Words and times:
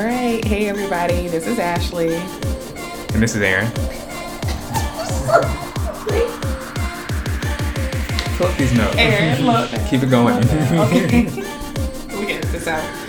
All 0.00 0.06
right. 0.06 0.42
Hey, 0.42 0.66
everybody. 0.66 1.28
This 1.28 1.46
is 1.46 1.58
Ashley. 1.58 2.14
And 3.12 3.22
this 3.22 3.36
is 3.36 3.42
Aaron. 3.42 3.70
Pull 8.38 8.48
these 8.52 8.72
notes. 8.72 8.96
Aaron, 8.96 9.44
look. 9.44 9.68
Keep 9.90 10.04
it 10.04 10.08
going. 10.08 10.36
Okay. 10.38 11.24
we 12.18 12.24
get 12.24 12.42
this 12.44 12.66
out. 12.66 12.99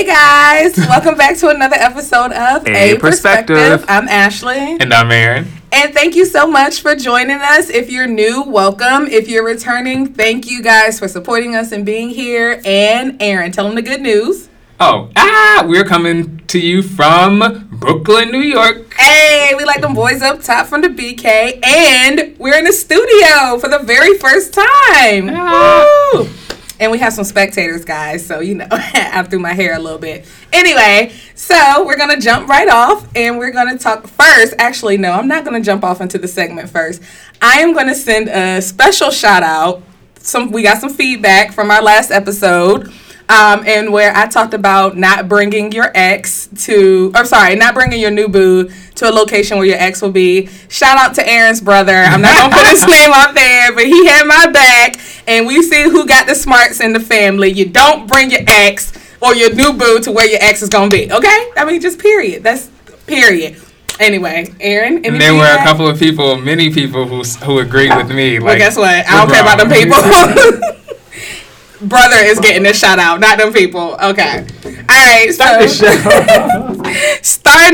Hey 0.00 0.06
guys, 0.06 0.78
welcome 0.78 1.14
back 1.18 1.36
to 1.40 1.48
another 1.50 1.76
episode 1.76 2.32
of 2.32 2.66
A 2.66 2.96
Perspective. 2.96 3.84
I'm 3.86 4.08
Ashley. 4.08 4.78
and 4.80 4.94
I'm 4.94 5.12
Aaron. 5.12 5.46
And 5.72 5.92
thank 5.92 6.16
you 6.16 6.24
so 6.24 6.46
much 6.46 6.80
for 6.80 6.96
joining 6.96 7.36
us. 7.36 7.68
If 7.68 7.90
you're 7.90 8.06
new, 8.06 8.42
welcome. 8.44 9.06
If 9.08 9.28
you're 9.28 9.44
returning, 9.44 10.14
thank 10.14 10.50
you 10.50 10.62
guys 10.62 10.98
for 10.98 11.06
supporting 11.06 11.54
us 11.54 11.70
and 11.70 11.84
being 11.84 12.08
here. 12.08 12.62
And 12.64 13.20
Aaron, 13.20 13.52
tell 13.52 13.66
them 13.66 13.74
the 13.74 13.82
good 13.82 14.00
news. 14.00 14.48
Oh, 14.80 15.10
ah, 15.16 15.66
we're 15.68 15.84
coming 15.84 16.38
to 16.46 16.58
you 16.58 16.80
from 16.80 17.68
Brooklyn, 17.70 18.30
New 18.30 18.38
York. 18.40 18.94
Hey, 18.94 19.52
we 19.54 19.66
like 19.66 19.82
them 19.82 19.92
boys 19.92 20.22
up 20.22 20.42
top 20.42 20.66
from 20.66 20.80
the 20.80 20.88
BK. 20.88 21.62
And 21.62 22.38
we're 22.38 22.56
in 22.56 22.64
the 22.64 22.72
studio 22.72 23.58
for 23.58 23.68
the 23.68 23.80
very 23.80 24.16
first 24.16 24.54
time. 24.54 25.28
Ah. 25.30 26.10
Woo! 26.14 26.30
And 26.80 26.90
we 26.90 26.98
have 26.98 27.12
some 27.12 27.24
spectators, 27.24 27.84
guys. 27.84 28.26
So, 28.26 28.40
you 28.40 28.56
know, 28.56 28.66
I 28.70 29.22
threw 29.22 29.38
my 29.38 29.52
hair 29.52 29.76
a 29.76 29.78
little 29.78 29.98
bit. 29.98 30.26
Anyway, 30.52 31.12
so 31.34 31.84
we're 31.86 31.96
going 31.96 32.10
to 32.10 32.20
jump 32.20 32.48
right 32.48 32.68
off 32.68 33.06
and 33.14 33.38
we're 33.38 33.52
going 33.52 33.76
to 33.76 33.82
talk 33.82 34.06
first. 34.08 34.54
Actually, 34.58 34.96
no, 34.96 35.12
I'm 35.12 35.28
not 35.28 35.44
going 35.44 35.60
to 35.60 35.64
jump 35.64 35.84
off 35.84 36.00
into 36.00 36.18
the 36.18 36.26
segment 36.26 36.70
first. 36.70 37.02
I 37.40 37.60
am 37.60 37.74
going 37.74 37.86
to 37.86 37.94
send 37.94 38.28
a 38.28 38.60
special 38.62 39.10
shout 39.10 39.42
out. 39.42 39.82
Some 40.16 40.50
We 40.50 40.62
got 40.62 40.78
some 40.78 40.90
feedback 40.90 41.52
from 41.52 41.70
our 41.70 41.82
last 41.82 42.10
episode. 42.10 42.92
Um, 43.30 43.62
and 43.64 43.92
where 43.92 44.12
I 44.12 44.26
talked 44.26 44.54
about 44.54 44.96
not 44.96 45.28
bringing 45.28 45.70
your 45.70 45.92
ex 45.94 46.48
to, 46.64 47.12
or 47.14 47.24
sorry, 47.24 47.54
not 47.54 47.74
bringing 47.74 48.00
your 48.00 48.10
new 48.10 48.26
boo 48.26 48.68
to 48.96 49.08
a 49.08 49.12
location 49.12 49.56
where 49.56 49.68
your 49.68 49.78
ex 49.78 50.02
will 50.02 50.10
be. 50.10 50.48
Shout 50.68 50.98
out 50.98 51.14
to 51.14 51.28
Aaron's 51.28 51.60
brother. 51.60 51.94
I'm 51.94 52.22
not 52.22 52.36
gonna 52.36 52.56
put 52.56 52.66
his 52.66 52.84
name 52.88 53.12
out 53.14 53.36
there, 53.36 53.72
but 53.72 53.84
he 53.84 54.04
had 54.06 54.26
my 54.26 54.50
back, 54.50 54.96
and 55.28 55.46
we 55.46 55.62
see 55.62 55.84
who 55.84 56.06
got 56.06 56.26
the 56.26 56.34
smarts 56.34 56.80
in 56.80 56.92
the 56.92 56.98
family. 56.98 57.48
You 57.50 57.66
don't 57.66 58.08
bring 58.08 58.32
your 58.32 58.40
ex 58.48 58.92
or 59.22 59.32
your 59.36 59.54
new 59.54 59.74
boo 59.74 60.00
to 60.00 60.10
where 60.10 60.28
your 60.28 60.40
ex 60.42 60.60
is 60.60 60.68
gonna 60.68 60.90
be. 60.90 61.12
Okay? 61.12 61.50
I 61.56 61.64
mean, 61.64 61.80
just 61.80 62.00
period. 62.00 62.42
That's 62.42 62.68
period. 63.06 63.56
Anyway, 64.00 64.52
Aaron. 64.58 65.04
And 65.04 65.20
there 65.20 65.34
were 65.34 65.44
a 65.44 65.58
couple 65.58 65.86
of 65.86 66.00
people, 66.00 66.34
many 66.36 66.74
people 66.74 67.06
who 67.06 67.22
who 67.22 67.60
agreed 67.60 67.94
with 67.94 68.08
me. 68.08 68.40
Like, 68.40 68.44
Well, 68.44 68.58
guess 68.58 68.76
what? 68.76 69.06
I 69.06 69.24
don't 69.24 69.30
care 69.30 69.42
about 69.42 69.58
them 69.58 69.70
people. 69.70 70.80
Brother 71.82 72.16
is 72.16 72.38
getting 72.40 72.66
a 72.66 72.74
shout 72.74 72.98
out, 72.98 73.20
not 73.20 73.38
them 73.38 73.52
people. 73.52 73.94
Okay. 74.02 74.46
All 74.64 75.06
right. 75.06 75.30
Start 75.32 75.70
so, 75.70 75.86
the 75.86 76.84
show. 76.84 77.22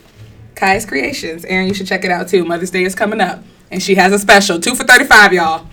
Cai's 0.56 0.86
Creations. 0.86 1.46
Aaron, 1.46 1.68
you 1.68 1.74
should 1.74 1.88
check 1.88 2.04
it 2.04 2.12
out 2.12 2.28
too. 2.28 2.44
Mother's 2.44 2.72
Day 2.72 2.84
is 2.84 2.96
coming 2.96 3.22
up. 3.22 3.44
And 3.72 3.82
she 3.82 3.96
has 3.96 4.14
a 4.14 4.20
special. 4.20 4.60
Two 4.60 4.76
for 4.76 4.84
35, 4.84 5.34
y'all. 5.34 5.68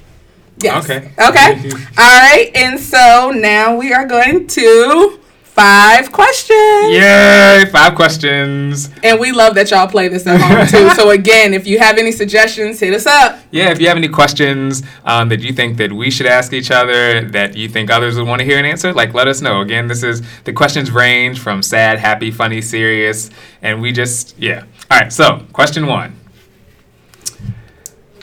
Yes. 0.59 0.85
Okay. 0.85 1.13
Okay. 1.19 1.71
All 1.71 2.21
right. 2.21 2.51
And 2.55 2.79
so 2.79 3.33
now 3.35 3.77
we 3.77 3.93
are 3.93 4.07
going 4.07 4.47
to 4.49 5.21
five 5.55 6.11
questions. 6.11 6.91
Yay! 6.91 7.65
Five 7.71 7.95
questions. 7.95 8.91
And 9.05 9.21
we 9.21 9.31
love 9.31 9.55
that 9.55 9.71
y'all 9.71 9.87
play 9.87 10.09
this 10.09 10.27
at 10.27 10.41
home 10.41 10.67
too. 10.67 10.91
so 11.01 11.11
again, 11.11 11.55
if 11.55 11.67
you 11.67 11.79
have 11.79 11.97
any 11.97 12.11
suggestions, 12.11 12.81
hit 12.81 12.93
us 12.93 13.07
up. 13.07 13.39
Yeah, 13.53 13.71
if 13.71 13.81
you 13.81 13.87
have 13.87 13.97
any 13.97 14.09
questions 14.09 14.83
um, 15.05 15.29
that 15.29 15.41
you 15.41 15.53
think 15.53 15.77
that 15.79 15.93
we 15.93 16.11
should 16.11 16.27
ask 16.27 16.53
each 16.53 16.73
other, 16.73 17.29
that 17.31 17.57
you 17.57 17.69
think 17.69 17.91
others 17.91 18.17
would 18.17 18.27
want 18.27 18.41
to 18.41 18.45
hear 18.45 18.59
an 18.59 18.65
answer, 18.65 18.93
like 18.93 19.15
let 19.15 19.29
us 19.29 19.41
know. 19.41 19.61
Again, 19.61 19.87
this 19.87 20.03
is 20.03 20.23
the 20.43 20.53
questions 20.53 20.91
range 20.91 21.39
from 21.39 21.63
sad, 21.63 21.99
happy, 21.99 22.33
funny, 22.33 22.61
serious, 22.61 23.31
and 23.63 23.81
we 23.81 23.93
just 23.93 24.37
yeah. 24.39 24.65
All 24.91 24.99
right, 24.99 25.13
so 25.13 25.47
question 25.53 25.87
one. 25.87 26.24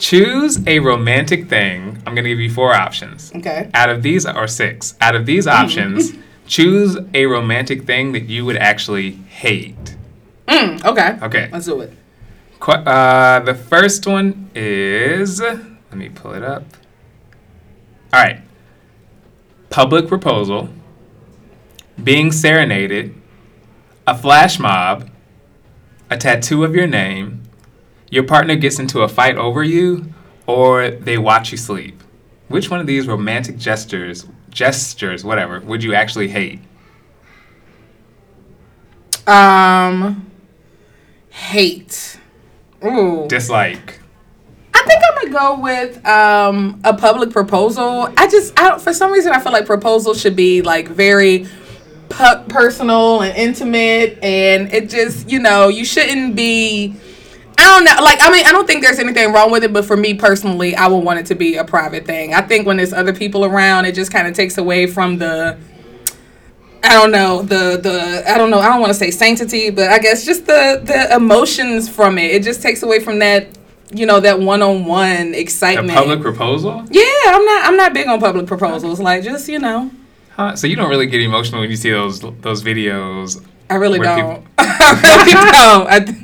Choose 0.02 0.58
a 0.66 0.80
romantic 0.80 1.48
thing. 1.48 1.96
I'm 2.04 2.16
gonna 2.16 2.28
give 2.28 2.40
you 2.40 2.50
four 2.50 2.74
options. 2.74 3.30
Okay. 3.36 3.70
Out 3.72 3.88
of 3.88 4.02
these, 4.02 4.26
or 4.26 4.48
six. 4.48 4.96
Out 5.00 5.14
of 5.14 5.26
these 5.26 5.46
options, 5.46 6.10
choose 6.48 6.98
a 7.14 7.26
romantic 7.26 7.84
thing 7.84 8.10
that 8.10 8.24
you 8.24 8.44
would 8.44 8.56
actually 8.56 9.12
hate. 9.12 9.96
Mm, 10.48 10.84
okay. 10.84 11.18
Okay. 11.22 11.48
Let's 11.52 11.66
do 11.66 11.80
it. 11.82 11.92
Qu- 12.58 12.72
uh, 12.72 13.44
the 13.44 13.54
first 13.54 14.04
one 14.04 14.50
is. 14.56 15.40
Let 15.40 15.92
me 15.92 16.08
pull 16.08 16.34
it 16.34 16.42
up. 16.42 16.64
All 18.12 18.20
right. 18.20 18.40
Public 19.70 20.08
proposal, 20.08 20.68
being 22.02 22.32
serenaded, 22.32 23.14
a 24.08 24.18
flash 24.18 24.58
mob, 24.58 25.08
a 26.10 26.16
tattoo 26.18 26.64
of 26.64 26.74
your 26.74 26.88
name, 26.88 27.41
your 28.12 28.24
partner 28.24 28.54
gets 28.54 28.78
into 28.78 29.00
a 29.00 29.08
fight 29.08 29.38
over 29.38 29.62
you, 29.62 30.12
or 30.46 30.90
they 30.90 31.16
watch 31.16 31.50
you 31.50 31.56
sleep. 31.56 32.02
Which 32.48 32.68
one 32.68 32.78
of 32.78 32.86
these 32.86 33.08
romantic 33.08 33.56
gestures, 33.56 34.26
gestures, 34.50 35.24
whatever, 35.24 35.60
would 35.60 35.82
you 35.82 35.94
actually 35.94 36.28
hate? 36.28 36.60
Um, 39.26 40.30
hate. 41.30 42.18
Ooh. 42.84 43.26
Dislike. 43.28 43.98
I 44.74 44.82
think 44.86 45.02
I'm 45.08 45.30
gonna 45.30 45.38
go 45.38 45.62
with 45.62 46.06
um, 46.06 46.82
a 46.84 46.92
public 46.92 47.30
proposal. 47.30 48.12
I 48.18 48.28
just, 48.28 48.52
I 48.60 48.68
don't, 48.68 48.80
for 48.82 48.92
some 48.92 49.10
reason, 49.10 49.32
I 49.32 49.40
feel 49.40 49.52
like 49.52 49.64
proposals 49.64 50.20
should 50.20 50.36
be 50.36 50.60
like 50.60 50.86
very 50.88 51.46
pu- 52.10 52.44
personal 52.48 53.22
and 53.22 53.34
intimate, 53.38 54.18
and 54.22 54.70
it 54.70 54.90
just 54.90 55.30
you 55.30 55.38
know 55.38 55.68
you 55.68 55.86
shouldn't 55.86 56.36
be. 56.36 56.94
I 57.58 57.64
don't 57.66 57.84
know. 57.84 58.02
Like, 58.04 58.18
I 58.20 58.30
mean, 58.30 58.44
I 58.46 58.52
don't 58.52 58.66
think 58.66 58.82
there's 58.82 58.98
anything 58.98 59.32
wrong 59.32 59.50
with 59.50 59.62
it, 59.64 59.72
but 59.72 59.84
for 59.84 59.96
me 59.96 60.14
personally, 60.14 60.74
I 60.74 60.86
would 60.88 60.98
want 61.04 61.18
it 61.20 61.26
to 61.26 61.34
be 61.34 61.56
a 61.56 61.64
private 61.64 62.04
thing. 62.06 62.34
I 62.34 62.40
think 62.42 62.66
when 62.66 62.76
there's 62.78 62.92
other 62.92 63.12
people 63.12 63.44
around, 63.44 63.84
it 63.84 63.94
just 63.94 64.10
kind 64.12 64.26
of 64.26 64.34
takes 64.34 64.58
away 64.58 64.86
from 64.86 65.18
the. 65.18 65.58
I 66.84 66.94
don't 66.94 67.12
know 67.12 67.42
the 67.42 67.78
the 67.80 68.24
I 68.28 68.36
don't 68.36 68.50
know 68.50 68.58
I 68.58 68.68
don't 68.68 68.80
want 68.80 68.90
to 68.90 68.98
say 68.98 69.12
sanctity, 69.12 69.70
but 69.70 69.90
I 69.90 69.98
guess 70.00 70.24
just 70.24 70.46
the 70.46 70.80
the 70.84 71.14
emotions 71.14 71.88
from 71.88 72.18
it. 72.18 72.32
It 72.32 72.42
just 72.42 72.60
takes 72.60 72.82
away 72.82 72.98
from 72.98 73.20
that 73.20 73.46
you 73.94 74.04
know 74.04 74.18
that 74.20 74.40
one 74.40 74.62
on 74.62 74.84
one 74.86 75.32
A 75.34 75.38
excitement. 75.38 75.96
public 75.96 76.20
proposal? 76.20 76.84
Yeah, 76.90 77.02
I'm 77.26 77.44
not. 77.44 77.64
I'm 77.66 77.76
not 77.76 77.94
big 77.94 78.08
on 78.08 78.18
public 78.18 78.46
proposals. 78.46 78.98
Like, 78.98 79.22
just 79.22 79.48
you 79.48 79.60
know, 79.60 79.90
Huh? 80.30 80.56
So 80.56 80.66
you 80.66 80.74
don't 80.74 80.90
really 80.90 81.06
get 81.06 81.20
emotional 81.20 81.60
when 81.60 81.70
you 81.70 81.76
see 81.76 81.90
those 81.90 82.20
those 82.40 82.62
videos. 82.64 83.44
I 83.70 83.74
really 83.76 84.00
don't. 84.00 84.44
I 84.58 85.22
really 85.24 85.32
don't. 85.52 85.86
I 85.88 86.00
th- 86.00 86.18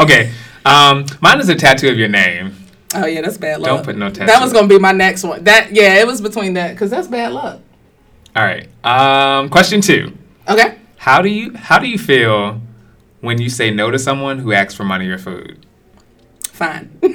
Okay. 0.00 0.32
Um, 0.64 1.06
mine 1.20 1.40
is 1.40 1.48
a 1.48 1.54
tattoo 1.54 1.88
of 1.88 1.98
your 1.98 2.08
name. 2.08 2.54
oh 2.94 3.06
yeah, 3.06 3.20
that's 3.22 3.38
bad 3.38 3.60
luck. 3.60 3.68
Don't 3.68 3.84
put 3.84 3.96
no 3.96 4.10
tattoo. 4.10 4.26
That 4.26 4.42
was 4.42 4.52
gonna 4.52 4.68
be 4.68 4.78
my 4.78 4.92
next 4.92 5.22
one. 5.24 5.44
That 5.44 5.72
yeah, 5.72 6.00
it 6.00 6.06
was 6.06 6.20
between 6.20 6.54
that 6.54 6.72
because 6.72 6.90
that's 6.90 7.08
bad 7.08 7.32
luck. 7.32 7.60
All 8.36 8.44
right. 8.44 8.68
Um, 8.84 9.48
question 9.48 9.80
two. 9.80 10.16
Okay. 10.48 10.76
How 10.96 11.22
do 11.22 11.28
you 11.28 11.54
how 11.54 11.78
do 11.78 11.88
you 11.88 11.98
feel 11.98 12.60
when 13.20 13.40
you 13.40 13.48
say 13.50 13.70
no 13.70 13.90
to 13.90 13.98
someone 13.98 14.38
who 14.38 14.52
asks 14.52 14.74
for 14.74 14.84
money 14.84 15.08
or 15.08 15.18
food? 15.18 15.64
Fine. 16.42 16.90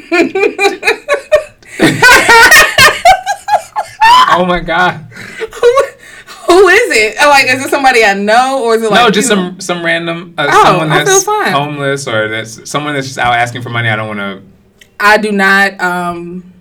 Oh 4.37 4.45
my 4.45 4.59
god. 4.59 5.05
who, 6.59 6.67
is 6.67 6.97
it? 6.97 7.17
Oh, 7.21 7.29
like, 7.29 7.45
is 7.47 7.65
it 7.65 7.69
somebody 7.69 8.03
I 8.03 8.13
know 8.13 8.63
or 8.63 8.75
is 8.75 8.83
it 8.83 8.91
like 8.91 9.05
no, 9.05 9.09
just 9.09 9.29
you 9.29 9.35
some 9.35 9.61
some 9.61 9.85
random 9.85 10.33
uh, 10.37 10.47
Oh, 10.49 10.63
someone 10.63 10.91
I 10.91 11.05
feel 11.05 11.21
that's 11.21 11.51
homeless 11.51 12.07
or 12.07 12.27
that's 12.29 12.69
someone 12.69 12.93
that's 12.93 13.07
just 13.07 13.19
out 13.19 13.33
asking 13.33 13.61
for 13.61 13.69
money. 13.69 13.89
I 13.89 13.95
don't 13.95 14.17
want 14.17 14.19
to. 14.19 14.41
I 14.99 15.17
do 15.17 15.31
not. 15.31 15.79
Um, 15.81 16.53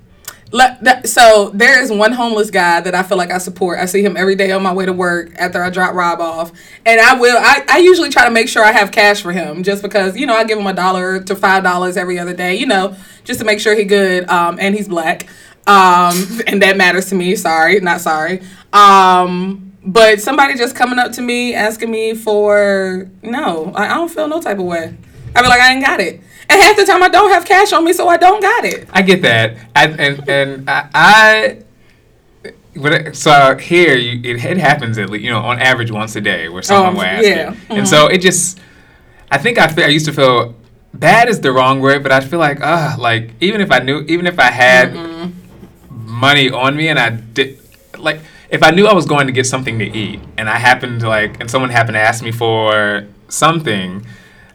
so 1.05 1.51
there 1.53 1.83
is 1.83 1.91
one 1.91 2.13
homeless 2.13 2.51
guy 2.51 2.81
that 2.81 2.95
I 2.95 3.03
feel 3.03 3.19
like 3.19 3.33
I 3.33 3.39
support. 3.39 3.79
I 3.79 3.87
see 3.87 4.03
him 4.03 4.17
every 4.17 4.37
day 4.37 4.53
on 4.53 4.63
my 4.63 4.73
way 4.73 4.87
to 4.87 4.93
work 4.93 5.33
after 5.37 5.63
I 5.63 5.71
drop 5.71 5.95
Rob 5.95 6.21
off, 6.21 6.53
and 6.87 7.01
I 7.01 7.19
will. 7.19 7.37
I, 7.37 7.65
I 7.69 7.79
usually 7.79 8.09
try 8.09 8.25
to 8.25 8.31
make 8.31 8.49
sure 8.49 8.65
I 8.65 8.71
have 8.71 8.93
cash 8.93 9.21
for 9.21 9.33
him, 9.33 9.63
just 9.65 9.83
because 9.83 10.17
you 10.17 10.27
know 10.27 10.35
I 10.35 10.45
give 10.45 10.59
him 10.59 10.67
a 10.67 10.73
dollar 10.73 11.21
to 11.25 11.35
five 11.35 11.65
dollars 11.65 11.97
every 11.97 12.19
other 12.19 12.35
day, 12.35 12.55
you 12.55 12.67
know, 12.67 12.97
just 13.25 13.41
to 13.41 13.47
make 13.47 13.59
sure 13.59 13.75
he 13.75 13.85
good. 13.85 14.29
Um, 14.29 14.59
and 14.61 14.75
he's 14.75 14.87
black, 14.87 15.27
um, 15.67 16.41
and 16.47 16.63
that 16.63 16.77
matters 16.77 17.09
to 17.09 17.17
me. 17.17 17.35
Sorry, 17.35 17.81
not 17.81 18.01
sorry. 18.01 18.43
Um, 18.73 19.73
but 19.85 20.21
somebody 20.21 20.55
just 20.55 20.75
coming 20.75 20.99
up 20.99 21.13
to 21.13 21.23
me 21.23 21.55
asking 21.55 21.91
me 21.91 22.15
for 22.15 23.09
no, 23.23 23.73
I, 23.75 23.87
I 23.87 23.95
don't 23.95 24.11
feel 24.11 24.29
no 24.29 24.41
type 24.41 24.59
of 24.59 24.65
way. 24.65 24.97
I 25.37 25.43
be 25.43 25.49
like 25.49 25.61
I 25.61 25.73
ain't 25.73 25.85
got 25.85 26.01
it. 26.01 26.21
And 26.49 26.61
half 26.63 26.77
the 26.77 26.85
time 26.85 27.03
I 27.03 27.09
don't 27.09 27.31
have 27.31 27.45
cash 27.45 27.73
on 27.73 27.85
me, 27.85 27.93
so 27.93 28.09
I 28.09 28.17
don't 28.17 28.41
got 28.41 28.65
it. 28.65 28.89
I 28.93 29.03
get 29.03 29.23
that. 29.23 29.57
I, 29.75 29.87
and 29.87 30.29
and 30.29 30.71
I. 30.71 30.89
I 30.95 31.59
but 32.77 33.15
so 33.17 33.57
here, 33.57 33.97
you, 33.97 34.21
it, 34.25 34.45
it 34.45 34.59
happens 34.59 34.99
at 34.99 35.09
least, 35.09 35.25
you 35.25 35.31
know, 35.31 35.39
on 35.41 35.61
average 35.61 35.91
once 35.91 36.17
a 36.17 36.21
day 36.21 36.49
where 36.49 36.63
someone 36.63 36.89
Um, 36.89 36.95
will 36.97 37.03
ask 37.03 37.25
yeah. 37.25 37.53
you. 37.53 37.77
And 37.77 37.89
so 37.89 38.09
it 38.09 38.19
just, 38.19 38.59
I 39.31 39.39
think 39.39 39.59
I 39.59 39.69
feel, 39.69 39.85
I 39.85 39.89
used 39.89 40.07
to 40.07 40.13
feel, 40.13 40.57
bad 40.93 41.29
is 41.29 41.41
the 41.41 41.53
wrong 41.53 41.81
word, 41.81 42.03
but 42.03 42.11
I 42.11 42.21
feel 42.21 42.41
like, 42.41 42.61
ah, 42.63 42.97
like, 42.99 43.31
even 43.41 43.61
if 43.61 43.71
I 43.71 43.79
knew, 43.79 44.01
even 44.09 44.27
if 44.27 44.41
I 44.41 44.51
had 44.51 44.93
money 45.89 46.51
on 46.51 46.75
me 46.75 46.89
and 46.89 46.99
I 46.99 47.11
did, 47.11 47.61
like, 47.97 48.21
if 48.55 48.63
I 48.63 48.71
knew 48.71 48.87
I 48.87 48.95
was 48.95 49.05
going 49.05 49.27
to 49.27 49.33
get 49.33 49.47
something 49.47 49.79
to 49.81 49.85
eat 49.85 50.21
and 50.39 50.49
I 50.49 50.59
happened 50.59 51.01
to, 51.01 51.09
like, 51.09 51.41
and 51.41 51.51
someone 51.51 51.71
happened 51.71 51.97
to 51.97 52.01
ask 52.01 52.23
me 52.23 52.31
for 52.31 53.05
something, 53.29 54.07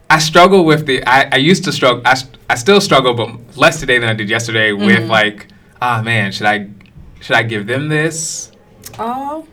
I 0.08 0.18
struggle 0.18 0.64
with 0.64 0.86
the. 0.86 1.04
I, 1.06 1.28
I 1.32 1.36
used 1.36 1.64
to 1.64 1.72
struggle. 1.72 2.02
I, 2.04 2.16
I 2.48 2.54
still 2.54 2.80
struggle, 2.80 3.12
but 3.14 3.28
less 3.56 3.78
today 3.78 3.98
than 3.98 4.08
I 4.08 4.14
did 4.14 4.28
yesterday. 4.30 4.72
With 4.72 5.08
like, 5.08 5.46
ah 5.82 6.00
man, 6.02 6.32
should 6.32 6.46
I 6.46 6.68
should 7.20 7.36
I 7.36 7.42
give 7.42 7.66
them 7.66 7.88
this 7.88 8.50
Oh, 8.98 9.46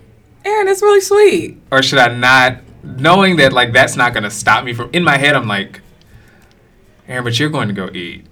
Aaron, 0.46 0.68
it's 0.68 0.82
really 0.82 1.02
sweet. 1.02 1.62
or 1.72 1.84
should 1.84 2.00
I 2.00 2.08
not? 2.16 2.62
Knowing 2.84 3.36
that 3.36 3.52
like 3.54 3.74
that's 3.74 3.96
not 3.98 4.14
gonna 4.14 4.32
stop 4.32 4.64
me 4.64 4.74
from. 4.74 4.90
In 4.94 5.04
my 5.04 5.18
head, 5.18 5.36
I'm 5.36 5.48
like, 5.48 5.82
Aaron, 7.08 7.24
but 7.24 7.38
you're 7.38 7.50
going 7.50 7.68
to 7.68 7.74
go 7.74 7.90
eat. 7.94 8.26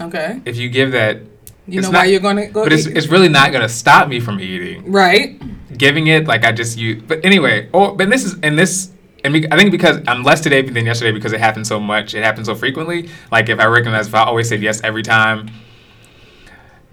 Okay. 0.00 0.40
If 0.44 0.56
you 0.56 0.68
give 0.68 0.90
that, 0.92 1.20
You 1.66 1.78
It's 1.78 1.88
know 1.88 1.92
not- 1.92 1.98
why 2.00 2.04
you're 2.06 2.20
going 2.20 2.36
to 2.36 2.46
go 2.46 2.64
but 2.64 2.72
it's 2.72 2.86
it's 2.86 3.08
really 3.08 3.28
not 3.28 3.52
gonna 3.52 3.68
stop 3.68 4.08
me 4.08 4.20
from 4.20 4.38
eating. 4.40 4.90
right. 4.92 5.40
Giving 5.76 6.06
it 6.06 6.26
like 6.26 6.44
I 6.44 6.52
just 6.52 6.78
use. 6.78 7.02
But 7.02 7.24
anyway, 7.24 7.68
or 7.72 7.96
but 7.96 8.08
this 8.10 8.24
is 8.24 8.36
and 8.42 8.58
this. 8.58 8.90
And 9.24 9.32
be- 9.32 9.50
I 9.50 9.56
think 9.56 9.70
because 9.70 9.98
I'm 10.06 10.22
less 10.22 10.40
today 10.42 10.60
than 10.62 10.84
yesterday 10.84 11.10
because 11.10 11.32
it 11.32 11.40
happened 11.40 11.66
so 11.66 11.80
much, 11.80 12.14
it 12.14 12.22
happened 12.22 12.46
so 12.46 12.54
frequently. 12.54 13.08
Like 13.32 13.48
if 13.48 13.58
I 13.58 13.64
recognize 13.64 14.06
if 14.06 14.14
I 14.14 14.24
always 14.24 14.48
said 14.48 14.62
yes 14.62 14.82
every 14.84 15.02
time, 15.02 15.50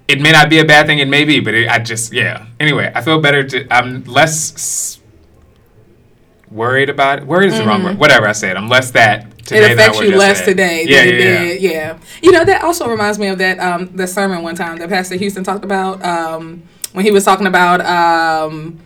it 0.07 0.21
may 0.21 0.31
not 0.31 0.49
be 0.49 0.59
a 0.59 0.65
bad 0.65 0.87
thing. 0.87 0.99
It 0.99 1.09
may 1.09 1.25
be, 1.25 1.41
but 1.41 1.53
it, 1.53 1.69
I 1.69 1.77
just 1.79 2.13
yeah. 2.13 2.45
Anyway, 2.59 2.91
I 2.95 3.01
feel 3.01 3.19
better. 3.19 3.43
To 3.43 3.67
I'm 3.71 4.03
less 4.05 4.99
worried 6.49 6.89
about 6.89 7.19
it. 7.19 7.27
Worried 7.27 7.51
is 7.51 7.59
the 7.59 7.65
wrong 7.65 7.79
mm-hmm. 7.79 7.89
word. 7.89 7.99
Whatever 7.99 8.27
I 8.27 8.31
said, 8.31 8.57
I'm 8.57 8.69
less 8.69 8.91
that 8.91 9.30
today. 9.45 9.71
It 9.71 9.71
affects 9.73 9.99
you 9.99 10.15
less 10.15 10.43
today 10.45 10.85
Yeah, 10.87 11.05
than 11.05 11.07
yeah, 11.07 11.13
it 11.13 11.19
yeah. 11.19 11.43
did. 11.53 11.61
Yeah. 11.61 11.97
You 12.21 12.31
know, 12.31 12.45
that 12.45 12.63
also 12.63 12.87
reminds 12.87 13.19
me 13.19 13.27
of 13.27 13.37
that 13.39 13.59
um 13.59 13.89
the 13.95 14.07
sermon 14.07 14.43
one 14.43 14.55
time 14.55 14.77
that 14.77 14.89
Pastor 14.89 15.15
Houston 15.15 15.43
talked 15.43 15.63
about 15.65 16.03
um 16.03 16.63
when 16.93 17.05
he 17.05 17.11
was 17.11 17.23
talking 17.25 17.47
about 17.47 17.81
um 17.81 18.79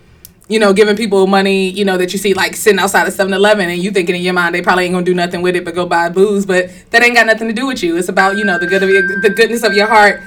you 0.47 0.59
know, 0.59 0.73
giving 0.73 0.95
people 0.95 1.25
money, 1.25 1.69
you 1.69 1.83
know, 1.83 1.97
that 1.97 2.13
you 2.13 2.19
see 2.19 2.35
like 2.35 2.55
sitting 2.55 2.77
outside 2.79 3.07
of 3.07 3.13
7 3.13 3.33
Eleven 3.33 3.67
and 3.67 3.81
you 3.81 3.89
thinking 3.89 4.15
in 4.15 4.21
your 4.21 4.33
mind 4.33 4.53
they 4.53 4.61
probably 4.61 4.85
ain't 4.85 4.93
gonna 4.93 5.03
do 5.05 5.13
nothing 5.15 5.41
with 5.41 5.55
it 5.55 5.65
but 5.65 5.73
go 5.73 5.87
buy 5.87 6.07
booze, 6.09 6.45
but 6.45 6.69
that 6.91 7.01
ain't 7.03 7.15
got 7.15 7.25
nothing 7.25 7.47
to 7.47 7.53
do 7.53 7.65
with 7.65 7.81
you. 7.81 7.97
It's 7.97 8.09
about, 8.09 8.37
you 8.37 8.45
know, 8.45 8.59
the 8.59 8.67
good 8.67 8.83
of 8.83 8.89
your, 8.89 9.01
the 9.21 9.31
goodness 9.31 9.63
of 9.63 9.73
your 9.73 9.87
heart 9.87 10.21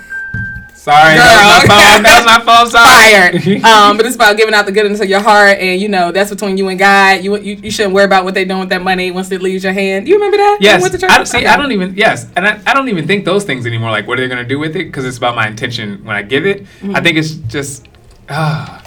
Sorry, 0.78 1.16
that 1.16 1.26
was 1.26 1.68
my 1.68 1.74
fault. 1.74 2.02
That 2.04 2.22
was 2.22 2.26
my 2.26 2.40
phone. 2.46 2.70
Sorry. 2.70 3.38
fired. 3.40 3.64
um, 3.90 3.96
but 3.96 4.06
it's 4.06 4.14
about 4.14 4.36
giving 4.36 4.54
out 4.54 4.64
the 4.64 4.70
goodness 4.70 5.00
of 5.00 5.08
your 5.08 5.20
heart, 5.20 5.58
and 5.58 5.80
you 5.80 5.88
know 5.88 6.12
that's 6.12 6.30
between 6.30 6.56
you 6.56 6.68
and 6.68 6.78
God. 6.78 7.24
You 7.24 7.36
you, 7.36 7.56
you 7.56 7.70
shouldn't 7.72 7.94
worry 7.94 8.04
about 8.04 8.24
what 8.24 8.34
they're 8.34 8.44
doing 8.44 8.60
with 8.60 8.68
that 8.68 8.82
money 8.82 9.10
once 9.10 9.30
it 9.32 9.42
leaves 9.42 9.64
your 9.64 9.72
hand. 9.72 10.06
You 10.06 10.14
remember 10.14 10.36
that? 10.36 10.58
Yes? 10.60 10.84
I 10.84 10.88
don't, 10.88 11.26
see. 11.26 11.38
Okay. 11.38 11.46
I 11.46 11.56
don't 11.56 11.72
even 11.72 11.96
yes, 11.96 12.28
and 12.36 12.46
I, 12.46 12.60
I 12.64 12.74
don't 12.74 12.88
even 12.88 13.08
think 13.08 13.24
those 13.24 13.42
things 13.44 13.66
anymore. 13.66 13.90
Like, 13.90 14.06
what 14.06 14.20
are 14.20 14.22
they 14.22 14.28
gonna 14.28 14.44
do 14.44 14.60
with 14.60 14.76
it? 14.76 14.84
Because 14.84 15.04
it's 15.04 15.18
about 15.18 15.34
my 15.34 15.48
intention 15.48 16.04
when 16.04 16.14
I 16.14 16.22
give 16.22 16.46
it. 16.46 16.62
Mm-hmm. 16.62 16.94
I 16.94 17.00
think 17.00 17.18
it's 17.18 17.32
just 17.34 17.86
ah. 18.28 18.80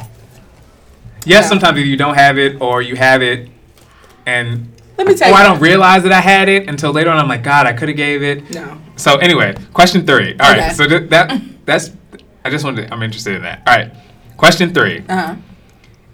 Yes, 1.25 1.43
Yeah. 1.43 1.49
sometimes 1.49 1.77
you 1.81 1.97
don't 1.97 2.15
have 2.15 2.37
it 2.37 2.61
or 2.61 2.81
you 2.81 2.95
have 2.95 3.21
it, 3.21 3.49
and 4.25 4.71
Let 4.97 5.07
me 5.07 5.13
tell 5.13 5.27
or 5.27 5.31
you. 5.31 5.37
I 5.37 5.43
don't 5.43 5.59
realize 5.59 6.03
that 6.03 6.13
I 6.13 6.21
had 6.21 6.47
it 6.47 6.69
until 6.69 6.93
later 6.93 7.09
on. 7.09 7.17
I'm 7.17 7.27
like, 7.27 7.43
God, 7.43 7.67
I 7.67 7.73
could 7.73 7.89
have 7.89 7.97
gave 7.97 8.23
it. 8.23 8.49
No. 8.49 8.77
So 8.95 9.17
anyway, 9.17 9.55
question 9.73 10.05
three. 10.05 10.31
All 10.39 10.51
right, 10.51 10.59
Okay. 10.59 10.73
so 10.73 10.87
th- 10.87 11.09
that 11.09 11.41
that's 11.65 11.91
I 12.43 12.49
just 12.49 12.63
wanted. 12.65 12.87
To, 12.87 12.93
I'm 12.93 13.03
interested 13.03 13.35
in 13.35 13.41
that. 13.43 13.61
All 13.67 13.75
right, 13.75 13.93
question 14.37 14.73
three. 14.73 15.03
Uh 15.07 15.15
huh. 15.27 15.35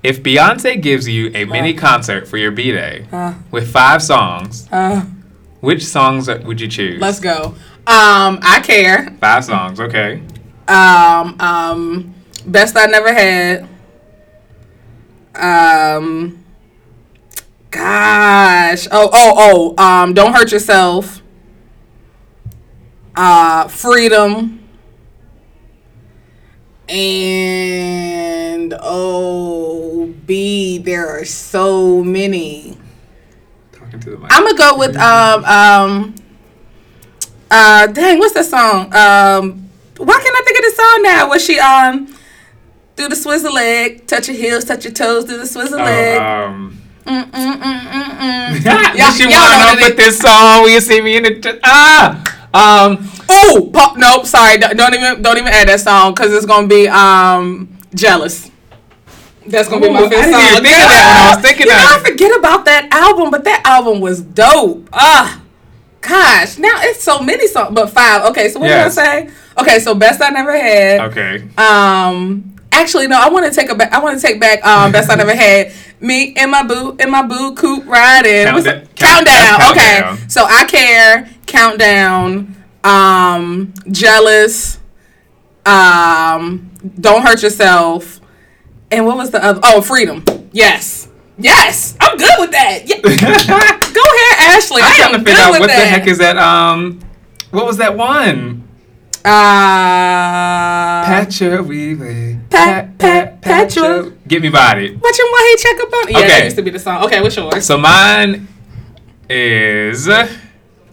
If 0.03 0.21
Beyonce 0.23 0.81
gives 0.81 1.07
you 1.07 1.31
a 1.33 1.45
mini 1.45 1.73
concert 1.73 2.27
for 2.27 2.37
your 2.37 2.51
b 2.51 2.71
day 2.71 3.07
Uh, 3.11 3.33
with 3.51 3.69
five 3.71 4.01
songs, 4.01 4.67
uh, 4.71 5.01
which 5.59 5.85
songs 5.85 6.27
would 6.27 6.61
you 6.61 6.67
choose? 6.67 7.01
let's 7.01 7.19
go. 7.19 7.55
Um, 7.87 8.39
I 8.41 8.61
care. 8.63 9.15
Five 9.21 9.45
songs, 9.45 9.79
okay. 9.79 10.21
Um, 10.67 11.39
um, 11.39 12.13
best 12.45 12.77
I 12.77 12.85
never 12.85 13.13
had. 13.13 13.67
Um, 15.33 16.43
gosh. 17.71 18.87
Oh, 18.91 19.09
oh, 19.13 19.73
oh. 19.77 19.83
Um, 19.83 20.13
don't 20.13 20.33
hurt 20.33 20.51
yourself. 20.51 21.21
Uh, 23.15 23.67
freedom. 23.69 24.66
And 26.89 28.73
oh, 28.81 30.13
B, 30.25 30.77
there 30.79 31.07
are 31.07 31.25
so 31.25 32.03
many. 32.03 32.77
Talking 33.71 33.99
to 34.01 34.09
the 34.11 34.17
mic. 34.17 34.29
I'm 34.31 34.43
gonna 34.43 34.57
go 34.57 34.77
with 34.77 34.95
um 34.97 35.45
um 35.45 36.15
uh 37.49 37.87
dang 37.87 38.19
what's 38.19 38.33
that 38.33 38.43
song 38.45 38.93
um 38.93 39.69
why 39.97 40.19
can't 40.21 40.35
I 40.35 40.41
think 40.43 40.59
of 40.59 40.65
the 40.65 40.71
song 40.75 41.03
now 41.03 41.29
was 41.29 41.45
she 41.45 41.57
um 41.59 42.13
do 42.97 43.07
the 43.07 43.15
swizzle 43.15 43.53
leg 43.53 44.05
touch 44.05 44.27
your 44.27 44.35
heels 44.35 44.65
touch 44.65 44.83
your 44.83 44.93
toes 44.93 45.23
do 45.25 45.37
the 45.37 45.47
swizzle 45.47 45.79
Oh, 45.79 45.83
leg 45.85 46.19
um, 46.21 46.77
mm, 47.05 47.23
mm, 47.23 47.31
mm, 47.31 47.79
mm, 47.79 48.09
mm. 48.17 48.65
yeah, 48.65 48.93
Y'all- 48.95 49.11
she 49.13 49.23
y'all 49.23 49.31
know 49.31 49.37
wanna 49.39 49.75
that 49.75 49.77
put 49.81 49.91
it- 49.91 49.97
this 49.97 50.19
song. 50.19 50.63
Will 50.63 50.69
you 50.71 50.81
see 50.81 50.99
me 51.01 51.15
in 51.17 51.23
the 51.23 51.59
ah? 51.63 52.21
Um, 52.53 53.09
oh 53.29 53.69
pa- 53.73 53.93
nope 53.97 54.25
sorry 54.25 54.57
don't, 54.57 54.75
don't 54.77 54.93
even 54.95 55.21
don't 55.21 55.37
even 55.37 55.51
add 55.53 55.67
that 55.67 55.79
song 55.81 56.13
because 56.13 56.33
it's 56.33 56.45
gonna 56.45 56.65
be 56.67 56.87
um 56.87 57.77
jealous 57.93 58.49
that's 59.45 59.67
gonna 59.69 59.81
be 59.81 59.87
Ooh, 59.87 59.93
my 59.93 59.99
I 59.99 60.09
fifth 60.09 60.11
didn't 60.25 60.33
song. 60.33 60.41
even 60.41 60.63
think 60.63 60.75
of 60.77 60.89
that 60.89 61.31
I 61.31 61.35
was 61.35 61.45
thinking 61.45 61.67
you 61.67 61.73
know, 61.73 61.95
of 61.95 62.05
I 62.05 62.09
forget 62.09 62.37
about 62.37 62.65
that 62.65 62.87
album, 62.91 63.31
but 63.31 63.43
that 63.45 63.61
album 63.65 64.01
was 64.01 64.21
dope. 64.21 64.89
Ah, 64.91 65.41
gosh, 66.01 66.57
now 66.57 66.71
it's 66.81 67.01
so 67.03 67.19
many 67.21 67.47
songs, 67.47 67.73
but 67.73 67.89
five. 67.89 68.23
Okay, 68.31 68.49
so 68.49 68.59
what 68.59 68.67
Yes. 68.69 68.95
did 68.95 69.03
I 69.03 69.05
say? 69.25 69.29
Okay, 69.59 69.79
so 69.79 69.95
best 69.95 70.21
I 70.21 70.29
never 70.29 70.51
had. 70.51 70.99
okay. 71.11 71.47
Um, 71.57 72.55
actually, 72.73 73.07
no, 73.07 73.17
I 73.19 73.29
want 73.29 73.45
to 73.45 73.51
take 73.51 73.69
a 73.69 73.75
back. 73.75 73.93
I 73.93 73.99
want 73.99 74.19
to 74.19 74.25
take 74.25 74.39
back 74.39 74.65
um 74.65 74.91
best 74.91 75.09
I 75.09 75.15
never 75.15 75.33
had. 75.45 75.71
Me 76.01 76.33
and 76.35 76.51
my 76.51 76.63
boo 76.63 76.95
and 76.99 77.09
my 77.09 77.21
boo 77.23 77.55
coupe 77.55 77.85
riding. 77.87 78.43
Count 78.45 78.53
What's 78.55 78.65
da- 78.67 78.73
that? 78.73 78.95
count- 78.95 79.25
countdown. 79.27 79.59
that's 79.59 79.71
Okay. 79.71 79.99
Countdown. 80.01 80.29
So 80.29 80.45
I 80.45 80.65
care. 80.65 81.29
Countdown. 81.47 82.55
Um, 82.83 83.73
jealous. 83.91 84.79
Um, 85.65 86.71
don't 86.99 87.23
hurt 87.25 87.41
yourself. 87.43 88.21
And 88.91 89.05
what 89.05 89.17
was 89.17 89.31
the 89.31 89.43
other? 89.43 89.59
Oh, 89.63 89.81
freedom. 89.81 90.23
Yes. 90.53 91.09
Yes. 91.37 91.97
I'm 91.99 92.17
good 92.17 92.35
with 92.39 92.51
that. 92.51 92.83
Yeah. 92.85 92.97
Go 93.01 93.07
ahead, 93.09 94.55
Ashley. 94.55 94.81
I'm 94.81 94.91
I 94.91 94.95
trying 94.97 95.13
to 95.13 95.19
figure 95.19 95.43
out 95.43 95.59
what 95.59 95.67
the 95.67 95.73
heck 95.73 96.07
is 96.07 96.17
that. 96.19 96.37
Um, 96.37 96.99
what 97.51 97.65
was 97.65 97.77
that 97.77 97.97
one? 97.97 98.67
Uh, 99.25 99.29
Pat 101.03 101.39
your 101.41 101.61
weaving. 101.63 102.45
Pat- 102.49 102.97
pat- 102.97 103.41
pat 103.41 103.69
Get 104.27 104.41
me 104.41 104.49
body. 104.49 104.95
Watching 104.95 105.25
why 105.25 105.55
he 105.57 105.63
check 105.63 105.79
up 105.81 105.91
on. 105.93 106.11
Yeah, 106.11 106.17
Okay. 106.19 106.27
that 106.27 106.43
used 106.45 106.55
to 106.55 106.61
be 106.61 106.69
the 106.71 106.79
song. 106.79 107.03
Okay, 107.05 107.21
what's 107.21 107.35
yours? 107.35 107.65
So 107.65 107.77
mine 107.77 108.47
is 109.29 110.07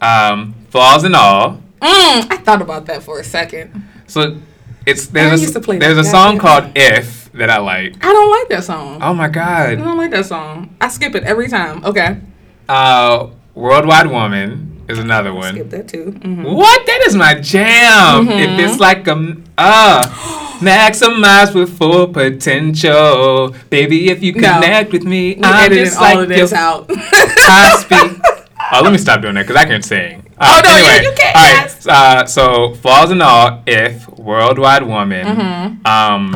um, 0.01 0.53
flaws 0.69 1.03
and 1.03 1.15
all. 1.15 1.61
Mm, 1.81 2.31
I 2.31 2.37
thought 2.43 2.61
about 2.61 2.85
that 2.87 3.03
for 3.03 3.19
a 3.19 3.23
second. 3.23 3.83
So 4.07 4.37
it's 4.85 5.07
I 5.09 5.11
there's 5.11 5.41
used 5.41 5.55
a, 5.55 5.59
to 5.59 5.65
play 5.65 5.77
there's 5.79 5.95
that 5.97 6.05
a 6.05 6.09
song 6.09 6.37
goddamn- 6.37 6.63
called 6.63 6.71
If 6.77 7.31
that 7.33 7.49
I 7.49 7.57
like. 7.59 7.95
I 8.03 8.11
don't 8.13 8.31
like 8.31 8.49
that 8.49 8.63
song. 8.63 8.99
Oh 9.01 9.13
my 9.13 9.27
god. 9.27 9.69
I 9.69 9.75
don't 9.75 9.97
like 9.97 10.11
that 10.11 10.25
song. 10.25 10.75
I 10.79 10.87
skip 10.87 11.15
it 11.15 11.23
every 11.23 11.47
time. 11.49 11.83
Okay, 11.85 12.17
Uh, 12.69 13.27
Worldwide 13.53 14.07
Woman 14.07 14.83
is 14.87 14.99
another 14.99 15.33
one. 15.33 15.53
skip 15.55 15.69
that 15.71 15.87
too. 15.87 16.11
hmm 16.11 16.43
What? 16.43 16.85
That 16.85 17.03
is 17.07 17.15
my 17.15 17.35
jam. 17.35 18.29
If 18.29 18.59
it's 18.59 18.79
like 18.79 19.07
a 19.07 19.37
uh 19.57 20.03
maximize 20.61 21.53
with 21.53 21.77
full 21.77 22.07
potential, 22.07 23.53
baby. 23.69 24.09
If 24.09 24.23
you 24.23 24.33
No. 24.33 24.53
connect 24.61 24.91
with 24.93 25.03
me, 25.03 25.35
We 25.35 25.43
I'm 25.43 25.65
edited 25.65 25.85
just 25.85 25.97
all 25.97 26.03
like 26.03 26.17
of 26.19 26.29
this 26.29 26.51
your 26.51 26.59
out. 26.59 26.85
high 26.89 27.77
speed. 27.83 28.21
Oh, 28.71 28.81
let 28.81 28.91
me 28.91 28.97
stop 28.97 29.21
doing 29.21 29.35
that 29.35 29.43
because 29.47 29.55
I 29.61 29.65
can't 29.65 29.85
sing. 29.85 30.25
Uh, 30.39 30.45
Oh, 30.57 30.61
no, 30.63 30.69
you- 30.77 30.85
anyway, 30.89 31.03
you 31.05 31.13
can't, 31.15 31.35
All 31.35 31.41
right. 31.43 31.53
yes. 31.65 31.87
Uh, 31.87 32.25
so 32.25 32.73
flaws 32.75 33.11
and 33.11 33.21
all. 33.21 33.61
If 33.65 34.07
worldwide 34.09 34.83
woman. 34.83 35.25
Mm-hmm. 35.25 35.85
Um. 35.87 36.35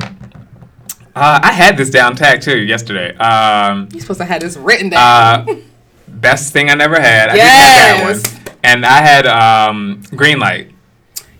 Uh, 1.15 1.39
I 1.43 1.51
had 1.51 1.75
this 1.75 1.89
down 1.89 2.15
tag 2.15 2.41
too 2.41 2.57
yesterday. 2.57 3.15
Um. 3.17 3.89
You're 3.91 4.01
supposed 4.01 4.19
to 4.19 4.25
have 4.25 4.41
this 4.41 4.55
written 4.57 4.89
down. 4.89 5.50
Uh, 5.50 5.55
best 6.07 6.53
thing 6.53 6.69
I 6.69 6.75
never 6.75 7.00
had. 7.00 7.29
I 7.29 7.33
did 7.33 7.38
Yes. 7.38 7.77
have 7.77 7.98
that 8.36 8.43
one. 8.45 8.55
And 8.63 8.86
I 8.86 9.01
had 9.01 9.25
um 9.27 10.01
green 10.15 10.39
light. 10.39 10.71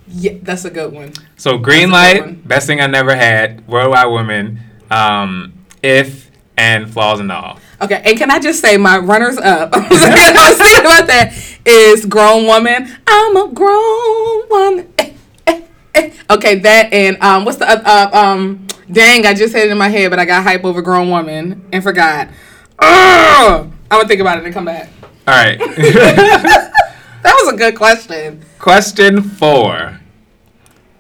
yeah, 0.08 0.34
that's 0.41 0.65
a 0.65 0.69
good 0.72 0.91
one. 0.91 1.13
So 1.38 1.58
green 1.58 1.91
That's 1.91 2.19
light, 2.25 2.48
best 2.48 2.65
thing 2.67 2.81
I 2.81 2.88
never 2.88 3.15
had, 3.15 3.65
worldwide 3.67 4.08
woman, 4.10 4.60
um, 4.89 5.53
if 5.84 6.31
and 6.58 6.91
flaws 6.91 7.19
and 7.19 7.31
all. 7.31 7.60
Okay, 7.82 8.02
and 8.06 8.18
can 8.18 8.30
I 8.32 8.40
just 8.40 8.62
say 8.62 8.78
my 8.78 8.98
runners 8.98 9.38
up? 9.38 9.74
I 9.74 9.80
was 9.80 10.58
thinking 10.58 10.80
about 10.82 11.08
that. 11.08 11.34
Is 11.66 12.06
grown 12.06 12.46
woman. 12.46 12.90
I'm 13.08 13.36
a 13.38 13.48
grown 13.54 14.50
woman. 14.50 14.94
Eh, 14.98 15.14
eh, 15.48 15.62
eh. 15.96 16.12
Okay, 16.30 16.60
that 16.60 16.92
and 16.92 17.22
um, 17.22 17.46
what's 17.46 17.58
the 17.58 17.70
uh, 17.70 17.82
uh, 17.86 18.18
um? 18.18 18.68
Dang, 18.92 19.26
I 19.26 19.34
just 19.34 19.54
had 19.54 19.66
it 19.66 19.72
in 19.72 19.78
my 19.78 19.90
head, 19.90 20.10
but 20.10 20.20
I 20.20 20.26
got 20.26 20.44
hype 20.44 20.66
over 20.66 20.82
grown 20.82 21.10
woman 21.10 21.66
and 21.72 21.84
forgot. 21.84 22.30
Ugh! 22.80 23.72
I'm 23.92 23.98
gonna 23.98 24.08
think 24.08 24.22
about 24.22 24.40
it 24.40 24.46
and 24.46 24.54
come 24.54 24.66
back. 24.66 24.90
All 25.28 25.36
right. 25.36 25.60
That 27.22 27.36
was 27.44 27.54
a 27.54 27.58
good 27.58 27.76
question. 27.76 28.46
Question 28.60 29.22
four. 29.22 30.00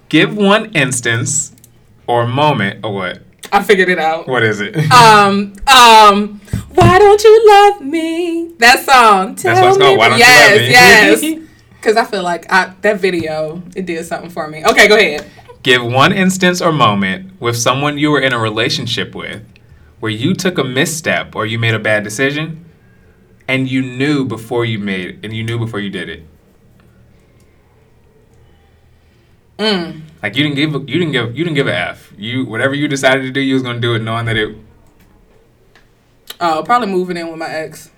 Give 0.09 0.35
one 0.35 0.73
instance 0.73 1.55
or 2.07 2.27
moment 2.27 2.83
or 2.83 2.93
what? 2.93 3.21
I 3.51 3.63
figured 3.63 3.89
it 3.89 3.99
out. 3.99 4.27
What 4.27 4.43
is 4.43 4.61
it? 4.61 4.75
Um, 4.91 5.53
um, 5.67 6.39
why 6.73 6.99
don't 6.99 7.23
you 7.23 7.47
love 7.47 7.81
me? 7.81 8.53
That 8.59 8.79
song. 8.85 9.35
Tell 9.35 9.55
That's 9.55 9.61
what 9.61 9.69
it's 9.69 9.77
me 9.79 9.85
called, 9.85 9.97
Why 9.97 10.09
Don't 10.09 10.17
You 10.17 10.25
yes, 10.25 11.11
Love 11.13 11.21
Me? 11.21 11.29
Yes, 11.29 11.45
Because 11.79 11.95
I 11.95 12.03
feel 12.03 12.23
like 12.23 12.51
I, 12.51 12.73
that 12.81 12.99
video 12.99 13.63
it 13.75 13.85
did 13.85 14.05
something 14.05 14.29
for 14.29 14.47
me. 14.47 14.65
Okay, 14.65 14.87
go 14.87 14.95
ahead. 14.95 15.25
Give 15.63 15.83
one 15.83 16.11
instance 16.11 16.61
or 16.61 16.71
moment 16.71 17.39
with 17.39 17.57
someone 17.57 17.97
you 17.97 18.11
were 18.11 18.19
in 18.19 18.33
a 18.33 18.39
relationship 18.39 19.15
with 19.15 19.41
where 19.99 20.11
you 20.11 20.33
took 20.33 20.57
a 20.57 20.63
misstep 20.63 21.35
or 21.35 21.45
you 21.45 21.57
made 21.57 21.73
a 21.73 21.79
bad 21.79 22.03
decision 22.03 22.65
and 23.47 23.69
you 23.69 23.81
knew 23.81 24.25
before 24.25 24.65
you 24.65 24.77
made 24.77 25.07
it 25.07 25.19
and 25.23 25.33
you 25.33 25.43
knew 25.43 25.57
before 25.57 25.79
you 25.79 25.89
did 25.89 26.09
it. 26.09 26.23
Mm. 29.57 30.01
Like 30.21 30.35
you 30.35 30.43
didn't 30.43 30.55
give 30.55 30.75
a, 30.75 30.79
you 30.79 30.99
didn't 30.99 31.11
give 31.11 31.37
you 31.37 31.43
didn't 31.43 31.55
give 31.55 31.67
a 31.67 31.75
F. 31.75 32.13
You 32.17 32.45
whatever 32.45 32.73
you 32.73 32.87
decided 32.87 33.21
to 33.21 33.31
do, 33.31 33.39
you 33.39 33.53
was 33.53 33.63
gonna 33.63 33.79
do 33.79 33.95
it 33.95 34.01
knowing 34.01 34.25
that 34.25 34.37
it 34.37 34.55
Oh, 36.41 36.63
probably 36.63 36.87
moving 36.87 37.17
in 37.17 37.27
with 37.27 37.37
my 37.37 37.49
ex. 37.49 37.91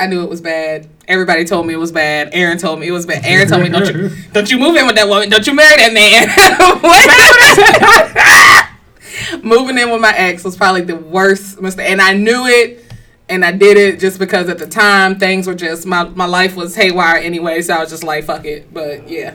I 0.00 0.06
knew 0.06 0.22
it 0.22 0.28
was 0.28 0.40
bad. 0.40 0.88
Everybody 1.08 1.44
told 1.44 1.66
me 1.66 1.74
it 1.74 1.78
was 1.78 1.90
bad. 1.90 2.30
Aaron 2.32 2.56
told 2.56 2.78
me 2.78 2.86
it 2.86 2.92
was 2.92 3.04
bad. 3.04 3.24
Aaron 3.24 3.48
told 3.48 3.64
me, 3.64 3.68
"Don't 3.68 3.92
you, 3.92 4.10
don't 4.32 4.48
you 4.48 4.56
move 4.58 4.76
in 4.76 4.86
with 4.86 4.94
that 4.94 5.08
woman? 5.08 5.28
Don't 5.28 5.44
you 5.44 5.54
marry 5.54 5.76
that 5.76 5.92
man?" 5.92 6.28
What? 9.32 9.42
Moving 9.44 9.76
in 9.76 9.90
with 9.90 10.00
my 10.00 10.14
ex 10.16 10.44
was 10.44 10.56
probably 10.56 10.82
the 10.82 10.94
worst 10.94 11.60
mistake, 11.60 11.90
and 11.90 12.00
I 12.00 12.12
knew 12.12 12.46
it, 12.46 12.84
and 13.28 13.44
I 13.44 13.50
did 13.50 13.76
it 13.76 13.98
just 13.98 14.20
because 14.20 14.48
at 14.48 14.58
the 14.58 14.68
time 14.68 15.18
things 15.18 15.48
were 15.48 15.56
just 15.56 15.84
my 15.84 16.04
my 16.04 16.26
life 16.26 16.54
was 16.54 16.76
haywire 16.76 17.16
anyway. 17.16 17.60
So 17.62 17.74
I 17.74 17.80
was 17.80 17.90
just 17.90 18.04
like, 18.04 18.22
"Fuck 18.24 18.44
it." 18.44 18.72
But 18.72 19.08
yeah, 19.08 19.34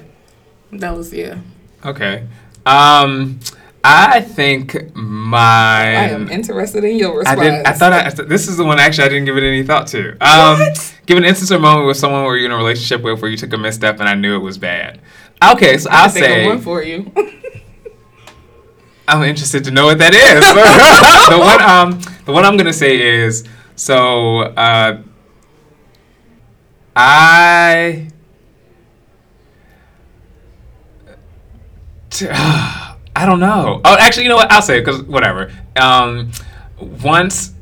that 0.71 0.95
was 0.95 1.11
yeah. 1.11 1.39
Okay. 1.85 2.27
Um 2.65 3.39
I 3.85 4.21
think 4.21 4.95
my 4.95 5.49
I 5.49 6.07
am 6.07 6.29
interested 6.29 6.85
in 6.85 6.97
your 6.97 7.17
response. 7.19 7.37
I 7.39 7.43
response. 7.43 7.57
did. 7.57 7.65
I 7.67 7.73
thought 7.73 8.19
I, 8.21 8.23
this 8.23 8.47
is 8.47 8.55
the 8.55 8.63
one 8.63 8.79
actually 8.79 9.03
I 9.05 9.09
didn't 9.09 9.25
give 9.25 9.35
it 9.35 9.43
any 9.43 9.61
thought 9.63 9.87
to. 9.87 10.11
Um, 10.21 10.59
What? 10.59 10.95
Give 11.05 11.17
an 11.17 11.25
instance 11.25 11.51
or 11.51 11.59
moment 11.59 11.87
with 11.87 11.97
someone 11.97 12.23
where 12.23 12.37
you're 12.37 12.45
in 12.45 12.53
a 12.53 12.55
relationship 12.55 13.01
with 13.01 13.21
where 13.21 13.29
you 13.29 13.35
took 13.35 13.51
a 13.51 13.57
misstep 13.57 13.99
and 13.99 14.07
I 14.07 14.13
knew 14.15 14.35
it 14.37 14.39
was 14.39 14.57
bad. 14.57 15.01
Okay, 15.43 15.77
so 15.77 15.89
I'll 15.91 16.05
I 16.05 16.07
think 16.07 16.25
say 16.25 16.45
one 16.47 16.61
for 16.61 16.81
you. 16.81 17.11
I'm 19.09 19.23
interested 19.23 19.65
to 19.65 19.71
know 19.71 19.87
what 19.87 19.97
that 19.97 20.13
is. 20.13 20.39
the 21.29 21.37
one 21.37 21.61
um 21.61 21.99
the 22.25 22.31
one 22.31 22.45
I'm 22.45 22.55
gonna 22.55 22.71
say 22.71 23.01
is 23.01 23.43
so 23.75 24.39
uh 24.43 25.01
I 26.95 28.07
I 33.15 33.25
don't 33.25 33.39
know. 33.39 33.81
Oh, 33.85 33.97
actually, 33.99 34.23
you 34.23 34.29
know 34.29 34.35
what? 34.35 34.51
I'll 34.51 34.61
say 34.61 34.79
it 34.79 34.85
because 34.85 35.03
whatever. 35.03 35.51
Um, 35.75 36.31
once 36.79 37.53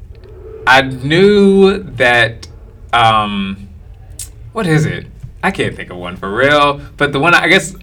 I 0.65 0.81
knew 0.81 1.83
that 1.83 2.47
um, 2.93 3.69
what 4.53 4.67
is 4.67 4.85
it? 4.85 5.07
I 5.43 5.51
can't 5.51 5.75
think 5.75 5.89
of 5.89 5.97
one 5.97 6.17
for 6.17 6.33
real. 6.33 6.81
But 6.97 7.11
the 7.13 7.19
one 7.19 7.33
I 7.33 7.47
guess 7.47 7.75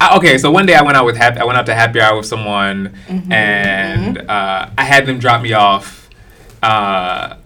I, 0.00 0.16
okay, 0.16 0.38
so 0.38 0.50
one 0.50 0.64
day 0.64 0.74
I 0.74 0.82
went 0.82 0.96
out 0.96 1.04
with 1.04 1.16
happy. 1.16 1.38
I 1.38 1.44
went 1.44 1.58
out 1.58 1.66
to 1.66 1.74
happy 1.74 2.00
hour 2.00 2.16
with 2.16 2.26
someone, 2.26 2.96
and 3.30 4.18
uh, 4.18 4.70
I 4.78 4.84
had 4.84 5.04
them 5.04 5.18
drop 5.18 5.42
me 5.42 5.52
off 5.52 6.08
uh, 6.62 7.36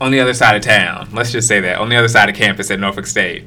on 0.00 0.10
the 0.10 0.20
other 0.20 0.34
side 0.34 0.54
of 0.54 0.62
town. 0.62 1.08
Let's 1.12 1.32
just 1.32 1.48
say 1.48 1.60
that 1.60 1.78
on 1.78 1.88
the 1.88 1.96
other 1.96 2.08
side 2.08 2.28
of 2.28 2.34
campus 2.34 2.70
at 2.70 2.78
Norfolk 2.78 3.06
State, 3.06 3.44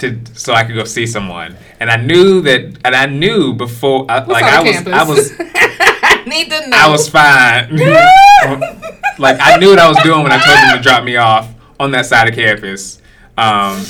to 0.00 0.18
so 0.34 0.52
I 0.52 0.64
could 0.64 0.74
go 0.74 0.84
see 0.84 1.06
someone. 1.06 1.56
And 1.80 1.90
I 1.90 1.96
knew 1.96 2.40
that, 2.42 2.60
and 2.84 2.94
I 2.94 3.06
knew 3.06 3.54
before, 3.54 4.06
I, 4.10 4.24
like 4.24 4.44
I 4.44 4.62
was, 4.62 4.72
campus? 4.72 4.92
I 4.92 5.02
was, 5.04 5.32
I 5.40 6.24
need 6.28 6.50
to 6.50 6.68
know. 6.68 6.76
I 6.76 6.88
was 6.90 7.08
fine. 7.08 7.76
like 9.18 9.36
I 9.40 9.56
knew 9.58 9.70
what 9.70 9.78
I 9.78 9.88
was 9.88 9.98
doing 10.02 10.22
when 10.22 10.32
I 10.32 10.38
told 10.44 10.56
them 10.58 10.76
to 10.76 10.82
drop 10.82 11.04
me 11.04 11.16
off 11.16 11.48
on 11.78 11.90
that 11.92 12.06
side 12.06 12.28
of 12.28 12.34
campus. 12.34 13.00
Um, 13.38 13.82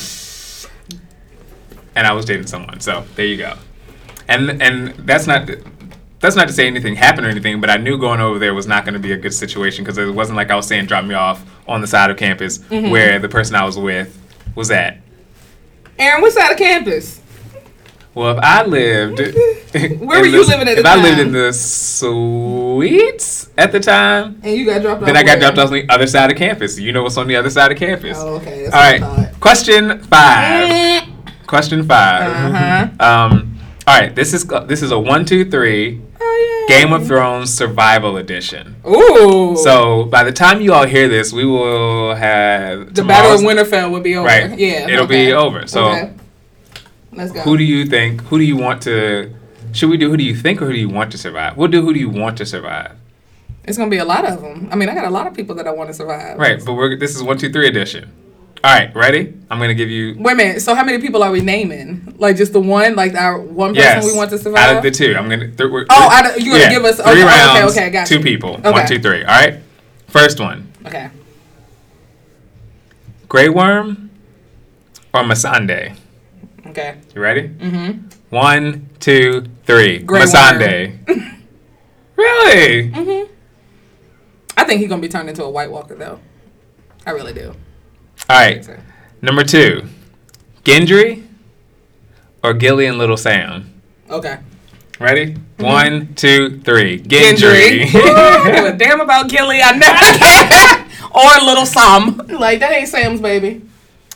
and 1.96 2.06
I 2.06 2.12
was 2.12 2.24
dating 2.24 2.46
someone. 2.46 2.80
So 2.80 3.04
there 3.16 3.26
you 3.26 3.36
go. 3.36 3.54
And 4.28 4.62
and 4.62 4.88
that's 5.06 5.26
not 5.26 5.48
that's 6.20 6.36
not 6.36 6.46
to 6.48 6.52
say 6.54 6.66
anything 6.66 6.94
happened 6.94 7.26
or 7.26 7.30
anything, 7.30 7.60
but 7.60 7.70
I 7.70 7.76
knew 7.78 7.98
going 7.98 8.20
over 8.20 8.38
there 8.38 8.54
was 8.54 8.66
not 8.66 8.84
going 8.84 8.94
to 8.94 9.00
be 9.00 9.12
a 9.12 9.16
good 9.16 9.34
situation 9.34 9.84
because 9.84 9.98
it 9.98 10.12
wasn't 10.14 10.36
like 10.36 10.50
I 10.50 10.54
was 10.54 10.66
saying 10.66 10.86
drop 10.86 11.04
me 11.04 11.14
off 11.14 11.44
on 11.66 11.80
the 11.80 11.86
side 11.86 12.10
of 12.10 12.16
campus 12.16 12.58
Mm-hmm. 12.58 12.90
where 12.90 13.18
the 13.18 13.28
person 13.28 13.56
I 13.56 13.64
was 13.64 13.78
with 13.78 14.16
was 14.54 14.70
at. 14.70 14.98
Aaron, 16.00 16.22
what 16.22 16.32
side 16.32 16.52
of 16.52 16.58
campus? 16.58 17.20
Well, 18.14 18.36
if 18.36 18.42
I 18.42 18.64
lived, 18.64 19.18
Where 20.00 20.20
were 20.20 20.26
you 20.26 20.44
living 20.44 20.66
at 20.68 20.74
the 20.74 20.80
If 20.80 20.86
I 20.86 20.96
lived 21.00 21.20
in 21.20 21.30
the 21.32 21.52
suites 21.52 23.50
at 23.56 23.70
the 23.70 23.78
time, 23.78 24.40
And 24.42 24.56
you 24.56 24.64
got 24.66 24.82
dropped 24.82 25.02
off. 25.02 25.06
then 25.06 25.16
I 25.16 25.22
got 25.22 25.38
where? 25.38 25.40
dropped 25.52 25.58
off 25.58 25.66
on 25.68 25.72
the 25.74 25.88
other 25.88 26.06
side 26.08 26.30
of 26.30 26.36
campus. 26.36 26.78
You 26.78 26.92
know 26.92 27.02
what's 27.04 27.16
on 27.16 27.28
the 27.28 27.36
other 27.36 27.50
side 27.50 27.70
of 27.70 27.78
campus. 27.78 28.16
Oh, 28.20 28.36
okay. 28.36 28.64
All 28.66 28.70
right. 28.72 29.30
Question 29.40 30.00
five. 30.04 31.04
Question 31.46 31.84
5 31.84 32.22
Uh-huh. 32.54 33.04
Um. 33.04 33.58
All 33.86 33.98
right. 34.00 34.14
This 34.14 34.32
is 34.34 34.44
this 34.66 34.82
is 34.82 34.90
a 34.92 34.98
one, 34.98 35.24
two, 35.24 35.48
three. 35.50 36.00
Game 36.70 36.92
of 36.92 37.06
Thrones 37.06 37.52
Survival 37.52 38.16
Edition. 38.16 38.76
Ooh. 38.86 39.56
So 39.56 40.04
by 40.04 40.22
the 40.22 40.30
time 40.30 40.60
you 40.60 40.72
all 40.72 40.86
hear 40.86 41.08
this, 41.08 41.32
we 41.32 41.44
will 41.44 42.14
have 42.14 42.94
the 42.94 43.02
Battle 43.02 43.32
of 43.32 43.40
Winterfell 43.40 43.90
will 43.90 44.00
be 44.00 44.14
over. 44.14 44.26
Right. 44.26 44.56
Yeah. 44.56 44.88
It'll 44.88 45.04
okay. 45.04 45.26
be 45.26 45.32
over. 45.32 45.66
So 45.66 45.86
Okay. 45.86 46.12
Let's 47.12 47.32
go. 47.32 47.40
who 47.40 47.58
do 47.58 47.64
you 47.64 47.86
think? 47.86 48.20
Who 48.22 48.38
do 48.38 48.44
you 48.44 48.56
want 48.56 48.82
to? 48.82 49.34
Should 49.72 49.90
we 49.90 49.96
do 49.96 50.10
who 50.10 50.16
do 50.16 50.22
you 50.22 50.36
think 50.36 50.62
or 50.62 50.66
who 50.66 50.72
do 50.72 50.78
you 50.78 50.88
want 50.88 51.10
to 51.10 51.18
survive? 51.18 51.56
We'll 51.56 51.68
do 51.68 51.82
who 51.82 51.92
do 51.92 51.98
you 51.98 52.08
want 52.08 52.38
to 52.38 52.46
survive. 52.46 52.92
It's 53.64 53.76
gonna 53.76 53.90
be 53.90 53.98
a 53.98 54.04
lot 54.04 54.24
of 54.24 54.40
them. 54.40 54.68
I 54.70 54.76
mean, 54.76 54.88
I 54.88 54.94
got 54.94 55.04
a 55.04 55.10
lot 55.10 55.26
of 55.26 55.34
people 55.34 55.56
that 55.56 55.66
I 55.66 55.72
want 55.72 55.90
to 55.90 55.94
survive. 55.94 56.38
Right, 56.38 56.64
but 56.64 56.74
we're 56.74 56.96
this 56.96 57.16
is 57.16 57.22
one 57.22 57.36
two 57.36 57.52
three 57.52 57.66
edition. 57.66 58.12
All 58.62 58.70
right, 58.70 58.94
ready? 58.94 59.32
I'm 59.50 59.58
gonna 59.58 59.74
give 59.74 59.88
you 59.88 60.16
Wait 60.18 60.32
a 60.32 60.36
minute. 60.36 60.60
So 60.62 60.74
how 60.74 60.84
many 60.84 60.98
people 61.00 61.22
are 61.22 61.30
we 61.30 61.40
naming? 61.40 62.14
Like 62.18 62.36
just 62.36 62.52
the 62.52 62.60
one? 62.60 62.94
Like 62.94 63.14
our 63.14 63.40
one 63.40 63.70
person 63.74 63.82
yes 64.02 64.04
we 64.04 64.14
want 64.14 64.28
to 64.30 64.38
survive. 64.38 64.62
out 64.62 64.76
of 64.76 64.82
the 64.82 64.90
two. 64.90 65.14
I'm 65.16 65.28
gonna. 65.30 65.48
Th- 65.50 65.60
Oh, 65.60 65.68
we're- 65.72 65.86
out 65.90 66.26
of- 66.36 66.40
you 66.42 66.52
gonna 66.52 66.68
give 66.68 66.84
us- 66.84 66.96
three 66.96 67.04
okay, 67.10 67.22
okay, 67.22 67.60
rounds. 67.60 67.76
okay, 67.76 67.90
got 67.90 68.06
two 68.06 68.18
you. 68.18 68.22
people. 68.24 68.56
Okay. 68.56 68.70
One, 68.70 68.86
two, 68.86 68.98
three. 69.00 69.20
All 69.24 69.28
right. 69.40 69.54
First 70.08 70.38
one: 70.40 70.70
okay. 70.86 71.08
Grey 73.28 73.48
Worm 73.48 74.10
or 75.14 75.22
Missandei. 75.22 75.96
Okay. 76.66 76.96
You 77.14 77.22
ready? 77.22 77.48
Mm-hmm. 77.48 78.08
One, 78.28 78.90
two, 79.00 79.46
three. 79.64 79.98
Grey 80.00 80.20
Missandei. 80.20 80.98
really? 82.16 82.90
Mm-hmm. 82.90 83.32
I 84.58 84.64
think 84.64 84.80
he's 84.80 84.88
gonna 84.90 85.00
be 85.00 85.08
turned 85.08 85.30
into 85.30 85.44
a 85.44 85.50
White 85.50 85.70
Walker 85.70 85.94
though. 85.94 86.20
I 87.06 87.12
really 87.12 87.32
do. 87.32 87.54
All 88.30 88.36
right. 88.36 88.64
Number 89.22 89.42
two: 89.42 89.88
Gendry 90.62 91.26
or 92.44 92.54
Gilly 92.54 92.86
and 92.86 92.96
Little 92.96 93.16
Sam. 93.16 93.82
Okay. 94.08 94.38
Ready? 95.00 95.34
Mm-hmm. 95.34 95.64
One, 95.64 96.14
two, 96.14 96.60
three. 96.60 97.00
Gendry. 97.00 97.80
Gendry. 97.80 97.86
I 97.92 98.42
don't 98.44 98.54
give 98.54 98.64
a 98.66 98.78
damn 98.78 99.00
about 99.00 99.28
Gilly. 99.28 99.60
I 99.60 99.72
never 99.72 101.10
or 101.42 101.44
Little 101.44 101.66
Sam. 101.66 102.18
Like 102.38 102.60
that 102.60 102.70
ain't 102.72 102.88
Sam's 102.88 103.20
baby. 103.20 103.62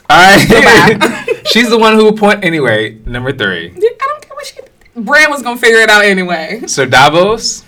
All 0.09 0.17
right. 0.17 1.47
She's 1.49 1.69
the 1.69 1.79
one 1.79 1.95
who 1.95 2.05
will 2.05 2.17
point. 2.17 2.45
Anyway, 2.45 3.01
number 3.07 3.33
three. 3.33 3.71
I 3.71 3.71
don't 3.73 4.23
care 4.23 4.37
what 4.37 4.47
she. 4.47 4.61
Bran 4.95 5.29
was 5.29 5.43
gonna 5.43 5.59
figure 5.59 5.81
it 5.81 5.91
out 5.91 6.05
anyway. 6.05 6.63
Sir 6.69 6.87
Davos 6.87 7.65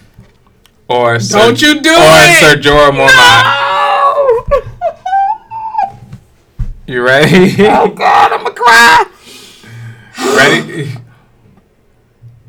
or 0.87 1.19
Sir, 1.19 1.39
Don't 1.39 1.61
you 1.61 1.81
do 1.81 1.91
or 1.91 1.97
it! 1.99 2.41
Sir 2.41 2.57
Jorah 2.61 2.93
Mormont. 2.93 3.09
No! 3.17 3.76
You 6.87 7.03
ready? 7.03 7.55
oh 7.67 7.89
God, 7.89 8.33
I'm 8.33 8.43
gonna 8.45 8.55
cry. 8.55 9.05
ready? 10.37 10.93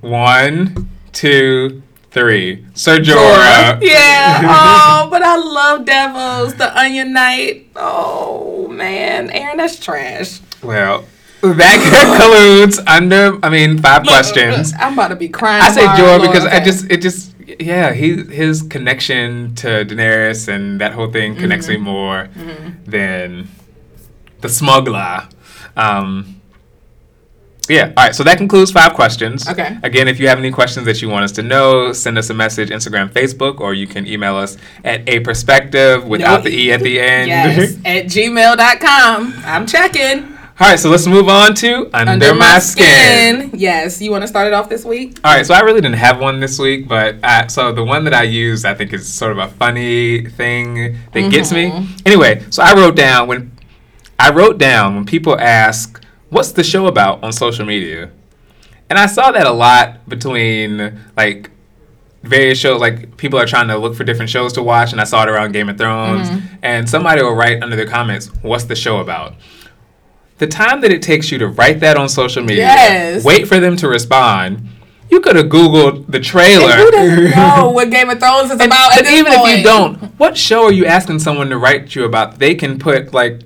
One, 0.02 0.90
two, 1.12 1.82
three. 2.12 2.66
Sir 2.76 3.00
Jorah. 3.00 3.80
Yeah. 3.82 4.42
Oh, 5.08 5.10
but 5.10 5.24
I 5.24 5.36
love 5.38 5.86
Davos, 5.86 6.54
the 6.56 6.78
Onion 6.78 7.14
Knight. 7.14 7.70
Oh 7.76 8.68
man, 8.68 9.30
Aaron, 9.32 9.58
that's 9.58 9.80
trash. 9.80 10.42
Well, 10.62 11.06
that 11.42 12.18
concludes 12.18 12.80
under. 12.88 13.40
I 13.44 13.50
mean, 13.50 13.80
five 13.80 14.04
Look, 14.04 14.10
questions. 14.14 14.74
look, 14.74 14.82
I'm 14.82 14.94
about 14.94 15.08
to 15.10 15.16
be 15.16 15.30
crying. 15.30 15.64
I 15.64 15.72
say 15.72 15.86
Jorah 15.86 16.20
Lord, 16.20 16.22
because 16.24 16.46
I 16.46 16.60
just 16.64 16.90
it 16.92 17.02
just 17.02 17.34
yeah 17.60 17.94
he 17.94 18.24
his 18.24 18.62
connection 18.64 19.56
to 19.56 19.68
Daenerys 19.86 20.48
and 20.48 20.80
that 20.82 20.92
whole 20.94 21.12
thing 21.12 21.36
connects 21.36 21.68
Mm-hmm. 21.68 21.84
me 21.84 21.92
more 21.92 22.30
than 22.86 23.48
the 24.42 24.50
smuggler. 24.50 25.28
Um, 25.76 26.38
yeah. 27.70 27.94
All 27.98 28.06
right. 28.06 28.16
So 28.16 28.24
that 28.24 28.38
concludes 28.38 28.72
five 28.72 28.94
questions. 28.94 29.48
Okay. 29.48 29.78
Again, 29.84 30.08
if 30.08 30.20
you 30.20 30.28
have 30.28 30.40
any 30.40 30.52
questions 30.52 30.86
that 30.86 31.02
you 31.02 31.10
want 31.10 31.26
us 31.26 31.32
to 31.34 31.44
know, 31.44 31.92
send 31.92 32.18
us 32.18 32.30
a 32.30 32.34
message, 32.34 32.70
Instagram, 32.70 33.12
Facebook, 33.12 33.60
or 33.60 33.74
you 33.74 33.88
can 33.88 34.08
email 34.08 34.36
us 34.36 34.58
at 34.84 35.08
a 35.08 35.20
perspective 35.20 36.06
without 36.06 36.44
the 36.44 36.50
e 36.50 36.72
at 36.72 36.82
the 36.82 37.00
end. 37.02 37.28
Yes, 37.28 37.76
at 37.86 38.06
gmail.com. 38.06 39.34
I'm 39.46 39.66
checking. 39.66 40.38
All 40.60 40.68
right. 40.68 40.80
So 40.80 40.90
let's 40.90 41.06
move 41.06 41.28
on 41.28 41.54
to 41.56 41.90
under, 41.94 42.34
my, 42.34 42.60
skin. 42.60 43.52
Yes, 43.54 44.02
you 44.02 44.12
want 44.12 44.24
to 44.24 44.28
start 44.28 44.48
it 44.48 44.54
off 44.54 44.70
this 44.70 44.84
week? 44.84 45.20
All 45.24 45.36
right, 45.36 45.46
so 45.46 45.54
I 45.54 45.60
really 45.60 45.82
didn't 45.82 45.98
have 45.98 46.20
one 46.20 46.40
this 46.40 46.58
week, 46.58 46.88
but 46.88 47.18
I, 47.24 47.46
so 47.46 47.72
the 47.72 47.84
one 47.84 48.06
that 48.06 48.14
I 48.14 48.24
used, 48.24 48.66
I 48.66 48.74
think, 48.74 48.92
is 48.92 49.12
sort 49.12 49.34
of 49.34 49.38
a 49.38 49.50
funny 49.50 50.26
thing 50.26 50.98
that 51.12 51.32
gets 51.32 51.52
me. 51.52 51.88
Anyway, 52.06 52.44
so 52.50 52.64
I 52.64 52.74
wrote 52.74 52.96
down 52.96 53.28
when 53.28 53.52
I 54.20 54.32
wrote 54.32 54.58
down 54.58 54.96
when 54.96 55.06
people 55.06 55.40
ask, 55.40 56.02
"What's 56.30 56.52
the 56.52 56.64
show 56.64 56.88
about?" 56.88 57.24
on 57.24 57.32
social 57.32 57.66
media, 57.66 58.10
and 58.90 58.98
I 58.98 59.06
saw 59.06 59.32
that 59.32 59.46
a 59.48 59.52
lot 59.52 60.08
between 60.10 61.00
like 61.16 61.52
various 62.24 62.58
shows. 62.60 62.82
Like 62.82 63.18
people 63.18 63.40
are 63.40 63.46
trying 63.46 63.68
to 63.68 63.78
look 63.78 63.96
for 63.96 64.04
different 64.04 64.30
shows 64.30 64.54
to 64.54 64.64
watch, 64.64 64.92
and 64.92 65.00
I 65.00 65.04
saw 65.04 65.24
it 65.24 65.30
around 65.30 65.52
Game 65.52 65.70
of 65.70 65.78
Thrones. 65.78 66.30
Mm-hmm. 66.30 66.56
And 66.64 66.90
somebody 66.90 67.22
will 67.22 67.36
write 67.36 67.62
under 67.64 67.76
the 67.76 67.86
comments, 67.86 68.28
"What's 68.42 68.66
the 68.66 68.76
show 68.76 69.00
about?" 69.00 69.36
The 70.40 70.48
time 70.48 70.82
that 70.82 70.92
it 70.92 71.02
takes 71.02 71.32
you 71.32 71.40
to 71.40 71.48
write 71.48 71.80
that 71.80 71.98
on 71.98 72.08
social 72.10 72.44
media, 72.44 72.66
Yes. 72.66 73.24
wait 73.24 73.48
for 73.48 73.60
them 73.60 73.76
to 73.78 73.88
respond. 73.88 74.68
You 75.10 75.20
could 75.22 75.36
have 75.36 75.48
Googled 75.48 76.12
the 76.12 76.20
trailer. 76.20 76.70
And 76.70 76.80
who 76.82 76.92
doesn't 76.92 77.32
know 77.38 77.72
what 77.72 77.90
Game 77.90 78.10
of 78.10 78.20
Thrones 78.20 78.52
is 78.52 78.60
about? 78.62 78.92
at 78.92 78.98
but 78.98 79.04
this 79.06 79.14
even 79.20 79.34
if 79.34 79.58
you 79.58 79.64
don't, 79.64 79.96
what 80.20 80.38
show 80.38 80.66
are 80.66 80.72
you 80.72 80.86
asking 80.86 81.20
someone 81.20 81.50
to 81.50 81.58
write 81.58 81.96
you 81.96 82.04
about? 82.06 82.38
They 82.40 82.54
can 82.56 82.78
put 82.78 83.14
like 83.14 83.40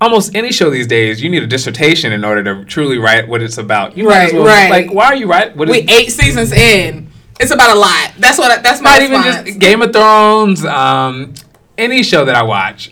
almost 0.00 0.34
any 0.34 0.52
show 0.52 0.70
these 0.70 0.86
days. 0.86 1.22
You 1.22 1.30
need 1.30 1.42
a 1.42 1.46
dissertation 1.46 2.12
in 2.12 2.24
order 2.24 2.42
to 2.44 2.64
truly 2.64 2.98
write 2.98 3.28
what 3.28 3.42
it's 3.42 3.58
about. 3.58 3.96
You 3.96 4.08
Right, 4.08 4.28
as 4.28 4.32
well, 4.32 4.46
right. 4.46 4.70
Like, 4.70 4.92
why 4.92 5.06
are 5.06 5.16
you 5.16 5.26
writing? 5.26 5.56
What 5.56 5.68
is 5.68 5.76
we 5.76 5.92
eight 5.92 6.10
seasons 6.10 6.52
in. 6.52 7.10
It's 7.38 7.50
about 7.50 7.74
a 7.74 7.78
lot. 7.78 8.12
That's 8.18 8.38
what. 8.38 8.62
That's 8.62 8.80
my 8.80 8.90
not 8.98 9.02
even 9.02 9.22
just 9.22 9.58
Game 9.58 9.80
of 9.82 9.92
Thrones. 9.92 10.64
Um, 10.64 11.34
any 11.78 12.02
show 12.02 12.24
that 12.26 12.34
I 12.34 12.42
watch. 12.42 12.90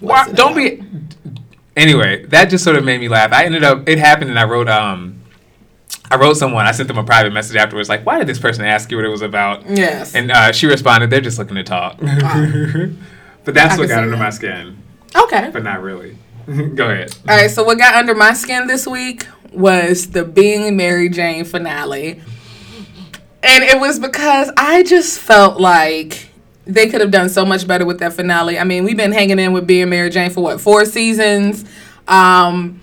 Why, 0.00 0.30
don't 0.32 0.54
be. 0.54 0.82
Anyway, 1.76 2.24
that 2.26 2.46
just 2.46 2.62
sort 2.64 2.76
of 2.76 2.84
made 2.84 3.00
me 3.00 3.08
laugh. 3.08 3.32
I 3.32 3.44
ended 3.44 3.64
up. 3.64 3.88
It 3.88 3.98
happened, 3.98 4.30
and 4.30 4.38
I 4.38 4.44
wrote. 4.44 4.68
Um, 4.68 5.20
I 6.08 6.16
wrote 6.16 6.36
someone. 6.36 6.66
I 6.66 6.70
sent 6.70 6.86
them 6.86 6.98
a 6.98 7.02
private 7.04 7.32
message 7.32 7.56
afterwards, 7.56 7.88
like, 7.88 8.06
"Why 8.06 8.18
did 8.18 8.28
this 8.28 8.38
person 8.38 8.64
ask 8.64 8.90
you 8.92 8.96
what 8.98 9.04
it 9.04 9.08
was 9.08 9.22
about?" 9.22 9.68
Yes. 9.68 10.14
And 10.14 10.30
uh, 10.30 10.52
she 10.52 10.68
responded, 10.68 11.10
"They're 11.10 11.20
just 11.20 11.38
looking 11.38 11.56
to 11.56 11.64
talk." 11.64 11.98
but 12.00 13.54
that's 13.54 13.74
I 13.74 13.78
what 13.78 13.88
got 13.88 13.98
under 14.04 14.10
that. 14.10 14.16
my 14.18 14.30
skin. 14.30 14.76
Okay. 15.14 15.50
But 15.52 15.62
not 15.62 15.82
really. 15.82 16.16
Go 16.46 16.90
ahead. 16.90 17.16
All 17.28 17.36
right, 17.36 17.50
so 17.50 17.64
what 17.64 17.78
got 17.78 17.94
under 17.94 18.14
my 18.14 18.32
skin 18.32 18.66
this 18.66 18.86
week 18.86 19.26
was 19.52 20.10
the 20.10 20.24
Being 20.24 20.76
Mary 20.76 21.08
Jane 21.08 21.44
finale. 21.44 22.20
And 23.42 23.64
it 23.64 23.78
was 23.80 23.98
because 23.98 24.50
I 24.56 24.82
just 24.82 25.18
felt 25.18 25.60
like 25.60 26.30
they 26.64 26.88
could 26.88 27.00
have 27.00 27.10
done 27.10 27.28
so 27.28 27.44
much 27.44 27.66
better 27.66 27.84
with 27.84 28.00
that 28.00 28.12
finale. 28.12 28.58
I 28.58 28.64
mean, 28.64 28.84
we've 28.84 28.96
been 28.96 29.12
hanging 29.12 29.38
in 29.38 29.52
with 29.52 29.66
Being 29.66 29.88
Mary 29.88 30.10
Jane 30.10 30.30
for 30.30 30.42
what, 30.42 30.60
four 30.60 30.84
seasons? 30.84 31.64
Um, 32.08 32.80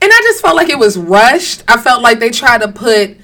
and 0.00 0.12
I 0.12 0.20
just 0.24 0.42
felt 0.42 0.56
like 0.56 0.68
it 0.68 0.78
was 0.78 0.96
rushed. 0.96 1.62
I 1.68 1.78
felt 1.78 2.02
like 2.02 2.18
they 2.18 2.30
tried 2.30 2.62
to 2.62 2.68
put 2.68 3.16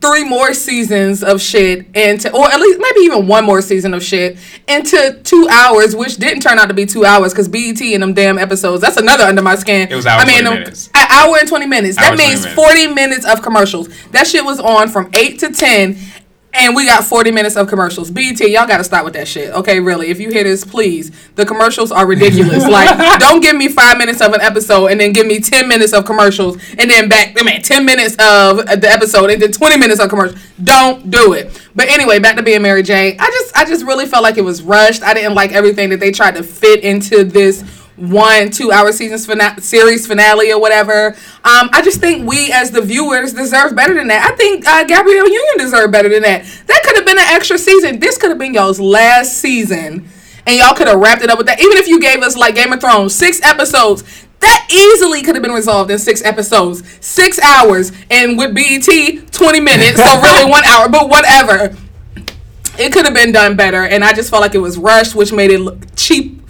three 0.00 0.24
more 0.24 0.52
seasons 0.52 1.22
of 1.22 1.40
shit 1.40 1.86
into, 1.94 2.32
or 2.32 2.44
at 2.46 2.60
least 2.60 2.80
maybe 2.80 3.00
even 3.00 3.26
one 3.26 3.44
more 3.44 3.62
season 3.62 3.94
of 3.94 4.02
shit 4.02 4.38
into 4.68 5.20
two 5.22 5.48
hours, 5.50 5.94
which 5.94 6.16
didn't 6.16 6.40
turn 6.40 6.58
out 6.58 6.66
to 6.68 6.74
be 6.74 6.86
two 6.86 7.04
hours 7.04 7.32
because 7.32 7.48
BET 7.48 7.80
and 7.80 8.02
them 8.02 8.14
damn 8.14 8.38
episodes. 8.38 8.82
That's 8.82 8.96
another 8.96 9.24
under 9.24 9.42
my 9.42 9.54
skin. 9.54 9.88
It 9.90 9.94
was 9.94 10.06
hour 10.06 10.20
I 10.20 10.26
mean, 10.26 10.42
20 10.42 10.46
um, 10.46 10.54
minutes. 10.62 10.90
An 10.94 11.06
hour 11.10 11.36
and 11.38 11.48
twenty 11.48 11.66
minutes. 11.66 11.98
Hour 11.98 12.16
That 12.16 12.18
means 12.18 12.40
minutes. 12.40 12.54
forty 12.54 12.86
minutes 12.88 13.24
of 13.24 13.42
commercials. 13.42 13.88
That 14.10 14.26
shit 14.26 14.44
was 14.44 14.60
on 14.60 14.88
from 14.88 15.10
eight 15.14 15.38
to 15.40 15.52
ten. 15.52 15.96
And 16.54 16.76
we 16.76 16.84
got 16.84 17.04
40 17.04 17.30
minutes 17.30 17.56
of 17.56 17.66
commercials. 17.68 18.10
BET, 18.10 18.38
y'all 18.40 18.66
gotta 18.66 18.84
stop 18.84 19.04
with 19.04 19.14
that 19.14 19.26
shit. 19.26 19.52
Okay, 19.54 19.80
really. 19.80 20.10
If 20.10 20.20
you 20.20 20.30
hear 20.30 20.44
this, 20.44 20.64
please. 20.64 21.10
The 21.34 21.46
commercials 21.46 21.90
are 21.90 22.06
ridiculous. 22.06 22.66
like, 22.68 23.18
don't 23.18 23.40
give 23.40 23.56
me 23.56 23.68
five 23.68 23.96
minutes 23.96 24.20
of 24.20 24.34
an 24.34 24.42
episode 24.42 24.88
and 24.88 25.00
then 25.00 25.12
give 25.12 25.26
me 25.26 25.40
10 25.40 25.66
minutes 25.66 25.94
of 25.94 26.04
commercials 26.04 26.58
and 26.78 26.90
then 26.90 27.08
back, 27.08 27.34
I 27.40 27.42
mean, 27.42 27.62
10 27.62 27.86
minutes 27.86 28.16
of 28.18 28.58
the 28.80 28.88
episode 28.90 29.30
and 29.30 29.40
then 29.40 29.50
20 29.50 29.78
minutes 29.78 30.00
of 30.00 30.10
commercials. 30.10 30.40
Don't 30.62 31.10
do 31.10 31.32
it. 31.32 31.58
But 31.74 31.88
anyway, 31.88 32.18
back 32.18 32.36
to 32.36 32.42
being 32.42 32.60
Mary 32.60 32.82
Jane. 32.82 33.16
I 33.18 33.30
just, 33.30 33.56
I 33.56 33.64
just 33.64 33.86
really 33.86 34.04
felt 34.04 34.22
like 34.22 34.36
it 34.36 34.44
was 34.44 34.62
rushed. 34.62 35.02
I 35.02 35.14
didn't 35.14 35.34
like 35.34 35.52
everything 35.52 35.88
that 35.88 36.00
they 36.00 36.12
tried 36.12 36.34
to 36.34 36.42
fit 36.42 36.84
into 36.84 37.24
this 37.24 37.62
one 38.02 38.50
two 38.50 38.72
hour 38.72 38.90
seasons 38.90 39.26
fina- 39.26 39.60
series 39.60 40.06
finale 40.06 40.52
or 40.52 40.60
whatever. 40.60 41.08
Um, 41.44 41.70
I 41.72 41.82
just 41.82 42.00
think 42.00 42.28
we 42.28 42.50
as 42.52 42.72
the 42.72 42.82
viewers 42.82 43.32
deserve 43.32 43.76
better 43.76 43.94
than 43.94 44.08
that. 44.08 44.28
I 44.28 44.34
think 44.36 44.66
uh, 44.66 44.84
Gabrielle 44.84 45.28
Union 45.28 45.58
deserved 45.58 45.92
better 45.92 46.08
than 46.08 46.22
that. 46.22 46.44
That 46.66 46.82
could 46.84 46.96
have 46.96 47.06
been 47.06 47.18
an 47.18 47.28
extra 47.28 47.58
season. 47.58 48.00
This 48.00 48.18
could 48.18 48.30
have 48.30 48.38
been 48.38 48.54
y'all's 48.54 48.80
last 48.80 49.38
season, 49.38 50.08
and 50.46 50.56
y'all 50.56 50.74
could 50.74 50.88
have 50.88 50.98
wrapped 50.98 51.22
it 51.22 51.30
up 51.30 51.38
with 51.38 51.46
that. 51.46 51.60
Even 51.60 51.76
if 51.76 51.86
you 51.86 52.00
gave 52.00 52.22
us 52.22 52.36
like 52.36 52.56
Game 52.56 52.72
of 52.72 52.80
Thrones 52.80 53.14
six 53.14 53.40
episodes. 53.42 54.26
That 54.40 54.66
easily 54.72 55.22
could 55.22 55.36
have 55.36 55.42
been 55.42 55.52
resolved 55.52 55.88
in 55.92 56.00
six 56.00 56.20
episodes, 56.24 56.82
six 57.00 57.38
hours, 57.38 57.92
and 58.10 58.36
with 58.36 58.52
BET, 58.52 59.32
20 59.32 59.60
minutes, 59.60 60.02
so 60.02 60.20
really 60.20 60.50
one 60.50 60.64
hour, 60.64 60.88
but 60.88 61.08
whatever 61.08 61.76
it 62.78 62.92
could 62.92 63.04
have 63.04 63.14
been 63.14 63.32
done 63.32 63.54
better 63.54 63.82
and 63.82 64.02
i 64.02 64.12
just 64.14 64.30
felt 64.30 64.40
like 64.40 64.54
it 64.54 64.58
was 64.58 64.78
rushed 64.78 65.14
which 65.14 65.30
made 65.30 65.50
it 65.50 65.58
look 65.58 65.78
cheap 65.94 66.41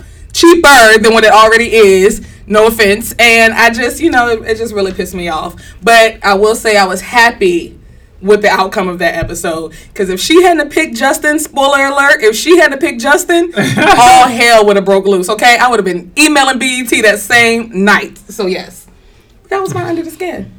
cheaper 0.42 0.98
than 0.98 1.14
what 1.14 1.24
it 1.24 1.32
already 1.32 1.72
is. 1.72 2.26
No 2.46 2.66
offense. 2.66 3.14
And 3.18 3.52
i 3.54 3.70
just 3.70 4.00
you 4.00 4.10
know 4.10 4.28
it, 4.28 4.42
it 4.42 4.56
just 4.56 4.74
really 4.74 4.92
pissed 4.92 5.14
me 5.14 5.28
off. 5.28 5.54
But 5.82 6.24
i 6.24 6.34
will 6.34 6.54
say 6.54 6.76
i 6.76 6.84
was 6.84 7.00
happy 7.00 7.78
with 8.20 8.42
the 8.42 8.48
outcome 8.48 8.88
of 8.88 8.98
that 9.00 9.14
episode. 9.14 9.74
Because 9.88 10.08
if 10.08 10.20
she 10.20 10.42
hadn't 10.42 10.70
picked 10.70 10.96
justin 10.96 11.38
spoiler 11.38 11.86
alert 11.86 12.22
if 12.22 12.36
she 12.36 12.58
hadn't 12.58 12.80
picked 12.80 13.00
justin 13.00 13.52
all 13.56 14.28
hell 14.28 14.66
would 14.66 14.76
have 14.76 14.84
broke 14.84 15.06
loose 15.06 15.28
okay? 15.28 15.56
I 15.58 15.68
would 15.68 15.78
have 15.78 15.84
been 15.84 16.12
emailing 16.18 16.58
bet 16.58 17.02
that 17.02 17.18
same 17.20 17.84
night. 17.84 18.18
So 18.18 18.46
yes. 18.46 18.86
That 19.48 19.60
was 19.60 19.74
my 19.74 19.84
under 19.84 20.02
the 20.02 20.10
skin 20.10 20.50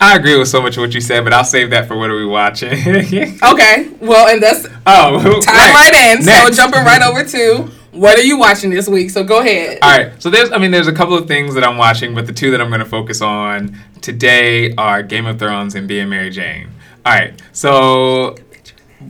I 0.00 0.16
agree 0.16 0.38
with 0.38 0.48
so 0.48 0.62
much 0.62 0.76
of 0.76 0.80
what 0.80 0.94
you 0.94 1.00
said, 1.00 1.24
but 1.24 1.32
I'll 1.34 1.44
save 1.44 1.70
that 1.70 1.88
for 1.88 1.96
what 1.96 2.10
are 2.10 2.16
we 2.16 2.24
watching. 2.24 2.72
Okay, 3.48 3.88
well, 4.00 4.28
and 4.28 4.42
that's 4.42 4.66
oh, 4.86 5.40
time 5.40 5.74
right, 5.74 6.16
in. 6.16 6.22
So 6.22 6.50
jumping 6.50 6.84
right 6.84 7.02
over 7.02 7.22
to 7.24 7.70
what 7.92 8.18
are 8.18 8.22
you 8.22 8.38
watching 8.38 8.70
this 8.70 8.88
week? 8.88 9.10
So 9.10 9.24
go 9.24 9.40
ahead. 9.40 9.78
All 9.82 9.96
right, 9.96 10.20
so 10.22 10.30
there's, 10.30 10.50
I 10.52 10.58
mean, 10.58 10.70
there's 10.70 10.88
a 10.88 10.92
couple 10.92 11.14
of 11.14 11.26
things 11.26 11.54
that 11.54 11.64
I'm 11.64 11.76
watching, 11.76 12.14
but 12.14 12.26
the 12.26 12.32
two 12.32 12.50
that 12.50 12.60
I'm 12.60 12.68
going 12.68 12.80
to 12.80 12.86
focus 12.86 13.20
on 13.22 13.76
today 14.00 14.74
are 14.74 15.02
Game 15.02 15.26
of 15.26 15.38
Thrones 15.38 15.74
and 15.74 15.88
Being 15.88 16.08
Mary 16.08 16.30
Jane. 16.30 16.68
All 17.06 17.14
right, 17.14 17.40
so 17.52 18.36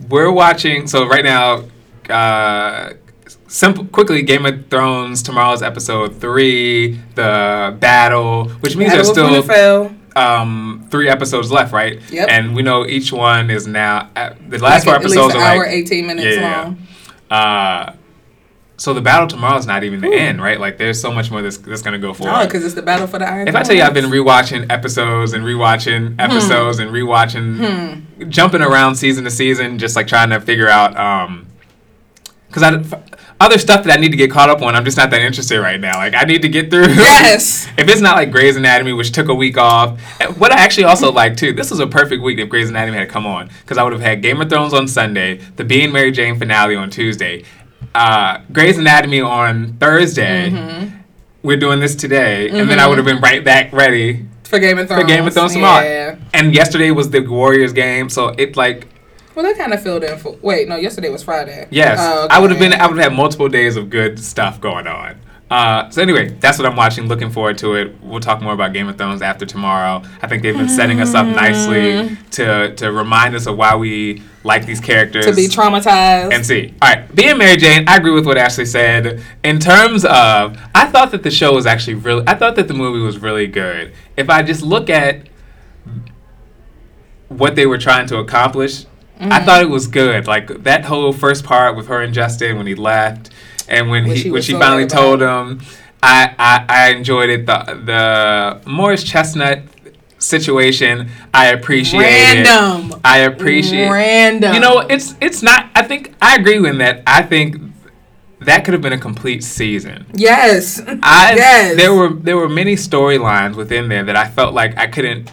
we're 0.09 0.31
watching. 0.31 0.87
So 0.87 1.07
right 1.07 1.25
now, 1.25 1.65
uh, 2.09 2.95
simple, 3.49 3.85
quickly, 3.87 4.23
Game 4.23 4.47
of 4.47 4.69
Thrones. 4.69 5.23
Tomorrow's 5.23 5.63
episode 5.63 6.21
three, 6.21 7.01
the 7.15 7.77
battle, 7.81 8.49
which 8.61 8.77
means 8.77 8.93
Battle 8.93 9.15
there's 9.15 9.45
still 9.45 9.97
um, 10.19 10.87
three 10.91 11.09
episodes 11.09 11.51
left, 11.51 11.73
right? 11.73 12.01
Yep. 12.11 12.29
And 12.29 12.55
we 12.55 12.63
know 12.63 12.87
each 12.87 13.13
one 13.13 13.51
is 13.51 13.67
now 13.67 14.11
uh, 14.17 14.35
the 14.49 14.59
last 14.59 14.63
Like 14.63 14.85
four 14.85 14.95
at 14.95 15.03
least 15.03 15.17
episodes 15.17 15.35
an 15.35 15.41
are 15.41 15.45
hour, 15.45 15.67
like 15.67 15.75
18 15.75 16.07
minutes 16.07 16.37
yeah. 16.37 16.63
long. 16.63 16.79
Uh, 17.31 17.93
so 18.79 18.95
the 18.95 19.01
battle 19.03 19.27
tomorrow 19.27 19.59
is 19.59 19.67
not 19.67 19.83
even 19.85 20.01
the 20.01 20.07
Ooh. 20.09 20.13
end, 20.15 20.41
right? 20.41 20.59
Like 20.59 20.79
there's 20.79 21.01
so 21.01 21.11
much 21.13 21.31
more 21.31 21.43
that's, 21.43 21.59
that's 21.59 21.83
gonna 21.83 21.99
go 21.99 22.15
forward. 22.15 22.33
No, 22.39 22.45
because 22.47 22.65
it's 22.65 22.75
the 22.75 22.83
battle 22.83 23.07
for 23.07 23.19
the 23.19 23.29
Iron 23.29 23.47
if 23.49 23.55
I 23.57 23.63
tell 23.63 23.75
you 23.77 23.83
I've 23.83 23.93
been 23.93 24.07
rewatching 24.07 24.71
episodes 24.71 25.33
and 25.33 25.45
rewatching 25.45 26.15
episodes 26.19 26.79
and 26.79 26.91
rewatching, 26.91 28.05
Hmm. 28.23 28.31
jumping 28.31 28.63
around 28.63 28.95
season 28.95 29.25
to 29.25 29.31
season, 29.31 29.79
just 29.79 29.97
like 29.97 30.07
trying 30.07 30.31
to 30.31 30.41
figure 30.41 30.69
out, 30.69 30.97
um, 30.97 31.47
because 32.49 32.63
I 32.63 32.83
other 33.41 33.59
stuff 33.59 33.85
that 33.85 33.97
I 33.97 34.01
need 34.01 34.11
to 34.11 34.17
get 34.17 34.31
caught 34.33 34.51
up 34.51 34.63
on, 34.63 34.75
I'm 34.75 34.85
just 34.85 34.97
not 34.97 35.11
that 35.11 35.21
interested 35.21 35.61
right 35.61 35.79
now. 35.79 35.97
Like 35.99 36.15
I 36.17 36.23
need 36.25 36.43
to 36.43 36.49
get 36.49 36.71
through. 36.71 36.87
Yes. 36.95 37.69
if 37.79 37.89
it's 37.89 38.01
not 38.01 38.17
like 38.17 38.33
Grey's 38.33 38.57
Anatomy, 38.57 38.93
which 38.93 39.13
took 39.13 39.29
a 39.29 39.35
week 39.35 39.57
off, 39.59 40.01
what 40.39 40.51
I 40.53 40.57
actually 40.57 40.85
also 40.85 41.13
like 41.13 41.37
too, 41.37 41.53
this 41.53 41.71
was 41.71 41.79
a 41.79 41.87
perfect 41.87 42.23
week 42.23 42.39
if 42.39 42.49
Grey's 42.49 42.69
Anatomy 42.71 42.99
had 42.99 43.09
come 43.09 43.27
on, 43.27 43.49
because 43.61 43.77
I 43.79 43.83
would 43.85 43.93
have 43.93 44.03
had 44.03 44.23
Game 44.23 44.41
of 44.41 44.49
Thrones 44.51 44.73
on 44.75 44.89
Sunday, 44.89 45.37
the 45.57 45.65
Being 45.65 45.93
Mary 45.93 46.11
Jane 46.11 46.37
finale 46.39 46.75
on 46.75 46.91
Tuesday, 46.91 47.45
uh, 47.95 48.39
Grey's 48.53 48.79
Anatomy 48.79 49.21
on 49.21 49.75
Thursday. 49.79 50.51
Mm-hmm. 50.51 50.97
We're 51.43 51.57
doing 51.57 51.81
this 51.81 51.95
today, 51.95 52.49
and 52.51 52.69
then 52.69 52.79
I 52.81 52.87
would 52.87 52.99
have 52.99 53.07
been 53.07 53.21
right 53.21 53.45
back 53.45 53.73
ready 53.73 54.27
for 54.45 54.59
Game 54.59 54.79
of 54.79 54.89
Thrones. 54.89 55.03
for 55.03 55.07
Game 55.09 55.27
of 55.27 55.33
Thrones 55.33 55.53
tomorrow. 55.53 55.85
Yeah. 55.85 56.17
And 56.35 56.53
yesterday 56.55 56.91
was 56.91 57.11
the 57.11 57.21
Warriors 57.21 57.73
game, 57.73 58.09
so 58.09 58.29
it 58.39 58.57
like 58.57 58.89
Well, 59.35 59.45
that 59.47 59.57
kind 59.57 59.73
of 59.73 59.81
filled 59.83 60.03
in 60.05 60.19
for. 60.19 60.37
Wait, 60.43 60.69
no, 60.69 60.77
yesterday 60.77 61.11
was 61.11 61.23
Friday. 61.23 61.69
yes, 61.71 61.99
Oh, 62.01 62.27
I 62.29 62.41
would 62.41 62.51
have 62.51 62.59
been 62.59 62.73
I 62.73 62.87
would 62.87 62.97
have 62.99 63.11
had 63.11 63.17
multiple 63.17 63.49
days 63.49 63.77
of 63.77 63.89
good 63.89 64.19
stuff 64.19 64.61
going 64.61 64.87
on. 64.89 65.21
Uh, 65.51 65.89
so 65.89 66.03
anyway, 66.03 66.29
that's 66.41 66.59
what 66.59 66.67
I'm 66.67 66.77
watching. 66.77 67.07
Looking 67.09 67.31
forward 67.31 67.57
to 67.59 67.75
it. 67.75 67.99
We'll 68.03 68.21
talk 68.21 68.43
more 68.43 68.53
about 68.53 68.75
Game 68.75 68.87
of 68.87 68.99
Thrones 68.99 69.23
after 69.23 69.47
tomorrow. 69.47 70.03
I 70.21 70.27
think 70.27 70.43
they've 70.43 70.57
been 70.57 70.69
setting 70.69 71.01
us 71.01 71.15
up 71.15 71.27
nicely 71.27 72.17
to 72.33 72.75
to 72.75 72.93
remind 72.93 73.35
us 73.35 73.47
of 73.47 73.57
why 73.57 73.75
we 73.75 74.23
like 74.45 74.67
these 74.67 74.79
characters 74.81 75.25
to 75.25 75.35
be 75.35 75.47
traumatized. 75.49 76.33
and 76.35 76.45
see. 76.45 76.75
All 76.83 76.93
right, 76.93 77.15
being 77.15 77.39
Mary 77.39 77.57
Jane, 77.57 77.89
I 77.89 77.97
agree 77.97 78.13
with 78.13 78.27
what 78.27 78.37
Ashley 78.37 78.67
said. 78.67 79.23
In 79.43 79.59
terms 79.59 80.05
of, 80.05 80.59
I 80.75 80.87
thought 80.87 81.13
that 81.13 81.23
the 81.23 81.31
show 81.31 81.55
was 81.55 81.65
actually 81.67 81.95
really, 81.95 82.25
I 82.27 82.35
thought 82.35 82.55
that 82.57 82.69
the 82.69 82.75
movie 82.75 83.01
was 83.01 83.19
really 83.19 83.47
good. 83.47 83.93
If 84.19 84.29
I 84.29 84.43
just 84.43 84.63
look 84.63 84.91
at 84.91 85.29
what 87.29 87.57
they 87.57 87.67
were 87.67 87.79
trying 87.79 88.07
to 88.09 88.19
accomplish, 88.19 88.85
Mm-hmm. 89.19 89.33
I 89.33 89.45
thought 89.45 89.63
it 89.63 89.69
was 89.69 89.89
good. 89.89 90.29
Like 90.29 90.63
that 90.63 90.85
whole 90.85 91.13
first 91.13 91.43
part 91.45 91.75
with 91.75 91.89
her 91.89 92.01
and 92.03 92.15
Justin 92.15 92.57
when 92.57 92.69
he 92.69 92.77
left, 92.77 93.31
and 93.69 93.91
when 93.91 94.09
Which 94.09 94.19
he 94.19 94.25
he 94.25 94.31
when 94.31 94.43
she 94.43 94.53
finally 94.53 94.87
told 94.87 95.21
him, 95.21 95.61
I, 96.03 96.35
I 96.39 96.65
I 96.69 96.89
enjoyed 96.91 97.31
it. 97.31 97.47
The 97.47 97.81
the 97.85 98.71
Morris 98.71 99.05
Chestnut 99.05 99.63
situation, 100.19 101.11
I 101.33 101.49
appreciated. 101.49 102.47
Random. 102.47 103.01
I 103.05 103.19
appreciate 103.19 103.91
Random. 103.91 104.55
You 104.55 104.61
know, 104.61 104.81
it's 104.81 105.15
it's 105.21 105.43
not. 105.43 105.71
I 105.75 105.83
think 105.83 106.15
I 106.21 106.37
agree 106.37 106.59
with 106.59 106.79
that. 106.79 107.03
I 107.07 107.23
think 107.23 107.57
that 108.41 108.65
could 108.65 108.75
have 108.75 108.83
been 108.83 108.93
a 108.93 108.99
complete 108.99 109.43
season. 109.43 110.07
Yes. 110.15 110.81
I 111.03 111.35
yes. 111.35 111.77
there 111.77 111.95
were 111.95 112.11
there 112.11 112.37
were 112.37 112.49
many 112.49 112.77
storylines 112.77 113.57
within 113.57 113.89
there 113.89 114.05
that 114.05 114.17
I 114.17 114.29
felt 114.29 114.55
like 114.55 114.77
I 114.79 114.87
couldn't 114.87 115.31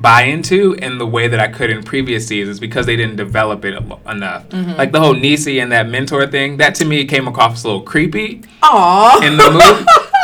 buy 0.00 0.22
into 0.22 0.74
in 0.74 0.98
the 0.98 1.06
way 1.06 1.28
that 1.28 1.40
I 1.40 1.48
could 1.48 1.70
in 1.70 1.82
previous 1.82 2.26
seasons 2.26 2.60
because 2.60 2.86
they 2.86 2.96
didn't 2.96 3.16
develop 3.16 3.64
it 3.64 3.74
enough. 3.74 4.48
Mm-hmm. 4.48 4.72
Like 4.72 4.92
the 4.92 5.00
whole 5.00 5.14
Nisi 5.14 5.58
and 5.60 5.72
that 5.72 5.88
mentor 5.88 6.26
thing, 6.26 6.58
that 6.58 6.74
to 6.76 6.84
me 6.84 7.04
came 7.04 7.26
across 7.28 7.64
a 7.64 7.66
little 7.66 7.82
creepy 7.82 8.42
Aw. 8.62 9.22
in 9.22 9.36
the 9.36 9.50
movie. 9.50 9.86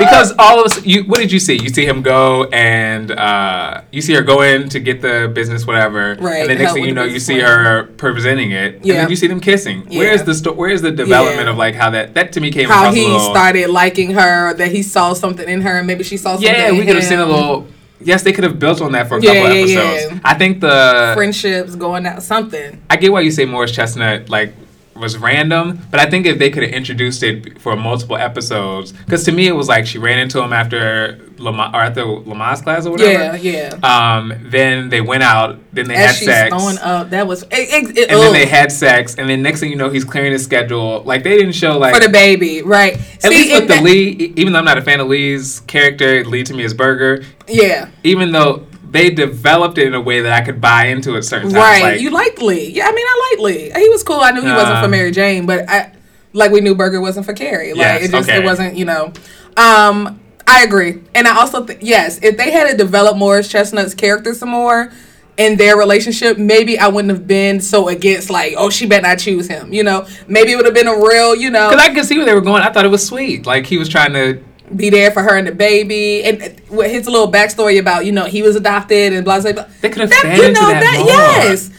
Because 0.00 0.32
all 0.38 0.58
of 0.58 0.64
us, 0.64 0.86
you, 0.86 1.04
what 1.04 1.18
did 1.18 1.30
you 1.30 1.38
see? 1.38 1.58
You 1.62 1.68
see 1.68 1.84
him 1.84 2.00
go 2.00 2.44
and 2.44 3.10
uh, 3.10 3.82
you 3.92 4.00
see 4.00 4.14
her 4.14 4.22
go 4.22 4.40
in 4.40 4.70
to 4.70 4.80
get 4.80 5.02
the 5.02 5.30
business, 5.34 5.66
whatever. 5.66 6.16
Right, 6.18 6.40
And 6.40 6.48
then 6.48 6.56
next 6.56 6.72
thing 6.72 6.84
you 6.84 6.94
know, 6.94 7.04
you 7.04 7.20
see 7.20 7.38
her 7.40 7.82
presenting 7.98 8.52
it. 8.52 8.76
And 8.76 8.84
then 8.84 9.10
you 9.10 9.16
see 9.16 9.26
them 9.26 9.40
kissing. 9.40 9.86
Yeah. 9.90 9.98
Where's 9.98 10.22
the 10.22 10.32
sto- 10.32 10.54
Where's 10.54 10.80
the 10.80 10.90
development 10.90 11.44
Yeah. 11.44 11.50
of 11.50 11.58
like 11.58 11.74
how 11.74 11.90
that 11.90 12.14
that 12.14 12.32
to 12.32 12.40
me 12.40 12.50
came 12.50 12.70
How 12.70 12.84
across 12.84 12.94
he 12.94 13.04
a 13.04 13.08
little. 13.08 13.20
How 13.20 13.26
he 13.26 13.32
started 13.34 13.68
liking 13.68 14.12
her, 14.12 14.54
that 14.54 14.72
he 14.72 14.82
saw 14.82 15.12
something 15.12 15.46
in 15.46 15.60
her, 15.60 15.76
and 15.76 15.86
maybe 15.86 16.02
she 16.02 16.16
saw 16.16 16.30
something. 16.30 16.50
Yeah, 16.50 16.72
we 16.72 16.86
could 16.86 16.96
have 16.96 17.04
seen 17.04 17.18
a 17.18 17.26
little. 17.26 17.66
Yes, 18.02 18.22
they 18.22 18.32
could 18.32 18.44
have 18.44 18.58
built 18.58 18.80
on 18.80 18.92
that 18.92 19.08
for 19.08 19.18
a 19.18 19.22
Yeah, 19.22 19.34
couple 19.34 19.54
yeah, 19.56 19.62
episodes. 19.62 20.12
yeah. 20.14 20.20
I 20.24 20.34
think 20.34 20.60
the 20.60 21.12
friendships 21.14 21.74
going 21.76 22.06
out, 22.06 22.22
something. 22.22 22.80
I 22.88 22.96
get 22.96 23.12
why 23.12 23.20
you 23.20 23.30
say 23.30 23.44
Morris 23.44 23.72
Chestnut 23.72 24.28
like 24.30 24.54
was 25.00 25.16
random, 25.18 25.80
but 25.90 25.98
I 25.98 26.08
think 26.08 26.26
if 26.26 26.38
they 26.38 26.50
could 26.50 26.62
have 26.62 26.72
introduced 26.72 27.22
it 27.22 27.58
for 27.60 27.74
multiple 27.76 28.16
episodes, 28.16 28.92
because 28.92 29.24
to 29.24 29.32
me 29.32 29.48
it 29.48 29.52
was 29.52 29.66
like 29.68 29.86
she 29.86 29.98
ran 29.98 30.18
into 30.18 30.40
him 30.42 30.52
after 30.52 31.18
Lamar 31.38 31.70
or 31.74 31.80
after 31.80 32.04
Lamar's 32.04 32.60
class 32.60 32.84
or 32.86 32.90
whatever. 32.92 33.36
Yeah, 33.38 33.70
yeah. 33.82 34.16
Um, 34.16 34.32
then 34.50 34.90
they 34.90 35.00
went 35.00 35.22
out. 35.22 35.58
Then 35.72 35.88
they 35.88 35.94
As 35.94 36.06
had 36.10 36.14
she's 36.16 36.24
sex. 36.26 36.54
throwing 36.54 36.78
up, 36.78 37.10
that 37.10 37.26
was. 37.26 37.42
It, 37.44 37.48
it, 37.52 37.98
it, 37.98 38.10
and 38.10 38.20
then 38.20 38.32
they 38.32 38.46
had 38.46 38.70
sex, 38.70 39.14
and 39.16 39.28
then 39.28 39.40
next 39.42 39.60
thing 39.60 39.70
you 39.70 39.76
know, 39.76 39.88
he's 39.88 40.04
clearing 40.04 40.32
his 40.32 40.44
schedule. 40.44 41.02
Like 41.04 41.22
they 41.22 41.36
didn't 41.38 41.52
show 41.52 41.78
like 41.78 41.94
for 41.94 42.00
the 42.00 42.08
baby, 42.10 42.62
right? 42.62 42.94
at 43.24 43.30
least 43.30 43.52
with 43.52 43.62
the 43.68 43.74
that- 43.74 43.82
Lee. 43.82 44.32
Even 44.36 44.52
though 44.52 44.58
I'm 44.58 44.64
not 44.64 44.78
a 44.78 44.82
fan 44.82 45.00
of 45.00 45.08
Lee's 45.08 45.60
character, 45.60 46.24
Lee 46.24 46.44
to 46.44 46.52
me 46.54 46.62
is 46.64 46.74
Berger. 46.74 47.24
Yeah, 47.48 47.88
Even 48.04 48.32
though 48.32 48.66
they 48.90 49.10
developed 49.10 49.78
it 49.78 49.86
in 49.86 49.94
a 49.94 50.00
way 50.00 50.20
that 50.20 50.32
I 50.32 50.44
could 50.44 50.60
buy 50.60 50.86
into 50.86 51.16
at 51.16 51.24
certain 51.24 51.50
times. 51.50 51.54
right. 51.54 51.82
Like, 51.82 52.00
you 52.00 52.10
like 52.10 52.40
Lee? 52.42 52.70
Yeah, 52.70 52.88
I 52.88 52.92
mean, 52.92 53.06
I 53.06 53.30
like 53.32 53.40
Lee. 53.44 53.70
He 53.74 53.88
was 53.88 54.02
cool. 54.02 54.20
I 54.20 54.30
knew 54.32 54.40
he 54.42 54.50
wasn't 54.52 54.78
for 54.78 54.84
Um, 54.86 54.90
Mary 54.90 55.10
Jane, 55.10 55.46
but 55.46 55.68
I 55.68 55.92
like 56.32 56.50
we 56.52 56.60
knew 56.60 56.74
Berger 56.74 57.00
wasn't 57.00 57.26
for 57.26 57.32
Carrie. 57.32 57.70
Like 57.72 57.78
Yes, 57.78 58.04
it 58.04 58.10
just 58.10 58.28
okay. 58.28 58.38
it 58.40 58.44
wasn't. 58.44 58.76
You 58.76 58.84
know, 58.84 59.12
um, 59.56 60.20
I 60.46 60.62
agree, 60.64 61.00
and 61.14 61.28
I 61.28 61.36
also 61.38 61.64
think 61.64 61.80
yes, 61.82 62.18
if 62.22 62.36
they 62.36 62.50
had 62.50 62.70
to 62.70 62.76
develop 62.76 63.16
Morris 63.16 63.48
Chestnut's 63.48 63.94
character 63.94 64.34
some 64.34 64.50
more. 64.50 64.90
In 65.36 65.56
their 65.56 65.74
relationship, 65.78 66.36
maybe 66.36 66.78
I 66.78 66.88
wouldn't 66.88 67.12
have 67.12 67.26
been 67.26 67.60
so 67.62 67.88
against 67.88 68.28
like, 68.28 68.52
oh, 68.58 68.68
she 68.68 68.84
better 68.84 69.06
not 69.08 69.18
choose 69.18 69.48
him. 69.48 69.72
You 69.72 69.82
know, 69.82 70.06
maybe 70.28 70.52
it 70.52 70.56
would 70.56 70.66
have 70.66 70.74
been 70.74 70.88
a 70.88 70.94
real, 70.94 71.34
you 71.34 71.48
know, 71.48 71.70
Because 71.70 71.82
I 71.82 71.94
could 71.94 72.04
see 72.04 72.18
where 72.18 72.26
they 72.26 72.34
were 72.34 72.42
going. 72.42 72.62
I 72.62 72.70
thought 72.70 72.84
it 72.84 72.90
was 72.90 73.06
sweet. 73.06 73.46
Like 73.46 73.64
he 73.64 73.78
was 73.78 73.88
trying 73.88 74.12
to. 74.12 74.44
Be 74.74 74.90
there 74.90 75.10
for 75.10 75.22
her 75.22 75.36
and 75.36 75.46
the 75.46 75.52
baby, 75.52 76.22
and 76.24 76.42
uh, 76.42 76.48
with 76.70 76.90
his 76.90 77.06
little 77.06 77.30
backstory 77.30 77.78
about 77.80 78.06
you 78.06 78.12
know 78.12 78.24
he 78.24 78.42
was 78.42 78.56
adopted 78.56 79.12
and 79.12 79.24
blah 79.24 79.40
blah 79.40 79.52
blah. 79.52 79.66
They 79.80 79.88
could 79.88 80.00
have 80.02 80.10
That- 80.10 80.22
fed 80.22 80.38
you 80.38 80.44
into 80.44 80.60
know 80.60 80.68
that, 80.70 80.96
more. 80.98 81.06
yes. 81.50 81.70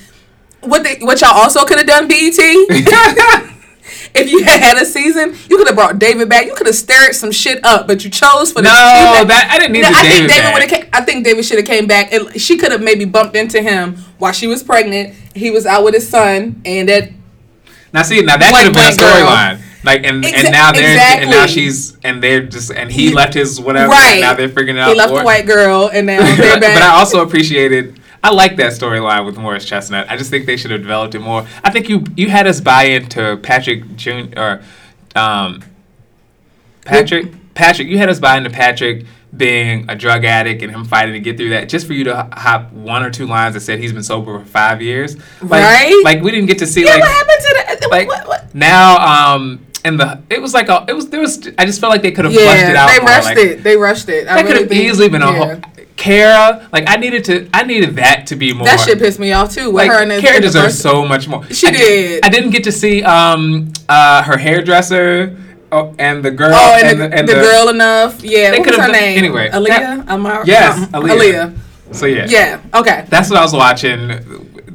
What 0.62 0.84
they, 0.84 0.98
what 1.00 1.20
y'all 1.22 1.32
also 1.32 1.66
could 1.66 1.80
have 1.80 1.88
done, 1.88 2.08
BET. 2.08 2.18
if 4.14 4.30
you 4.30 4.44
had 4.44 4.62
had 4.62 4.78
a 4.78 4.86
season, 4.86 5.36
you 5.50 5.58
could 5.58 5.68
have 5.68 5.76
brought 5.76 5.98
David 5.98 6.30
back. 6.30 6.46
You 6.46 6.54
could 6.54 6.68
have 6.68 6.76
stirred 6.76 7.14
some 7.14 7.32
shit 7.32 7.64
up, 7.66 7.88
but 7.88 8.04
you 8.04 8.10
chose 8.12 8.52
for 8.52 8.62
the 8.62 8.68
No, 8.68 8.70
cheap- 9.20 9.28
that 9.30 9.50
I 9.52 9.58
didn't 9.58 9.74
need 9.74 9.82
No, 9.82 9.88
I 9.90 10.04
David 10.04 10.12
think 10.18 10.30
David 10.30 10.54
would 10.54 10.70
have. 10.72 10.90
I 10.94 11.02
think 11.06 11.26
David 11.26 11.46
should 11.46 11.58
have 11.58 11.66
came 11.66 11.88
back. 11.88 12.14
And 12.14 12.40
she 12.40 12.58
could 12.58 12.72
have 12.72 12.82
maybe 12.84 13.06
bumped 13.06 13.36
into 13.36 13.62
him 13.62 13.96
while 14.20 14.34
she 14.34 14.46
was 14.48 14.62
pregnant. 14.64 15.16
He 15.36 15.50
was 15.50 15.66
out 15.66 15.84
with 15.84 15.94
his 15.96 16.08
son, 16.08 16.62
and 16.66 16.88
that 16.90 17.10
Now 17.94 18.04
see, 18.04 18.22
now 18.22 18.38
that 18.38 18.54
could 18.54 18.66
have 18.66 18.74
been 18.74 18.84
a 18.84 18.96
storyline. 18.96 19.62
Like 19.84 20.04
and 20.06 20.24
Exa- 20.24 20.34
and 20.36 20.52
now 20.52 20.72
they're 20.72 20.98
and 21.00 21.30
now 21.30 21.46
she's 21.48 21.98
and 22.04 22.22
they're 22.22 22.44
just 22.46 22.72
and 22.72 22.92
he 22.92 23.12
left 23.14 23.34
his 23.34 23.60
whatever. 23.60 23.90
right 23.92 24.12
And 24.14 24.22
now 24.22 24.34
they're 24.36 24.48
figuring 24.48 24.78
it 24.78 24.80
out. 24.80 24.90
He 24.90 24.96
left 24.96 25.10
more. 25.12 25.20
the 25.20 25.26
white 25.26 25.46
girl, 25.48 25.90
and 25.92 26.06
now 26.08 26.20
they're 26.36 26.60
back. 26.60 26.74
but 26.76 26.84
I 26.84 26.90
also 27.00 27.24
appreciated. 27.24 28.00
I 28.24 28.30
like 28.32 28.58
that 28.58 28.72
storyline 28.74 29.26
with 29.26 29.38
Morris 29.38 29.66
Chestnut. 29.66 30.06
I 30.08 30.16
just 30.18 30.30
think 30.30 30.46
they 30.46 30.56
should 30.56 30.70
have 30.70 30.82
developed 30.82 31.16
it 31.16 31.20
more. 31.20 31.48
I 31.64 31.72
think 31.72 31.90
you 31.90 32.04
you 32.16 32.30
had 32.30 32.46
us 32.46 32.62
buy 32.62 32.84
into 32.84 33.38
Patrick 33.42 33.96
Jun 33.96 34.34
or 34.38 34.62
um, 35.16 35.64
Patrick 36.86 37.54
Patrick. 37.54 37.88
You 37.88 37.98
had 37.98 38.10
us 38.10 38.20
buy 38.20 38.38
into 38.38 38.50
Patrick 38.50 39.06
being 39.36 39.90
a 39.90 39.96
drug 39.96 40.26
addict 40.26 40.62
and 40.62 40.72
him 40.72 40.84
fighting 40.84 41.14
to 41.14 41.20
get 41.20 41.38
through 41.38 41.50
that. 41.52 41.70
Just 41.70 41.88
for 41.88 41.94
you 41.94 42.04
to 42.06 42.28
hop 42.34 42.72
one 42.74 43.02
or 43.02 43.10
two 43.10 43.26
lines 43.26 43.54
that 43.54 43.62
said 43.62 43.80
he's 43.80 43.94
been 43.94 44.04
sober 44.04 44.38
for 44.40 44.46
five 44.46 44.82
years. 44.82 45.16
Like, 45.42 45.64
Right? 45.64 46.02
Like 46.04 46.22
we 46.22 46.32
didn't 46.32 46.48
get 46.48 46.60
to 46.60 46.68
see 46.68 46.84
yeah, 46.84 46.92
like 46.92 47.02
what 47.02 47.12
happened 47.12 47.38
to 47.40 47.66
that? 47.80 47.90
like 47.92 48.08
what, 48.08 48.28
what? 48.28 48.54
now 48.56 49.34
um 49.36 49.66
and 49.84 50.00
the 50.00 50.22
it 50.30 50.42
was 50.42 50.54
like 50.54 50.70
a 50.70 50.86
it 50.88 50.94
was 50.94 51.10
there 51.10 51.20
was 51.20 51.48
I 51.58 51.66
just 51.66 51.80
felt 51.82 51.92
like 51.92 52.02
they 52.02 52.12
could 52.12 52.26
have 52.26 52.34
flushed 52.34 52.64
it 52.64 52.74
Yeah, 52.74 52.84
out 52.84 52.88
they 52.90 53.00
rushed 53.06 53.26
like, 53.26 53.38
it. 53.38 53.64
They 53.64 53.78
rushed 53.78 54.10
it. 54.10 54.28
I 54.28 54.36
that 54.36 54.46
could 54.46 54.54
really 54.70 54.76
have 54.76 54.86
easily 54.86 55.10
been 55.10 55.22
a 55.22 55.32
yeah. 55.32 55.56
whole 55.56 55.62
Kara 55.98 56.68
like 56.72 56.86
I 56.90 56.96
needed 56.98 57.24
to 57.26 57.50
I 57.54 57.64
needed 57.64 57.96
that 57.98 58.28
to 58.28 58.36
be 58.36 58.54
more 58.54 58.66
That 58.66 58.80
shit 58.80 58.98
pissed 59.00 59.20
me 59.20 59.32
off 59.34 59.54
too. 59.54 59.66
With 59.68 59.76
like 59.76 59.92
her 59.92 60.02
and 60.02 60.12
the, 60.12 60.20
Kara 60.22 60.36
and 60.36 60.44
deserves 60.44 60.80
so 60.80 61.06
much 61.06 61.28
more 61.28 61.44
She 61.52 61.68
I, 61.68 61.72
did. 61.72 62.26
I 62.26 62.30
didn't 62.30 62.52
get 62.52 62.64
to 62.66 62.72
see 62.72 63.04
um 63.04 63.72
uh 63.90 64.24
her 64.24 64.38
hairdresser 64.38 65.38
oh, 65.72 65.96
and 66.00 66.24
the 66.24 66.32
girl 66.32 66.52
Oh, 66.54 66.80
and, 66.84 67.00
the, 67.02 67.08
the, 67.34 67.40
girl 67.40 67.70
enough. 67.70 68.24
Yeah, 68.24 68.52
what 68.52 68.66
was 68.68 68.76
her 68.76 68.82
done- 68.84 68.92
name? 68.92 69.18
anyway, 69.18 69.50
Aaliyah. 69.50 69.68
that- 69.68 70.06
Amar- 70.10 70.44
Yes, 70.46 70.88
Aaliyah. 70.90 71.18
Aaliyah. 71.54 71.58
So 71.96 72.06
yeah. 72.06 72.26
Yeah. 72.30 72.62
Okay. 72.74 73.06
That's 73.10 73.30
what 73.30 73.38
I 73.40 73.42
was 73.44 73.54
watching. 73.54 74.10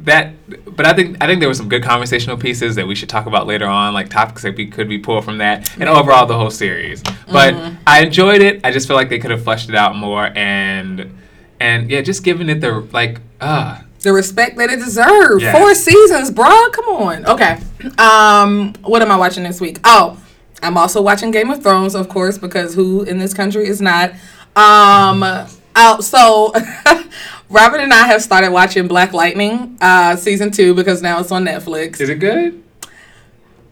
That, 0.07 0.33
but 0.73 0.85
I 0.85 0.93
think 0.93 1.21
I 1.21 1.27
think 1.27 1.41
there 1.41 1.49
were 1.49 1.53
some 1.53 1.67
good 1.67 1.83
conversational 1.83 2.37
pieces 2.37 2.75
that 2.75 2.87
we 2.87 2.95
should 2.95 3.09
talk 3.09 3.25
about 3.25 3.45
later 3.45 3.67
on, 3.67 3.93
like 3.93 4.09
topics 4.09 4.41
that 4.43 4.55
we 4.55 4.65
could 4.65 4.87
be 4.87 4.97
pulled 4.97 5.25
from 5.25 5.39
that, 5.39 5.69
and 5.77 5.89
overall 5.89 6.25
the 6.25 6.37
whole 6.37 6.49
series. 6.49 7.03
But 7.29 7.53
Mm-hmm. 7.53 7.75
I 7.85 8.03
enjoyed 8.05 8.41
it. 8.41 8.61
I 8.63 8.71
just 8.71 8.87
feel 8.87 8.95
like 8.95 9.09
they 9.09 9.19
could 9.19 9.31
have 9.31 9.43
fleshed 9.43 9.67
it 9.67 9.75
out 9.75 9.97
more, 9.97 10.31
and 10.33 11.11
and 11.59 11.89
yeah, 11.89 12.01
just 12.01 12.23
giving 12.23 12.47
it 12.47 12.61
the 12.61 12.87
like 12.93 13.19
ah. 13.41 13.83
the 13.99 14.13
respect 14.13 14.57
that 14.57 14.69
it 14.69 14.79
deserves. 14.79 15.43
Four 15.51 15.75
seasons, 15.75 16.31
bruh. 16.31 16.71
Come 16.71 16.85
on. 16.85 17.25
Okay. 17.25 17.59
Um, 17.97 18.73
what 18.83 19.01
am 19.01 19.11
I 19.11 19.17
watching 19.17 19.43
this 19.43 19.59
week? 19.59 19.79
Oh, 19.83 20.21
I'm 20.63 20.77
also 20.77 21.01
watching 21.01 21.31
Game 21.31 21.49
of 21.49 21.61
Thrones, 21.61 21.95
of 21.95 22.07
course, 22.07 22.37
because 22.37 22.75
who 22.75 23.03
in 23.03 23.19
this 23.19 23.33
country 23.33 23.67
is 23.67 23.81
not? 23.81 24.11
Um, 24.55 25.47
out. 25.77 26.03
So, 26.03 26.53
Robert 27.49 27.79
and 27.79 27.93
I 27.93 28.07
have 28.07 28.21
started 28.21 28.51
watching 28.51 28.87
Black 28.87 29.13
Lightning, 29.13 29.77
uh, 29.81 30.15
season 30.17 30.51
two, 30.51 30.73
because 30.73 31.01
now 31.01 31.19
it's 31.19 31.31
on 31.31 31.45
Netflix. 31.45 32.01
Is 32.01 32.09
it 32.09 32.15
good? 32.19 32.61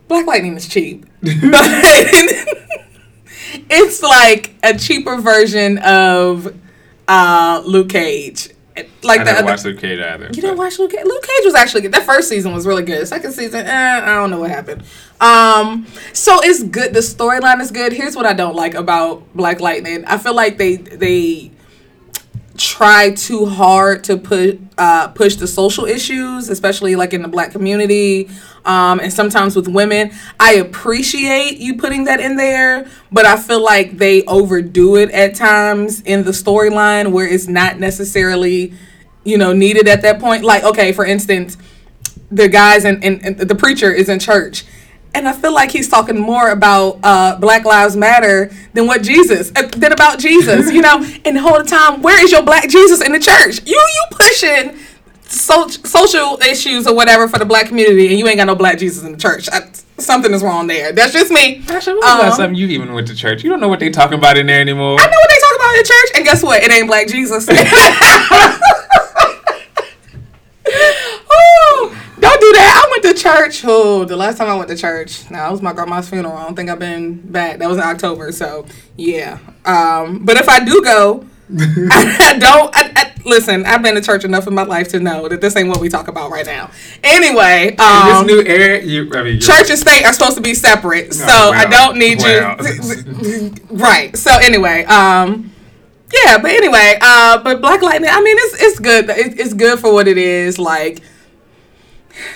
Black 0.07 0.25
Lightning 0.25 0.55
is 0.55 0.67
cheap. 0.67 1.05
it's 3.69 4.01
like 4.01 4.53
a 4.63 4.77
cheaper 4.77 5.17
version 5.17 5.77
of 5.79 6.55
uh, 7.07 7.61
Luke 7.65 7.89
Cage. 7.89 8.49
Like 9.03 9.21
I 9.21 9.23
the 9.23 9.31
other- 9.31 9.45
watched 9.45 9.63
Luke 9.65 9.79
Cage 9.79 9.99
either. 9.99 10.25
you 10.25 10.41
didn't 10.41 10.57
watch 10.57 10.77
Luke 10.79 10.91
Cage? 10.91 11.05
Luke 11.05 11.23
Cage 11.23 11.45
was 11.45 11.55
actually 11.55 11.81
good. 11.81 11.93
That 11.93 12.03
first 12.03 12.27
season 12.27 12.53
was 12.53 12.67
really 12.67 12.83
good. 12.83 13.07
Second 13.07 13.31
season, 13.31 13.65
eh, 13.65 14.01
I 14.03 14.15
don't 14.15 14.29
know 14.31 14.39
what 14.41 14.49
happened. 14.51 14.83
Um, 15.21 15.88
so 16.11 16.39
it's 16.43 16.61
good. 16.63 16.93
The 16.93 16.99
storyline 16.99 17.61
is 17.61 17.71
good. 17.71 17.93
Here's 17.93 18.17
what 18.17 18.25
I 18.25 18.33
don't 18.33 18.55
like 18.55 18.73
about 18.73 19.33
Black 19.33 19.61
Lightning. 19.61 20.03
I 20.05 20.17
feel 20.17 20.33
like 20.35 20.57
they 20.57 20.75
they 20.75 21.51
try 22.57 23.11
too 23.11 23.45
hard 23.45 24.03
to 24.05 24.17
put 24.17 24.59
uh, 24.77 25.09
push 25.09 25.35
the 25.35 25.47
social 25.47 25.85
issues, 25.85 26.49
especially 26.49 26.95
like 26.95 27.13
in 27.13 27.21
the 27.21 27.27
black 27.27 27.51
community, 27.51 28.29
um, 28.65 28.99
and 28.99 29.11
sometimes 29.11 29.55
with 29.55 29.67
women. 29.67 30.11
I 30.39 30.55
appreciate 30.55 31.57
you 31.57 31.77
putting 31.77 32.05
that 32.05 32.19
in 32.19 32.37
there, 32.37 32.87
but 33.11 33.25
I 33.25 33.37
feel 33.37 33.63
like 33.63 33.97
they 33.97 34.23
overdo 34.23 34.95
it 34.95 35.11
at 35.11 35.35
times 35.35 36.01
in 36.01 36.23
the 36.23 36.31
storyline 36.31 37.11
where 37.11 37.27
it's 37.27 37.47
not 37.47 37.79
necessarily, 37.79 38.73
you 39.23 39.37
know, 39.37 39.53
needed 39.53 39.87
at 39.87 40.01
that 40.01 40.19
point. 40.19 40.43
Like, 40.43 40.63
okay, 40.63 40.91
for 40.91 41.05
instance, 41.05 41.57
the 42.31 42.49
guys 42.49 42.85
and 42.85 43.03
in, 43.03 43.37
the 43.37 43.55
preacher 43.55 43.91
is 43.91 44.09
in 44.09 44.19
church. 44.19 44.65
And 45.15 45.28
I 45.30 45.34
feel 45.34 45.54
like 45.54 45.71
he's 45.71 45.88
talking 45.88 46.19
more 46.19 46.49
about 46.51 46.99
uh, 47.01 47.38
Black 47.39 47.63
Lives 47.63 47.95
Matter 47.95 48.51
than 48.73 48.86
what 48.86 49.01
Jesus, 49.01 49.49
uh, 49.56 49.62
than 49.78 49.93
about 49.93 50.19
Jesus, 50.19 50.69
you 50.71 50.82
know. 50.82 51.04
And 51.25 51.38
the 51.38 51.41
whole 51.41 51.63
time, 51.63 52.01
where 52.01 52.21
is 52.23 52.32
your 52.32 52.43
Black 52.43 52.67
Jesus 52.69 53.01
in 53.01 53.12
the 53.13 53.19
church? 53.19 53.62
You 53.65 53.75
you 53.75 54.04
pushing 54.12 54.78
so, 55.28 55.67
social 55.67 56.38
issues 56.47 56.86
or 56.86 56.93
whatever 56.95 57.28
for 57.28 57.39
the 57.39 57.45
Black 57.45 57.67
community, 57.67 58.08
and 58.10 58.19
you 58.19 58.28
ain't 58.28 58.38
got 58.38 58.45
no 58.45 58.56
Black 58.56 58.78
Jesus 58.78 59.04
in 59.04 59.13
the 59.13 59.17
church. 59.17 59.47
I, 59.51 59.62
something 59.97 60.34
is 60.34 60.43
wrong 60.43 60.67
there. 60.67 60.91
That's 60.91 61.13
just 61.13 61.32
me. 61.32 61.63
Actually, 61.69 61.93
when 61.95 62.04
was 62.04 62.38
the 62.38 62.43
Um, 62.43 62.49
time 62.49 62.54
you 62.54 62.67
even 62.67 62.93
went 62.93 63.08
to 63.08 63.15
church? 63.15 63.43
You 63.43 63.49
don't 63.49 63.60
know 63.62 63.67
what 63.69 63.80
they 63.80 63.89
talking 63.89 64.17
about 64.19 64.38
in 64.38 64.47
there 64.47 64.60
anymore. 64.60 64.97
I 64.99 65.06
know 65.06 65.17
what 65.17 65.30
they 65.30 65.39
talk 65.39 65.56
about 65.56 65.75
in 65.78 65.84
church, 65.86 66.10
and 66.15 66.25
guess 66.25 66.43
what? 66.43 66.62
It 66.62 66.71
ain't 66.71 66.88
Black 66.88 67.08
Jesus. 67.08 67.47
Ooh, 70.67 71.95
don't 72.19 72.41
do 72.41 72.51
that. 72.54 72.84
I 72.84 72.88
went 72.91 73.04
to 73.14 73.14
church. 73.25 73.63
Oh, 73.65 74.05
the 74.05 74.15
last 74.15 74.38
time 74.38 74.47
I 74.49 74.55
went 74.55 74.69
to 74.69 74.77
church, 74.77 75.29
now 75.31 75.47
it 75.49 75.51
was 75.51 75.61
my 75.61 75.73
grandma's 75.73 76.09
funeral. 76.09 76.35
I 76.38 76.43
don't 76.45 76.55
think 76.55 76.69
I've 76.69 76.79
been 76.79 77.15
back. 77.31 77.59
That 77.59 77.67
was 77.69 77.77
in 77.77 77.83
October, 77.83 78.31
so 78.31 78.65
yeah. 78.97 79.39
Um, 79.65 80.23
but 80.25 80.38
if 80.38 80.47
I 80.47 80.63
do 80.63 80.81
go, 80.83 81.25
I 81.57 82.38
don't. 82.39 82.75
I, 82.75 82.91
I, 82.95 83.13
listen, 83.25 83.65
I've 83.65 83.81
been 83.81 83.95
to 83.95 84.01
church 84.01 84.23
enough 84.23 84.47
in 84.47 84.53
my 84.53 84.63
life 84.63 84.89
to 84.89 84.99
know 84.99 85.27
that 85.27 85.41
this 85.41 85.55
ain't 85.55 85.69
what 85.69 85.79
we 85.79 85.89
talk 85.89 86.07
about 86.07 86.29
right 86.31 86.45
now. 86.45 86.69
Anyway, 87.03 87.75
um, 87.77 88.07
this 88.07 88.25
new 88.25 88.41
era, 88.41 88.81
you, 88.83 89.11
I 89.13 89.23
mean, 89.23 89.39
church 89.39 89.69
and 89.69 89.79
state 89.79 90.05
are 90.05 90.13
supposed 90.13 90.35
to 90.38 90.41
be 90.41 90.53
separate, 90.53 91.13
so 91.13 91.25
Oh, 91.27 91.51
I 91.53 91.65
don't 91.65 91.97
need 91.97 92.19
Wow. 92.19 92.57
you. 92.61 93.53
right. 93.71 94.15
So 94.15 94.31
anyway, 94.38 94.85
um, 94.85 95.51
yeah, 96.13 96.38
but 96.38 96.51
anyway, 96.51 96.97
uh, 97.01 97.41
but 97.43 97.61
Black 97.61 97.81
Lightning. 97.81 98.09
I 98.11 98.21
mean, 98.21 98.38
it's 98.39 98.61
it's 98.61 98.79
good. 98.79 99.09
It, 99.09 99.39
it's 99.39 99.53
good 99.53 99.79
for 99.79 99.91
what 99.93 100.07
it 100.07 100.17
is. 100.17 100.57
Like, 100.59 101.01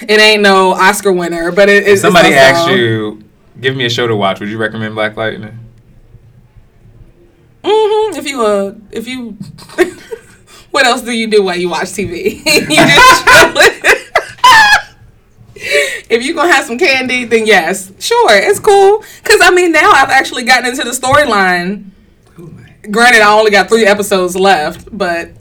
it 0.01 0.19
ain't 0.19 0.41
no 0.41 0.71
Oscar 0.71 1.11
winner, 1.11 1.51
but 1.51 1.69
it's 1.69 2.01
somebody 2.01 2.29
it's 2.29 2.37
asked 2.37 2.69
you, 2.69 3.23
give 3.59 3.75
me 3.75 3.85
a 3.85 3.89
show 3.89 4.07
to 4.07 4.15
watch, 4.15 4.39
would 4.39 4.49
you 4.49 4.57
recommend 4.57 4.95
Black 4.95 5.15
Lightning? 5.15 5.57
Mhm, 7.63 8.17
If 8.17 8.27
you 8.27 8.41
uh, 8.45 8.75
if 8.91 9.07
you, 9.07 9.31
what 10.71 10.85
else 10.85 11.01
do 11.01 11.11
you 11.11 11.27
do 11.27 11.43
while 11.43 11.57
you 11.57 11.69
watch 11.69 11.89
TV? 11.89 12.43
you 12.45 12.75
just 12.75 13.25
chillin'. 13.25 13.99
if 16.09 16.23
you 16.25 16.33
gonna 16.33 16.51
have 16.51 16.65
some 16.65 16.77
candy, 16.77 17.25
then 17.25 17.45
yes, 17.45 17.91
sure, 17.99 18.31
it's 18.33 18.59
cool. 18.59 18.99
Cause 19.23 19.39
I 19.41 19.51
mean, 19.51 19.71
now 19.71 19.91
I've 19.91 20.09
actually 20.09 20.43
gotten 20.43 20.69
into 20.69 20.83
the 20.83 20.91
storyline. 20.91 21.91
Granted, 22.89 23.21
I 23.21 23.37
only 23.37 23.51
got 23.51 23.67
three 23.67 23.85
episodes 23.85 24.35
left, 24.35 24.87
but 24.97 25.31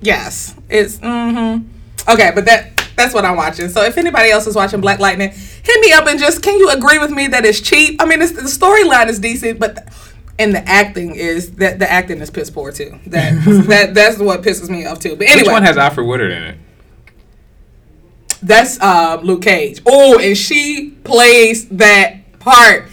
yes, 0.00 0.54
it's 0.70 0.98
mm-hmm. 0.98 1.68
okay. 2.10 2.32
But 2.34 2.46
that 2.46 2.89
that's 3.00 3.14
what 3.14 3.24
I'm 3.24 3.36
watching. 3.36 3.68
So 3.68 3.82
if 3.82 3.96
anybody 3.96 4.30
else 4.30 4.46
is 4.46 4.54
watching 4.54 4.80
Black 4.80 4.98
Lightning, 4.98 5.30
hit 5.30 5.80
me 5.80 5.92
up 5.92 6.06
and 6.06 6.18
just 6.18 6.42
can 6.42 6.58
you 6.58 6.70
agree 6.70 6.98
with 6.98 7.10
me 7.10 7.26
that 7.28 7.44
it's 7.44 7.60
cheap? 7.60 8.00
I 8.00 8.04
mean, 8.04 8.20
it's, 8.22 8.32
the 8.32 8.42
storyline 8.42 9.08
is 9.08 9.18
decent, 9.18 9.58
but 9.58 9.88
and 10.38 10.54
the 10.54 10.66
acting 10.68 11.14
is 11.14 11.52
that 11.56 11.78
the 11.78 11.90
acting 11.90 12.20
is 12.20 12.30
piss 12.30 12.50
poor 12.50 12.72
too. 12.72 12.98
That 13.06 13.32
that 13.68 13.94
that's 13.94 14.18
what 14.18 14.42
pisses 14.42 14.68
me 14.68 14.86
off 14.86 15.00
too. 15.00 15.16
But 15.16 15.28
anyway, 15.28 15.42
Which 15.42 15.52
one 15.52 15.62
has 15.62 15.76
Alfre 15.76 16.06
Woodard 16.06 16.32
in 16.32 16.42
it? 16.42 16.58
that's 18.42 18.80
uh, 18.80 19.20
Luke 19.22 19.42
Cage. 19.42 19.80
Oh, 19.86 20.18
and 20.18 20.36
she 20.36 20.90
plays 21.04 21.68
that 21.68 22.38
part. 22.38 22.88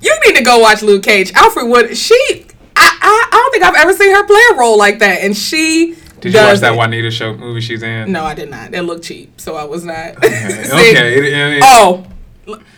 You 0.00 0.16
need 0.26 0.36
to 0.36 0.44
go 0.44 0.58
watch 0.58 0.82
Luke 0.82 1.02
Cage. 1.02 1.32
Alfred 1.32 1.68
Wood. 1.68 1.96
She. 1.96 2.46
I, 2.76 2.98
I, 3.00 3.28
I 3.32 3.36
don't 3.36 3.52
think 3.52 3.64
I've 3.64 3.74
ever 3.74 3.92
seen 3.92 4.14
her 4.14 4.24
play 4.24 4.40
a 4.52 4.56
role 4.56 4.78
like 4.78 4.98
that, 5.00 5.22
and 5.22 5.36
she. 5.36 5.96
Did 6.20 6.34
you 6.34 6.40
watch 6.40 6.58
that. 6.60 6.74
Juanita 6.76 7.10
show 7.10 7.34
movie 7.36 7.60
she's 7.60 7.82
in? 7.82 8.12
No, 8.12 8.24
I 8.24 8.34
did 8.34 8.50
not. 8.50 8.74
It 8.74 8.82
looked 8.82 9.04
cheap, 9.04 9.40
so 9.40 9.56
I 9.56 9.64
was 9.64 9.84
not. 9.84 10.16
Okay. 10.18 10.64
Okay. 10.68 11.18
it- 11.18 11.24
it- 11.24 11.32
it- 11.58 11.62
Oh, 11.64 12.06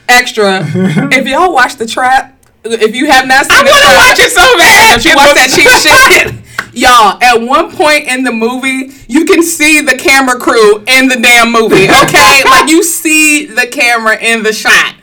extra. 0.08 0.60
if 1.12 1.26
y'all 1.26 1.52
watch 1.52 1.76
The 1.76 1.86
Trap, 1.86 2.36
if 2.64 2.94
you 2.94 3.06
have 3.10 3.26
not 3.26 3.46
seen 3.46 3.52
I 3.52 3.62
want 3.62 3.84
to 3.84 3.96
watch 3.96 4.18
it 4.18 4.30
so 4.30 4.58
bad. 4.58 5.04
you 5.04 5.16
watch 5.16 5.34
that 5.34 5.50
cheap 5.54 6.34
shit. 6.44 6.74
Y'all, 6.74 7.18
at 7.22 7.40
one 7.40 7.74
point 7.74 8.06
in 8.06 8.22
the 8.22 8.30
movie, 8.30 8.92
you 9.08 9.24
can 9.24 9.42
see 9.42 9.80
the 9.80 9.96
camera 9.96 10.38
crew 10.38 10.76
in 10.86 11.08
the 11.08 11.18
damn 11.20 11.50
movie. 11.50 11.84
Okay, 11.88 12.42
like 12.44 12.70
you 12.70 12.82
see 12.84 13.46
the 13.46 13.66
camera 13.66 14.16
in 14.20 14.42
the 14.44 14.52
shot. 14.52 14.94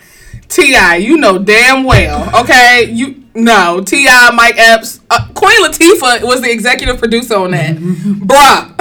T.I., 0.50 0.96
you 0.98 1.18
know 1.18 1.38
damn 1.40 1.84
well. 1.84 2.42
Okay, 2.44 2.90
you 2.92 3.24
no 3.38 3.82
T.I., 3.82 4.32
Mike 4.36 4.56
Epps, 4.58 5.00
uh, 5.10 5.28
Queen 5.34 5.64
Latifah 5.64 6.24
was 6.24 6.42
the 6.42 6.52
executive 6.52 6.98
producer 6.98 7.36
on 7.36 7.52
that, 7.52 7.76
bruh. 7.78 8.74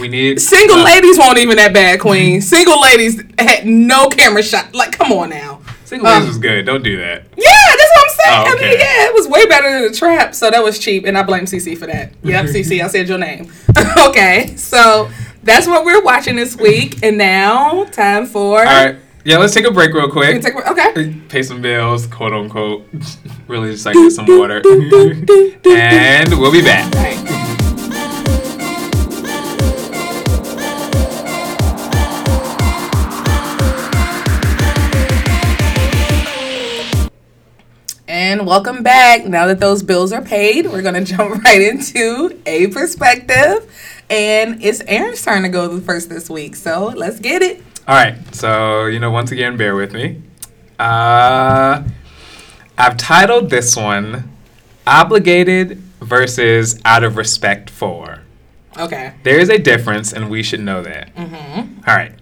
We 0.00 0.08
need 0.08 0.40
Single 0.40 0.78
uh, 0.78 0.84
ladies 0.84 1.18
won't 1.18 1.38
even 1.38 1.56
that 1.56 1.72
bad, 1.72 2.00
Queen. 2.00 2.40
Single 2.40 2.80
ladies 2.82 3.22
had 3.38 3.64
no 3.64 4.08
camera 4.08 4.42
shot. 4.42 4.74
Like, 4.74 4.92
come 4.98 5.12
on 5.12 5.30
now. 5.30 5.60
Single 5.84 6.08
Ladies 6.08 6.22
Um, 6.22 6.28
was 6.28 6.38
good. 6.38 6.66
Don't 6.66 6.82
do 6.82 6.96
that. 6.96 7.22
Yeah, 7.36 7.76
that's 7.76 7.90
what 7.94 8.04
I'm 8.04 8.10
saying. 8.10 8.40
Oh, 8.48 8.56
I 8.58 8.60
mean, 8.70 8.78
yeah, 8.80 9.06
it 9.06 9.14
was 9.14 9.28
way 9.28 9.46
better 9.46 9.70
than 9.70 9.82
the 9.92 9.96
trap, 9.96 10.34
so 10.34 10.50
that 10.50 10.62
was 10.64 10.78
cheap, 10.78 11.04
and 11.04 11.16
I 11.16 11.22
blame 11.22 11.44
CC 11.44 11.76
for 11.78 11.86
that. 11.86 12.10
Yep, 12.22 12.46
CC, 12.46 12.82
I 12.82 12.88
said 12.88 13.06
your 13.08 13.18
name. 13.18 13.52
okay, 14.08 14.54
so 14.56 15.10
that's 15.44 15.66
what 15.68 15.84
we're 15.84 16.02
watching 16.02 16.34
this 16.36 16.56
week, 16.56 17.02
and 17.04 17.16
now 17.18 17.84
time 17.84 18.26
for. 18.26 18.58
All 18.60 18.64
right. 18.64 18.96
Yeah, 19.26 19.38
let's 19.38 19.54
take 19.54 19.64
a 19.64 19.70
break 19.70 19.94
real 19.94 20.10
quick. 20.10 20.42
Take, 20.42 20.54
okay. 20.54 21.18
Pay 21.30 21.42
some 21.42 21.62
bills, 21.62 22.06
quote 22.06 22.34
unquote. 22.34 22.86
really 23.48 23.72
just 23.72 23.86
like 23.86 23.94
get 23.94 24.10
some 24.10 24.26
water. 24.26 24.56
and 25.64 26.28
we'll 26.38 26.52
be 26.52 26.60
back. 26.60 26.92
And 38.06 38.46
welcome 38.46 38.82
back. 38.82 39.24
Now 39.24 39.46
that 39.46 39.58
those 39.58 39.82
bills 39.82 40.12
are 40.12 40.20
paid, 40.20 40.66
we're 40.66 40.82
gonna 40.82 41.02
jump 41.04 41.42
right 41.44 41.62
into 41.62 42.38
a 42.44 42.66
perspective, 42.66 43.72
and 44.10 44.62
it's 44.62 44.82
Aaron's 44.82 45.22
turn 45.22 45.44
to 45.44 45.48
go 45.48 45.80
first 45.80 46.10
this 46.10 46.28
week. 46.28 46.56
So 46.56 46.88
let's 46.94 47.18
get 47.18 47.40
it. 47.40 47.62
All 47.86 47.94
right. 47.94 48.16
So, 48.34 48.86
you 48.86 48.98
know, 48.98 49.10
once 49.10 49.30
again, 49.30 49.56
bear 49.56 49.76
with 49.76 49.92
me. 49.92 50.22
Uh, 50.78 51.84
I've 52.78 52.96
titled 52.96 53.50
this 53.50 53.76
one 53.76 54.30
Obligated 54.86 55.78
versus 56.00 56.80
Out 56.84 57.04
of 57.04 57.16
Respect 57.16 57.68
for. 57.68 58.20
Okay. 58.78 59.14
There 59.22 59.38
is 59.38 59.50
a 59.50 59.58
difference, 59.58 60.12
and 60.12 60.30
we 60.30 60.42
should 60.42 60.60
know 60.60 60.82
that. 60.82 61.14
Mm-hmm. 61.14 61.88
All 61.88 61.94
right. 61.94 62.12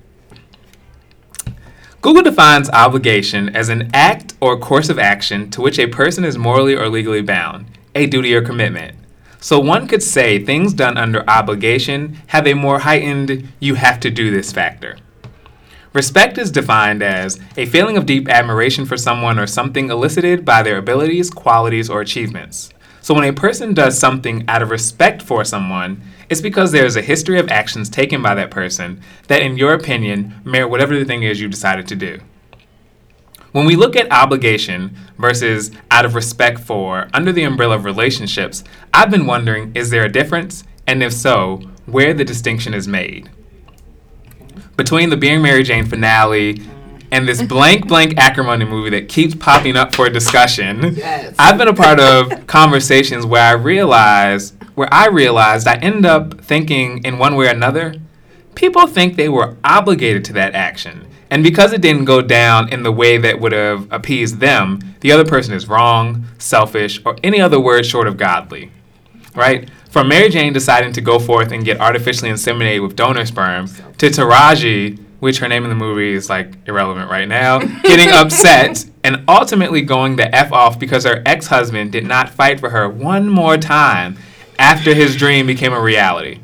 Google 2.01 2.23
defines 2.23 2.69
obligation 2.71 3.55
as 3.55 3.69
an 3.69 3.89
act 3.95 4.35
or 4.41 4.59
course 4.59 4.89
of 4.89 4.99
action 4.99 5.49
to 5.51 5.61
which 5.61 5.79
a 5.79 5.87
person 5.87 6.25
is 6.25 6.37
morally 6.37 6.75
or 6.75 6.89
legally 6.89 7.23
bound, 7.23 7.67
a 7.95 8.07
duty 8.07 8.35
or 8.35 8.43
commitment. 8.43 8.97
So 9.41 9.61
one 9.61 9.87
could 9.87 10.03
say 10.03 10.45
things 10.45 10.75
done 10.75 10.99
under 10.99 11.29
obligation 11.31 12.19
have 12.29 12.47
a 12.47 12.55
more 12.55 12.81
heightened 12.81 13.53
you 13.61 13.75
have 13.77 14.01
to 14.01 14.11
do 14.11 14.33
this 14.33 14.53
factor. 14.53 14.99
Respect 15.93 16.39
is 16.39 16.51
defined 16.51 17.03
as 17.03 17.39
a 17.57 17.67
feeling 17.67 17.99
of 17.99 18.07
deep 18.07 18.27
admiration 18.29 18.87
for 18.87 18.97
someone 18.97 19.39
or 19.39 19.47
something 19.47 19.91
elicited 19.91 20.43
by 20.43 20.63
their 20.63 20.79
abilities, 20.79 21.29
qualities, 21.29 21.91
or 21.91 22.01
achievements. 22.01 22.73
So 23.03 23.13
when 23.13 23.25
a 23.25 23.33
person 23.33 23.75
does 23.75 23.99
something 23.99 24.45
out 24.49 24.63
of 24.63 24.71
respect 24.71 25.21
for 25.21 25.45
someone, 25.45 26.01
it's 26.31 26.41
because 26.41 26.73
there 26.73 26.87
is 26.87 26.97
a 26.97 27.03
history 27.03 27.39
of 27.39 27.51
actions 27.51 27.91
taken 27.91 28.23
by 28.23 28.35
that 28.37 28.51
person 28.51 29.03
that, 29.29 29.43
in 29.43 29.59
your 29.59 29.75
opinion, 29.75 30.41
merit 30.45 30.71
whatever 30.71 30.99
the 30.99 31.05
thing 31.05 31.25
is 31.25 31.41
you 31.41 31.49
decided 31.49 31.87
to 31.89 31.97
do. 31.97 32.21
When 33.51 33.67
we 33.67 33.77
look 33.77 33.95
at 33.95 34.11
obligation 34.11 34.97
versus 35.19 35.73
out 35.91 36.07
of 36.07 36.15
respect 36.15 36.61
for 36.61 37.11
under 37.13 37.33
the 37.33 37.43
umbrella 37.43 37.75
of 37.75 37.85
relationships, 37.85 38.65
I've 38.95 39.11
been 39.11 39.27
wondering 39.27 39.73
is 39.75 39.91
there 39.91 40.07
a 40.07 40.13
difference? 40.13 40.65
And 40.87 41.03
if 41.03 41.13
so, 41.13 41.61
where 41.85 42.15
the 42.15 42.25
distinction 42.25 42.73
is 42.73 42.89
made? 42.89 43.29
Between 44.77 45.11
the 45.11 45.17
Being 45.17 45.43
Mary 45.43 45.63
Jane 45.63 45.87
finale 45.87 46.61
and 47.11 47.29
this 47.29 47.43
blank 47.43 47.89
blank 47.89 48.17
acrimony 48.17 48.65
movie 48.65 48.91
that 48.91 49.09
keeps 49.09 49.35
popping 49.35 49.77
up 49.77 49.95
for 49.95 50.09
discussion, 50.09 50.95
Yes. 50.97 51.35
I've 51.39 51.59
been 51.59 51.69
a 51.69 51.75
part 51.75 52.01
of 52.01 52.47
conversations 52.47 53.27
where 53.27 53.43
I 53.43 53.53
realized 53.53 54.55
where 54.75 54.93
I 54.93 55.09
realized 55.09 55.67
I 55.69 55.77
end 55.77 56.07
up 56.07 56.41
thinking 56.41 57.05
in 57.05 57.19
one 57.19 57.37
way 57.37 57.47
or 57.47 57.51
another, 57.51 57.95
people 58.55 58.87
think 58.87 59.17
they 59.17 59.29
were 59.29 59.57
obligated 59.63 60.25
to 60.27 60.33
that 60.35 60.55
action. 60.55 61.07
And 61.31 61.43
because 61.43 61.73
it 61.73 61.81
didn't 61.83 62.07
go 62.07 62.23
down 62.23 62.71
in 62.71 62.83
the 62.83 62.93
way 62.93 63.19
that 63.19 63.41
would 63.41 63.53
have 63.53 63.91
appeased 63.93 64.41
them, 64.41 64.81
the 65.01 65.13
other 65.13 65.25
person 65.25 65.55
is 65.55 65.69
wrong, 65.69 66.25
selfish, 66.39 67.01
or 67.05 67.17
any 67.23 67.41
other 67.41 67.61
word 67.61 67.85
short 67.85 68.07
of 68.07 68.17
godly 68.17 68.71
right? 69.35 69.69
From 69.93 70.09
Mary 70.09 70.31
Jane 70.31 70.55
deciding 70.55 70.95
to 70.95 71.03
go 71.03 71.19
forth 71.19 71.53
and 71.53 71.67
get 71.67 71.79
artificially 71.79 72.31
inseminated 72.31 72.81
with 72.81 72.97
donor 72.97 73.27
sperm 73.27 73.69
to 73.99 74.07
Taraji, 74.07 74.99
which 75.21 75.39
her 75.41 75.49
name 75.49 75.65
in 75.65 75.69
the 75.69 75.77
movie 75.77 76.15
is 76.15 76.31
like 76.31 76.51
irrelevant 76.67 77.11
right 77.11 77.29
now, 77.29 77.59
getting 77.83 78.09
upset 78.09 78.87
and 79.05 79.23
ultimately 79.29 79.83
going 79.83 80.17
the 80.17 80.35
F 80.35 80.51
off 80.51 80.79
because 80.79 81.05
her 81.05 81.23
ex 81.27 81.49
husband 81.49 81.93
did 81.93 82.07
not 82.07 82.31
fight 82.31 82.59
for 82.59 82.71
her 82.71 82.89
one 82.89 83.29
more 83.29 83.59
time 83.59 84.17
after 84.59 84.95
his 84.95 85.15
dream 85.15 85.47
became 85.47 85.75
a 85.75 85.81
reality. 85.81 86.41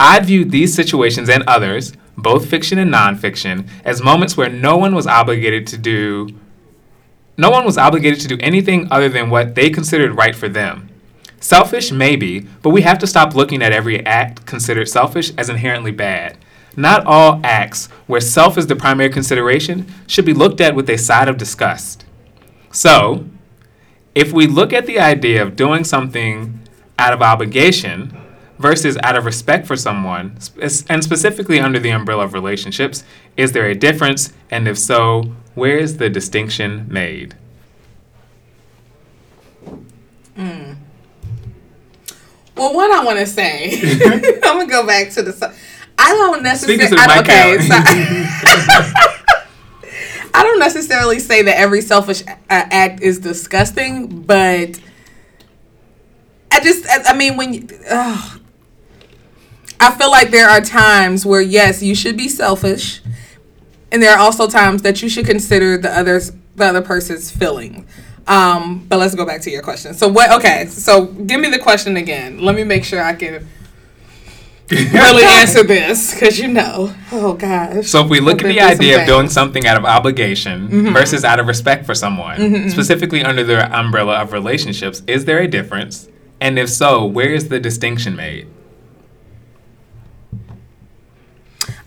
I'd 0.00 0.24
view 0.24 0.46
these 0.46 0.72
situations 0.72 1.28
and 1.28 1.42
others, 1.42 1.92
both 2.16 2.48
fiction 2.48 2.78
and 2.78 2.90
nonfiction, 2.90 3.68
as 3.84 4.02
moments 4.02 4.34
where 4.34 4.48
no 4.48 4.78
one 4.78 4.94
was 4.94 5.06
obligated 5.06 5.66
to 5.66 5.76
do 5.76 6.30
no 7.36 7.50
one 7.50 7.66
was 7.66 7.76
obligated 7.76 8.20
to 8.20 8.28
do 8.28 8.38
anything 8.40 8.88
other 8.90 9.10
than 9.10 9.28
what 9.28 9.54
they 9.54 9.68
considered 9.68 10.16
right 10.16 10.34
for 10.34 10.48
them. 10.48 10.88
Selfish, 11.40 11.92
maybe, 11.92 12.40
but 12.62 12.70
we 12.70 12.82
have 12.82 12.98
to 12.98 13.06
stop 13.06 13.34
looking 13.34 13.62
at 13.62 13.72
every 13.72 14.04
act 14.04 14.44
considered 14.44 14.88
selfish 14.88 15.32
as 15.38 15.48
inherently 15.48 15.92
bad. 15.92 16.36
Not 16.76 17.06
all 17.06 17.40
acts 17.44 17.86
where 18.06 18.20
self 18.20 18.58
is 18.58 18.66
the 18.66 18.76
primary 18.76 19.10
consideration 19.10 19.92
should 20.06 20.24
be 20.24 20.34
looked 20.34 20.60
at 20.60 20.74
with 20.74 20.88
a 20.90 20.98
side 20.98 21.28
of 21.28 21.36
disgust. 21.36 22.04
So, 22.70 23.26
if 24.14 24.32
we 24.32 24.46
look 24.46 24.72
at 24.72 24.86
the 24.86 24.98
idea 24.98 25.42
of 25.42 25.56
doing 25.56 25.84
something 25.84 26.60
out 26.98 27.12
of 27.12 27.22
obligation 27.22 28.16
versus 28.58 28.98
out 29.02 29.16
of 29.16 29.24
respect 29.24 29.66
for 29.66 29.76
someone, 29.76 30.38
and 30.88 31.04
specifically 31.04 31.60
under 31.60 31.78
the 31.78 31.90
umbrella 31.90 32.24
of 32.24 32.34
relationships, 32.34 33.04
is 33.36 33.52
there 33.52 33.66
a 33.66 33.74
difference? 33.74 34.32
And 34.50 34.66
if 34.66 34.78
so, 34.78 35.34
where 35.54 35.78
is 35.78 35.98
the 35.98 36.10
distinction 36.10 36.86
made? 36.88 37.36
Hmm. 40.36 40.74
Well, 42.58 42.74
what 42.74 42.90
I 42.90 43.04
want 43.04 43.18
to 43.18 43.26
say, 43.26 43.80
I'm 44.42 44.58
gonna 44.58 44.66
go 44.66 44.86
back 44.86 45.10
to 45.12 45.22
the. 45.22 45.54
I 45.96 46.08
don't 46.10 46.42
necessarily. 46.42 47.20
Okay, 47.20 47.58
so 47.60 47.74
I 50.34 50.42
don't 50.42 50.58
necessarily 50.58 51.18
say 51.18 51.42
that 51.42 51.58
every 51.58 51.80
selfish 51.80 52.22
uh, 52.26 52.32
act 52.48 53.02
is 53.02 53.18
disgusting, 53.18 54.22
but 54.22 54.80
I 56.52 56.60
just, 56.60 56.86
I 56.88 57.12
I 57.12 57.16
mean, 57.16 57.36
when 57.36 57.54
you. 57.54 57.66
I 59.80 59.92
feel 59.92 60.10
like 60.10 60.30
there 60.30 60.48
are 60.48 60.60
times 60.60 61.24
where 61.24 61.40
yes, 61.40 61.82
you 61.82 61.94
should 61.94 62.16
be 62.16 62.28
selfish, 62.28 63.00
and 63.92 64.02
there 64.02 64.12
are 64.12 64.18
also 64.18 64.48
times 64.48 64.82
that 64.82 65.02
you 65.02 65.08
should 65.08 65.26
consider 65.26 65.78
the 65.78 65.96
others, 65.96 66.32
the 66.56 66.64
other 66.64 66.82
person's 66.82 67.30
feeling. 67.30 67.86
Um, 68.28 68.84
but 68.88 68.98
let's 68.98 69.14
go 69.14 69.24
back 69.24 69.40
to 69.42 69.50
your 69.50 69.62
question. 69.62 69.94
So 69.94 70.06
what? 70.08 70.30
Okay, 70.38 70.66
so 70.66 71.06
give 71.06 71.40
me 71.40 71.48
the 71.48 71.58
question 71.58 71.96
again. 71.96 72.40
Let 72.40 72.54
me 72.54 72.62
make 72.62 72.84
sure 72.84 73.02
I 73.02 73.14
can 73.14 73.48
really 74.70 75.24
answer 75.24 75.62
this 75.62 76.12
because 76.12 76.38
you 76.38 76.46
know, 76.48 76.94
oh 77.10 77.32
gosh. 77.32 77.86
So 77.86 78.04
if 78.04 78.10
we 78.10 78.20
look 78.20 78.42
at 78.44 78.48
the 78.48 78.60
idea 78.60 79.00
of 79.00 79.06
doing 79.06 79.30
something 79.30 79.66
out 79.66 79.78
of 79.78 79.84
obligation 79.86 80.68
Mm-hmm. 80.68 80.92
versus 80.92 81.24
out 81.24 81.40
of 81.40 81.46
respect 81.46 81.86
for 81.86 81.94
someone, 81.94 82.68
specifically 82.68 83.22
under 83.24 83.42
the 83.42 83.64
umbrella 83.76 84.16
of 84.20 84.34
relationships, 84.34 85.02
is 85.06 85.24
there 85.24 85.38
a 85.38 85.48
difference? 85.48 86.08
And 86.40 86.58
if 86.58 86.68
so, 86.68 87.06
where 87.06 87.32
is 87.32 87.48
the 87.48 87.58
distinction 87.58 88.14
made? 88.14 88.46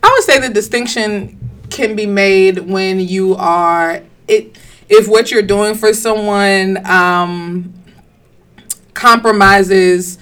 I 0.04 0.10
would 0.10 0.24
say 0.24 0.40
the 0.40 0.50
distinction 0.50 1.38
can 1.70 1.96
be 1.96 2.06
made 2.08 2.58
when 2.60 3.00
you 3.00 3.36
are 3.36 4.02
it 4.28 4.58
if 4.92 5.08
what 5.08 5.32
you're 5.32 5.42
doing 5.42 5.74
for 5.74 5.94
someone 5.94 6.86
um, 6.86 7.74
compromises 8.94 10.20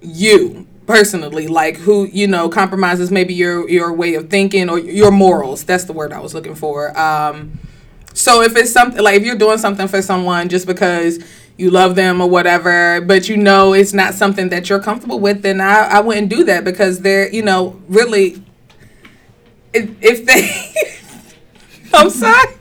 you 0.00 0.66
personally 0.86 1.46
like 1.46 1.76
who 1.76 2.04
you 2.06 2.26
know 2.26 2.48
compromises 2.48 3.10
maybe 3.10 3.34
your 3.34 3.68
your 3.68 3.92
way 3.92 4.14
of 4.14 4.30
thinking 4.30 4.70
or 4.70 4.78
your 4.78 5.10
morals 5.10 5.64
that's 5.64 5.84
the 5.84 5.92
word 5.92 6.12
i 6.12 6.20
was 6.20 6.32
looking 6.32 6.54
for. 6.54 6.96
Um 6.98 7.58
so 8.14 8.40
if 8.40 8.56
it's 8.56 8.72
something 8.72 9.02
like 9.02 9.16
if 9.16 9.24
you're 9.26 9.36
doing 9.36 9.58
something 9.58 9.88
for 9.88 10.00
someone 10.00 10.48
just 10.48 10.66
because 10.66 11.18
you 11.58 11.70
love 11.70 11.96
them 11.96 12.20
or 12.20 12.30
whatever 12.30 13.00
but 13.00 13.28
you 13.28 13.36
know 13.36 13.72
it's 13.72 13.92
not 13.92 14.14
something 14.14 14.48
that 14.50 14.68
you're 14.70 14.80
comfortable 14.80 15.18
with 15.18 15.42
then 15.42 15.60
i, 15.60 15.80
I 15.80 16.00
wouldn't 16.00 16.28
do 16.28 16.44
that 16.44 16.64
because 16.64 17.00
they're 17.00 17.28
you 17.30 17.42
know 17.42 17.80
really 17.88 18.42
if, 19.74 19.90
if 20.00 20.24
they 20.24 21.90
i'm 21.98 22.10
sorry 22.10 22.54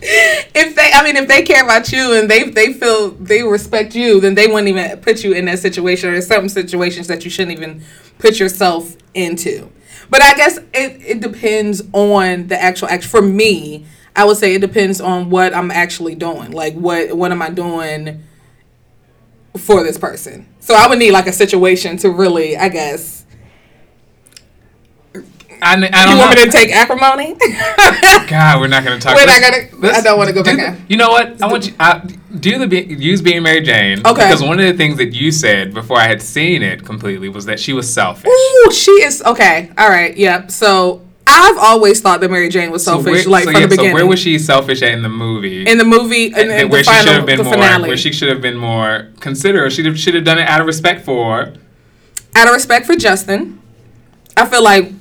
if 0.00 0.74
they 0.74 0.90
i 0.94 1.02
mean 1.02 1.16
if 1.16 1.26
they 1.26 1.42
care 1.42 1.64
about 1.64 1.90
you 1.90 2.12
and 2.12 2.30
they 2.30 2.44
they 2.50 2.72
feel 2.72 3.10
they 3.12 3.42
respect 3.42 3.94
you 3.94 4.20
then 4.20 4.34
they 4.34 4.46
wouldn't 4.46 4.68
even 4.68 4.98
put 4.98 5.24
you 5.24 5.32
in 5.32 5.46
that 5.46 5.58
situation. 5.58 6.10
Or 6.10 6.20
some 6.20 6.48
situations 6.48 7.06
that 7.06 7.24
you 7.24 7.30
shouldn't 7.30 7.56
even 7.56 7.82
put 8.18 8.38
yourself 8.38 8.96
into. 9.14 9.70
But 10.10 10.22
i 10.22 10.34
guess 10.34 10.58
it, 10.58 11.00
it 11.02 11.20
depends 11.20 11.82
on 11.92 12.48
the 12.48 12.60
actual 12.60 12.88
act. 12.88 13.04
For 13.04 13.22
me 13.22 13.86
i 14.14 14.24
would 14.24 14.36
say 14.36 14.54
it 14.54 14.60
depends 14.60 15.00
on 15.00 15.30
what 15.30 15.54
i'm 15.54 15.70
actually 15.70 16.14
doing. 16.14 16.50
Like 16.50 16.74
what 16.74 17.16
what 17.16 17.32
am 17.32 17.40
i 17.40 17.50
doing 17.50 18.22
for 19.56 19.82
this 19.82 19.96
person? 19.96 20.46
So 20.60 20.74
i 20.74 20.86
would 20.86 20.98
need 20.98 21.12
like 21.12 21.26
a 21.26 21.32
situation 21.32 21.96
to 21.98 22.10
really 22.10 22.56
i 22.56 22.68
guess 22.68 23.15
I, 25.62 25.72
I 25.74 25.76
don't 25.76 26.12
you 26.12 26.18
want 26.18 26.36
know. 26.36 26.44
me 26.44 26.50
to 26.50 26.50
take 26.50 26.70
acrimony 26.72 27.34
God, 28.28 28.60
we're 28.60 28.68
not 28.68 28.84
going 28.84 28.98
to 28.98 29.04
talk. 29.04 29.14
We're 29.16 29.26
not 29.26 29.40
gonna- 29.40 29.68
let's 29.80 29.98
I 29.98 30.00
don't 30.02 30.18
wanna 30.18 30.32
go 30.32 30.42
do 30.42 30.56
back 30.56 30.76
the-. 30.76 30.82
You 30.88 30.96
know 30.96 31.08
what? 31.10 31.40
I 31.42 31.46
want 31.46 31.66
you. 31.68 31.74
I, 31.78 32.00
do 32.38 32.66
the 32.66 32.86
use 32.86 33.22
being 33.22 33.42
Mary 33.42 33.60
Jane. 33.62 34.00
Okay. 34.00 34.12
Because 34.14 34.42
one 34.42 34.58
of 34.60 34.66
the 34.66 34.74
things 34.74 34.96
that 34.98 35.14
you 35.14 35.30
said 35.32 35.72
before 35.72 35.98
I 35.98 36.06
had 36.06 36.20
seen 36.20 36.62
it 36.62 36.84
completely 36.84 37.28
was 37.28 37.46
that 37.46 37.58
she 37.60 37.72
was 37.72 37.92
selfish. 37.92 38.28
Ooh, 38.30 38.72
she 38.72 38.90
is 39.02 39.22
okay. 39.22 39.70
All 39.78 39.88
right, 39.88 40.16
yep. 40.16 40.50
So 40.50 41.02
I've 41.26 41.56
always 41.58 42.00
thought 42.00 42.20
that 42.20 42.30
Mary 42.30 42.48
Jane 42.48 42.70
was 42.70 42.84
So 42.84 42.92
selfish, 43.02 43.24
where- 43.26 43.32
like 43.32 43.44
so 43.44 43.52
from 43.52 43.60
yeah, 43.60 43.66
the 43.66 43.70
beginning. 43.70 43.90
So 43.92 43.94
where 43.94 44.06
was 44.06 44.18
she 44.20 44.38
selfish 44.38 44.82
at 44.82 44.90
in 44.92 45.02
the 45.02 45.08
movie? 45.08 45.64
in 45.66 45.78
the 45.78 45.84
movie? 45.84 46.26
In, 46.26 46.34
And 46.34 46.50
in 46.52 46.68
where 46.68 46.82
the 46.82 46.90
she 46.90 46.96
should 47.00 47.08
have 47.14 47.26
been 47.26 47.42
more, 47.42 47.52
finale. 47.54 47.88
where 47.88 47.96
she 47.96 48.12
should 48.12 48.28
have 48.28 48.42
been 48.42 48.56
more 48.56 49.08
considerate. 49.20 49.72
She 49.72 49.94
should 49.96 50.14
have 50.14 50.24
done 50.24 50.38
it 50.38 50.48
out 50.48 50.60
of 50.60 50.66
respect 50.66 51.04
for. 51.04 51.52
Out 52.34 52.48
of 52.48 52.52
respect 52.54 52.84
for 52.86 52.96
Justin, 52.96 53.60
I 54.36 54.46
feel 54.46 54.62
like 54.62 54.92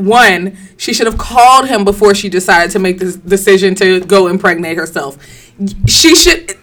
one, 0.00 0.56
she 0.76 0.92
should 0.92 1.06
have 1.06 1.18
called 1.18 1.68
him 1.68 1.84
before 1.84 2.14
she 2.14 2.28
decided 2.28 2.70
to 2.72 2.78
make 2.78 2.98
this 2.98 3.16
decision 3.16 3.74
to 3.76 4.00
go 4.00 4.26
impregnate 4.26 4.76
herself. 4.76 5.18
She 5.86 6.14
should. 6.14 6.56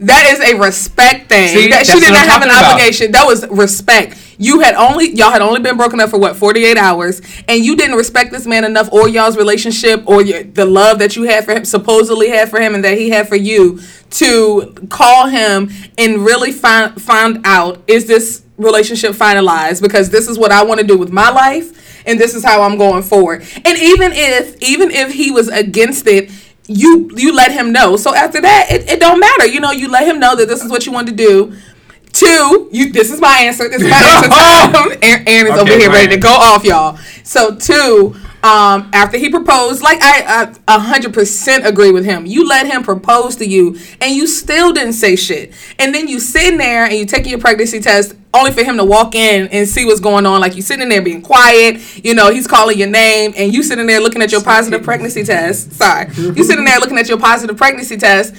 That 0.00 0.30
is 0.30 0.40
a 0.52 0.56
respect 0.56 1.28
thing. 1.28 1.48
See, 1.48 1.68
that 1.70 1.84
she 1.86 1.98
did 1.98 2.12
not 2.12 2.28
have 2.28 2.42
an 2.42 2.50
about. 2.50 2.74
obligation. 2.74 3.10
That 3.10 3.26
was 3.26 3.46
respect. 3.48 4.16
You 4.38 4.60
had 4.60 4.76
only 4.76 5.10
y'all 5.16 5.32
had 5.32 5.42
only 5.42 5.60
been 5.60 5.76
broken 5.76 5.98
up 5.98 6.10
for 6.10 6.18
what 6.18 6.36
forty 6.36 6.64
eight 6.64 6.76
hours, 6.76 7.20
and 7.48 7.64
you 7.64 7.74
didn't 7.74 7.96
respect 7.96 8.30
this 8.30 8.46
man 8.46 8.64
enough, 8.64 8.88
or 8.92 9.08
y'all's 9.08 9.36
relationship, 9.36 10.04
or 10.06 10.22
your, 10.22 10.44
the 10.44 10.64
love 10.64 11.00
that 11.00 11.16
you 11.16 11.24
had 11.24 11.44
for 11.44 11.52
him, 11.52 11.64
supposedly 11.64 12.28
had 12.28 12.48
for 12.48 12.60
him, 12.60 12.76
and 12.76 12.84
that 12.84 12.96
he 12.96 13.10
had 13.10 13.28
for 13.28 13.34
you, 13.34 13.80
to 14.10 14.72
call 14.88 15.26
him 15.26 15.70
and 15.98 16.24
really 16.24 16.52
find 16.52 17.02
find 17.02 17.40
out 17.44 17.82
is 17.88 18.06
this 18.06 18.44
relationship 18.56 19.12
finalized 19.12 19.80
because 19.82 20.10
this 20.10 20.28
is 20.28 20.38
what 20.38 20.52
I 20.52 20.64
want 20.64 20.80
to 20.80 20.86
do 20.86 20.96
with 20.96 21.10
my 21.10 21.30
life, 21.30 21.72
and 22.08 22.18
this 22.18 22.34
is 22.34 22.44
how 22.44 22.62
I'm 22.62 22.76
going 22.78 23.02
forward. 23.02 23.42
And 23.64 23.78
even 23.78 24.12
if 24.12 24.60
even 24.62 24.90
if 24.90 25.12
he 25.12 25.30
was 25.30 25.48
against 25.48 26.06
it 26.06 26.30
you 26.68 27.10
you 27.16 27.34
let 27.34 27.50
him 27.50 27.72
know. 27.72 27.96
So 27.96 28.14
after 28.14 28.40
that, 28.42 28.66
it, 28.70 28.88
it 28.88 29.00
don't 29.00 29.18
matter. 29.18 29.46
You 29.46 29.60
know, 29.60 29.72
you 29.72 29.90
let 29.90 30.06
him 30.06 30.20
know 30.20 30.36
that 30.36 30.46
this 30.48 30.62
is 30.62 30.70
what 30.70 30.86
you 30.86 30.92
want 30.92 31.08
to 31.08 31.14
do. 31.14 31.56
Two, 32.12 32.68
you. 32.72 32.92
This 32.92 33.10
is 33.10 33.20
my 33.20 33.38
answer. 33.40 33.68
This 33.68 33.82
is 33.82 33.88
my 33.88 33.96
answer. 34.02 34.28
Time. 34.28 34.98
Aaron, 35.26 35.52
Okay, 35.52 35.60
over 35.60 35.72
here 35.72 35.90
ready 35.90 36.14
to 36.14 36.20
go 36.20 36.30
off, 36.30 36.64
y'all. 36.64 36.96
So 37.24 37.54
two, 37.54 38.14
um, 38.42 38.90
after 38.92 39.18
he 39.18 39.30
proposed, 39.30 39.82
like 39.82 39.98
I 40.00 40.54
a 40.68 40.78
hundred 40.78 41.14
percent 41.14 41.66
agree 41.66 41.90
with 41.90 42.04
him. 42.04 42.26
You 42.26 42.46
let 42.46 42.66
him 42.66 42.82
propose 42.82 43.36
to 43.36 43.46
you, 43.46 43.78
and 44.00 44.14
you 44.14 44.26
still 44.26 44.72
didn't 44.72 44.94
say 44.94 45.16
shit. 45.16 45.52
And 45.78 45.94
then 45.94 46.08
you 46.08 46.20
sitting 46.20 46.58
there 46.58 46.84
and 46.84 46.94
you 46.94 47.06
taking 47.06 47.30
your 47.30 47.40
pregnancy 47.40 47.80
test, 47.80 48.14
only 48.34 48.52
for 48.52 48.62
him 48.62 48.76
to 48.76 48.84
walk 48.84 49.14
in 49.14 49.48
and 49.48 49.66
see 49.66 49.84
what's 49.84 50.00
going 50.00 50.26
on. 50.26 50.40
Like 50.40 50.54
you 50.54 50.62
sitting 50.62 50.88
there 50.88 51.02
being 51.02 51.22
quiet. 51.22 52.04
You 52.04 52.14
know, 52.14 52.30
he's 52.30 52.46
calling 52.46 52.78
your 52.78 52.88
name, 52.88 53.32
and 53.36 53.52
you 53.52 53.62
sitting 53.62 53.86
there 53.86 54.00
looking 54.00 54.22
at 54.22 54.32
your 54.32 54.42
positive 54.42 54.82
pregnancy 54.82 55.24
test. 55.24 55.72
Sorry, 55.72 56.08
you 56.14 56.44
sitting 56.44 56.64
there 56.64 56.78
looking 56.78 56.98
at 56.98 57.08
your 57.08 57.18
positive 57.18 57.56
pregnancy 57.56 57.96
test 57.96 58.34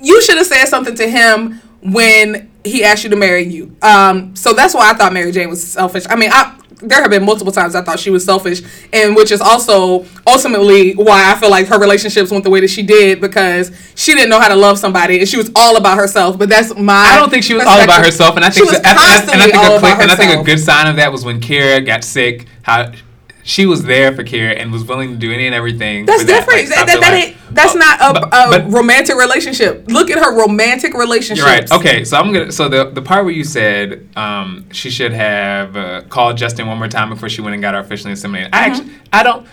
you 0.00 0.22
should 0.22 0.36
have 0.36 0.46
said 0.46 0.66
something 0.66 0.94
to 0.96 1.08
him 1.08 1.60
when 1.82 2.50
he 2.68 2.84
asked 2.84 3.04
you 3.04 3.10
to 3.10 3.16
marry 3.16 3.42
you. 3.44 3.74
Um, 3.82 4.34
so 4.36 4.52
that's 4.52 4.74
why 4.74 4.90
I 4.90 4.94
thought 4.94 5.12
Mary 5.12 5.32
Jane 5.32 5.48
was 5.48 5.66
selfish. 5.66 6.04
I 6.08 6.16
mean, 6.16 6.30
I 6.32 6.54
there 6.80 7.00
have 7.02 7.10
been 7.10 7.24
multiple 7.24 7.52
times 7.52 7.74
I 7.74 7.82
thought 7.82 7.98
she 7.98 8.10
was 8.10 8.24
selfish, 8.24 8.62
and 8.92 9.16
which 9.16 9.32
is 9.32 9.40
also 9.40 10.06
ultimately 10.26 10.92
why 10.92 11.28
I 11.32 11.34
feel 11.38 11.50
like 11.50 11.66
her 11.66 11.78
relationships 11.78 12.30
went 12.30 12.44
the 12.44 12.50
way 12.50 12.60
that 12.60 12.68
she 12.70 12.82
did 12.82 13.20
because 13.20 13.72
she 13.96 14.14
didn't 14.14 14.30
know 14.30 14.38
how 14.38 14.46
to 14.48 14.54
love 14.54 14.78
somebody, 14.78 15.18
and 15.18 15.28
she 15.28 15.36
was 15.36 15.50
all 15.56 15.76
about 15.76 15.98
herself. 15.98 16.38
But 16.38 16.48
that's 16.48 16.74
my. 16.76 16.92
I 16.94 17.18
don't 17.18 17.30
think 17.30 17.42
she 17.42 17.54
was 17.54 17.64
all 17.66 17.80
about 17.80 18.04
herself, 18.04 18.36
and 18.36 18.44
I 18.44 18.50
think 18.50 18.66
She 18.66 18.70
was 18.70 18.78
and 18.78 18.86
I- 18.98 19.22
and 19.22 19.42
I 19.42 19.44
think 19.44 19.54
all 19.56 19.72
a 19.72 20.02
and 20.02 20.10
I 20.10 20.14
think 20.14 20.40
a 20.40 20.44
good 20.44 20.60
sign 20.60 20.86
of 20.86 20.96
that 20.96 21.10
was 21.10 21.24
when 21.24 21.40
Kira 21.40 21.84
got 21.84 22.04
sick. 22.04 22.46
How 22.62 22.92
she 23.48 23.64
was 23.64 23.82
there 23.84 24.14
for 24.14 24.22
Kira 24.24 24.60
and 24.60 24.70
was 24.70 24.84
willing 24.84 25.10
to 25.12 25.16
do 25.16 25.32
any 25.32 25.46
and 25.46 25.54
everything. 25.54 26.04
That's 26.04 26.22
that, 26.24 26.40
different. 26.46 26.68
like, 26.68 26.86
that, 26.86 27.00
that, 27.00 27.12
life. 27.12 27.48
that's 27.50 27.74
Oh, 27.74 27.78
not 27.78 27.98
a, 27.98 28.12
but- 28.20 28.24
a 28.26 28.58
but- 28.62 28.70
romantic 28.70 29.16
relationship. 29.16 29.84
Look 29.88 30.10
at 30.10 30.18
her 30.18 30.36
romantic 30.38 30.92
relationships. 30.92 31.38
You're 31.38 31.46
right. 31.48 31.72
Okay, 31.72 32.04
so 32.04 32.18
I'm 32.18 32.30
gonna. 32.30 32.52
So 32.52 32.68
the 32.68 32.90
the 32.90 33.00
part 33.00 33.24
where 33.24 33.32
you 33.32 33.44
said 33.44 34.06
um, 34.16 34.68
she 34.70 34.90
should 34.90 35.12
have 35.14 35.76
uh, 35.76 36.02
called 36.10 36.36
Justin 36.36 36.66
one 36.66 36.76
more 36.78 36.88
time 36.88 37.08
before 37.08 37.30
she 37.30 37.40
went 37.40 37.54
and 37.54 37.62
got 37.62 37.72
her 37.72 37.80
officially 37.80 38.12
inseminated. 38.12 38.50
I 38.52 38.66
actually, 38.66 38.90
I 39.12 39.22
don't. 39.22 39.46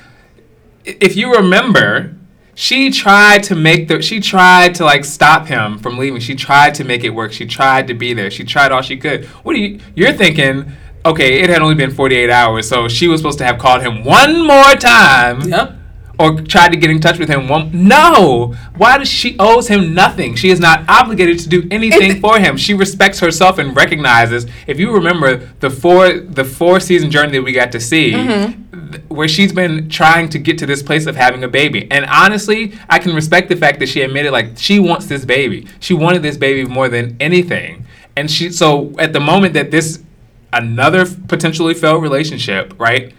If 0.83 1.15
you 1.15 1.33
remember, 1.33 2.13
she 2.53 2.91
tried 2.91 3.43
to 3.43 3.55
make 3.55 3.87
the. 3.87 4.01
She 4.01 4.19
tried 4.19 4.75
to 4.75 4.83
like 4.83 5.05
stop 5.05 5.47
him 5.47 5.79
from 5.79 5.97
leaving. 5.97 6.19
She 6.19 6.35
tried 6.35 6.75
to 6.75 6.83
make 6.83 7.03
it 7.05 7.11
work. 7.11 7.31
She 7.31 7.45
tried 7.45 7.87
to 7.87 7.93
be 7.93 8.13
there. 8.13 8.29
She 8.29 8.43
tried 8.43 8.71
all 8.73 8.81
she 8.81 8.97
could. 8.97 9.23
What 9.43 9.53
do 9.53 9.59
you? 9.61 9.79
You're 9.95 10.11
thinking? 10.13 10.73
Okay, 11.05 11.41
it 11.41 11.49
had 11.49 11.61
only 11.61 11.75
been 11.75 11.91
48 11.91 12.29
hours, 12.31 12.67
so 12.67 12.87
she 12.87 13.07
was 13.07 13.19
supposed 13.21 13.37
to 13.37 13.45
have 13.45 13.59
called 13.59 13.81
him 13.83 14.03
one 14.03 14.41
more 14.45 14.73
time 14.73 15.41
Yep. 15.41 15.73
or 16.17 16.41
tried 16.41 16.69
to 16.71 16.77
get 16.77 16.89
in 16.89 16.99
touch 16.99 17.19
with 17.19 17.29
him. 17.29 17.47
One, 17.47 17.69
no, 17.87 18.55
why 18.77 18.97
does 18.97 19.07
she 19.07 19.35
owes 19.37 19.67
him 19.67 19.93
nothing? 19.93 20.35
She 20.35 20.49
is 20.49 20.59
not 20.59 20.83
obligated 20.89 21.37
to 21.39 21.49
do 21.49 21.67
anything 21.69 22.11
It- 22.17 22.21
for 22.25 22.39
him. 22.39 22.57
She 22.57 22.73
respects 22.73 23.19
herself 23.19 23.59
and 23.59 23.75
recognizes. 23.75 24.47
If 24.65 24.79
you 24.79 24.91
remember 24.91 25.37
the 25.59 25.69
four 25.69 26.11
the 26.13 26.43
four 26.43 26.79
season 26.79 27.11
journey 27.11 27.33
that 27.33 27.43
we 27.43 27.51
got 27.51 27.71
to 27.73 27.79
see, 27.79 28.13
Mm-hmm. 28.13 28.91
th- 28.91 29.03
where 29.09 29.27
she's 29.27 29.53
been 29.53 29.87
trying 29.89 30.29
to 30.29 30.39
get 30.39 30.57
to 30.57 30.65
this 30.65 30.81
place 30.81 31.05
of 31.05 31.15
having 31.15 31.43
a 31.43 31.47
baby, 31.47 31.87
and 31.91 32.05
honestly, 32.05 32.73
I 32.89 32.97
can 32.97 33.13
respect 33.13 33.49
the 33.49 33.55
fact 33.57 33.77
that 33.79 33.89
she 33.89 34.01
admitted 34.01 34.31
like 34.31 34.53
she 34.57 34.79
wants 34.79 35.05
this 35.05 35.23
baby. 35.23 35.67
She 35.79 35.93
wanted 35.93 36.23
this 36.23 36.35
baby 36.37 36.67
more 36.67 36.89
than 36.89 37.15
anything, 37.19 37.85
and 38.17 38.31
she 38.31 38.49
so 38.51 38.91
at 38.97 39.13
the 39.13 39.19
moment 39.19 39.53
that 39.53 39.69
this 39.69 40.01
another 40.55 41.05
potentially 41.27 41.73
failed 41.73 42.01
relationship, 42.01 42.73
right? 42.79 43.13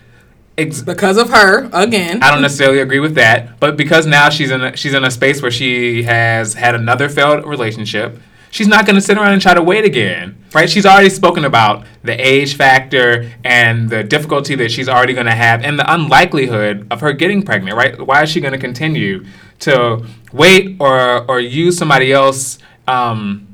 Ex- 0.59 0.82
Because 0.82 1.18
of 1.18 1.28
her, 1.30 1.68
again. 1.72 2.22
I 2.22 2.30
don't 2.32 2.43
necessarily 2.43 2.80
agree 2.80 3.01
with 3.01 3.14
that, 3.16 3.61
but 3.61 3.76
because 3.76 4.07
now 4.07 4.28
she's 4.30 4.51
in 4.51 4.62
a, 4.62 4.76
she's 4.76 4.95
in 4.95 5.05
a 5.05 5.11
space 5.11 5.43
where 5.43 5.51
she 5.51 6.03
has 6.05 6.55
had 6.55 6.74
another 6.74 7.09
failed 7.11 7.45
relationship, 7.45 8.18
she's 8.51 8.66
not 8.66 8.87
going 8.87 8.97
to 8.97 9.03
sit 9.03 9.18
around 9.18 9.32
and 9.34 9.43
try 9.43 9.53
to 9.53 9.62
wait 9.62 9.84
again, 9.84 10.43
right? 10.55 10.70
She's 10.70 10.87
already 10.87 11.11
spoken 11.11 11.45
about 11.45 11.84
the 12.03 12.14
age 12.14 12.57
factor 12.57 13.30
and 13.45 13.91
the 13.91 14.03
difficulty 14.03 14.55
that 14.55 14.70
she's 14.70 14.89
already 14.89 15.12
going 15.12 15.26
to 15.26 15.34
have 15.34 15.62
and 15.62 15.78
the 15.78 15.93
unlikelihood 15.93 16.87
of 16.91 17.01
her 17.03 17.12
getting 17.12 17.43
pregnant, 17.43 17.76
right? 17.76 18.01
Why 18.01 18.22
is 18.22 18.30
she 18.30 18.41
going 18.41 18.53
to 18.55 18.59
continue 18.59 19.26
to 19.61 20.07
wait 20.32 20.76
or 20.80 21.24
or 21.30 21.39
use 21.41 21.76
somebody 21.76 22.12
else? 22.12 22.59
Um, 22.89 23.46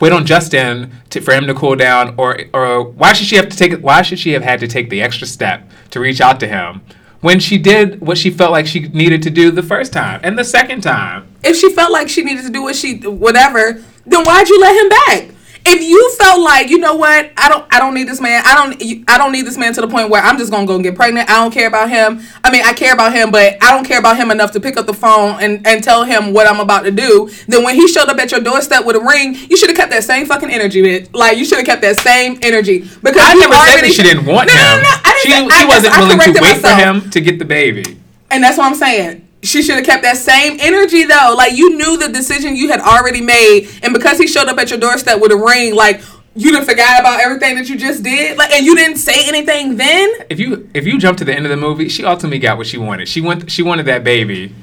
wait 0.00 0.12
on 0.12 0.26
Justin 0.26 0.92
to, 1.10 1.20
for 1.20 1.32
him 1.32 1.46
to 1.46 1.54
cool 1.54 1.76
down, 1.76 2.14
or 2.16 2.40
or 2.52 2.84
why 2.84 3.12
should 3.12 3.26
she 3.26 3.36
have 3.36 3.48
to 3.48 3.56
take? 3.56 3.78
Why 3.80 4.02
should 4.02 4.18
she 4.18 4.32
have 4.32 4.42
had 4.42 4.60
to 4.60 4.68
take 4.68 4.90
the 4.90 5.02
extra 5.02 5.26
step 5.26 5.68
to 5.90 6.00
reach 6.00 6.20
out 6.20 6.40
to 6.40 6.46
him 6.48 6.82
when 7.20 7.40
she 7.40 7.58
did 7.58 8.00
what 8.00 8.16
she 8.16 8.30
felt 8.30 8.52
like 8.52 8.66
she 8.66 8.80
needed 8.88 9.22
to 9.22 9.30
do 9.30 9.50
the 9.50 9.62
first 9.62 9.92
time 9.92 10.20
and 10.22 10.38
the 10.38 10.44
second 10.44 10.82
time? 10.82 11.26
if 11.42 11.56
she 11.56 11.72
felt 11.72 11.92
like 11.92 12.08
she 12.08 12.22
needed 12.22 12.44
to 12.44 12.50
do 12.50 12.62
what 12.62 12.76
she 12.76 12.98
whatever, 12.98 13.82
then 14.06 14.24
why'd 14.24 14.48
you 14.48 14.60
let 14.60 14.76
him 14.76 14.88
back? 14.88 15.37
If 15.70 15.82
you 15.82 16.12
felt 16.18 16.40
like 16.40 16.70
you 16.70 16.78
know 16.78 16.94
what, 16.94 17.30
I 17.36 17.48
don't, 17.48 17.66
I 17.72 17.78
don't 17.78 17.92
need 17.94 18.08
this 18.08 18.20
man. 18.20 18.42
I 18.46 18.54
don't, 18.54 19.04
I 19.08 19.18
don't 19.18 19.32
need 19.32 19.44
this 19.46 19.58
man 19.58 19.74
to 19.74 19.80
the 19.82 19.88
point 19.88 20.08
where 20.08 20.22
I'm 20.22 20.38
just 20.38 20.50
gonna 20.50 20.66
go 20.66 20.74
and 20.76 20.82
get 20.82 20.94
pregnant. 20.96 21.28
I 21.28 21.34
don't 21.42 21.52
care 21.52 21.68
about 21.68 21.90
him. 21.90 22.20
I 22.42 22.50
mean, 22.50 22.62
I 22.64 22.72
care 22.72 22.94
about 22.94 23.12
him, 23.12 23.30
but 23.30 23.62
I 23.62 23.70
don't 23.70 23.84
care 23.84 23.98
about 23.98 24.16
him 24.16 24.30
enough 24.30 24.52
to 24.52 24.60
pick 24.60 24.76
up 24.78 24.86
the 24.86 24.94
phone 24.94 25.40
and 25.42 25.66
and 25.66 25.84
tell 25.84 26.04
him 26.04 26.32
what 26.32 26.46
I'm 26.46 26.60
about 26.60 26.84
to 26.84 26.90
do. 26.90 27.28
Then 27.48 27.64
when 27.64 27.74
he 27.74 27.86
showed 27.86 28.08
up 28.08 28.18
at 28.18 28.30
your 28.32 28.40
doorstep 28.40 28.86
with 28.86 28.96
a 28.96 29.00
ring, 29.00 29.34
you 29.50 29.56
should 29.58 29.68
have 29.68 29.76
kept 29.76 29.90
that 29.90 30.04
same 30.04 30.24
fucking 30.26 30.50
energy, 30.50 30.80
bitch. 30.82 31.08
Like 31.14 31.36
you 31.36 31.44
should 31.44 31.58
have 31.58 31.66
kept 31.66 31.82
that 31.82 32.00
same 32.00 32.38
energy 32.42 32.78
because 33.02 33.20
I 33.22 33.34
never 33.34 33.54
said 33.54 33.82
that 33.82 33.92
she 33.92 34.02
didn't 34.02 34.24
want 34.24 34.48
No, 34.48 34.54
no, 34.54 34.60
him. 34.60 34.82
no, 34.82 34.88
no, 34.88 34.96
I 35.04 35.20
she 35.22 35.28
didn't 35.28 35.50
say- 35.50 35.58
she 35.58 35.64
I- 35.64 35.68
wasn't 35.68 35.98
willing 35.98 36.34
to 36.34 36.40
wait 36.42 36.56
for 36.62 36.68
him 36.70 37.10
to 37.10 37.20
get 37.20 37.38
the 37.38 37.44
baby. 37.44 37.98
And 38.30 38.42
that's 38.42 38.56
what 38.56 38.66
I'm 38.66 38.74
saying. 38.74 39.27
She 39.42 39.62
should 39.62 39.76
have 39.76 39.86
kept 39.86 40.02
that 40.02 40.16
same 40.16 40.58
energy 40.60 41.04
though. 41.04 41.34
Like 41.36 41.56
you 41.56 41.76
knew 41.76 41.96
the 41.96 42.08
decision 42.08 42.56
you 42.56 42.68
had 42.68 42.80
already 42.80 43.20
made, 43.20 43.68
and 43.82 43.92
because 43.92 44.18
he 44.18 44.26
showed 44.26 44.48
up 44.48 44.58
at 44.58 44.70
your 44.70 44.80
doorstep 44.80 45.20
with 45.20 45.32
a 45.32 45.36
ring, 45.36 45.74
like 45.74 46.00
you 46.34 46.52
didn't 46.52 46.66
forget 46.66 47.00
about 47.00 47.20
everything 47.20 47.56
that 47.56 47.68
you 47.68 47.76
just 47.76 48.02
did, 48.02 48.38
like, 48.38 48.52
and 48.52 48.64
you 48.64 48.76
didn't 48.76 48.98
say 48.98 49.26
anything 49.28 49.76
then. 49.76 50.10
If 50.30 50.38
you 50.38 50.68
if 50.74 50.86
you 50.86 50.98
jump 50.98 51.18
to 51.18 51.24
the 51.24 51.34
end 51.34 51.46
of 51.46 51.50
the 51.50 51.56
movie, 51.56 51.88
she 51.88 52.04
ultimately 52.04 52.38
got 52.38 52.58
what 52.58 52.66
she 52.66 52.78
wanted. 52.78 53.08
She 53.08 53.20
went 53.20 53.50
she 53.50 53.62
wanted 53.62 53.86
that 53.86 54.04
baby. 54.04 54.54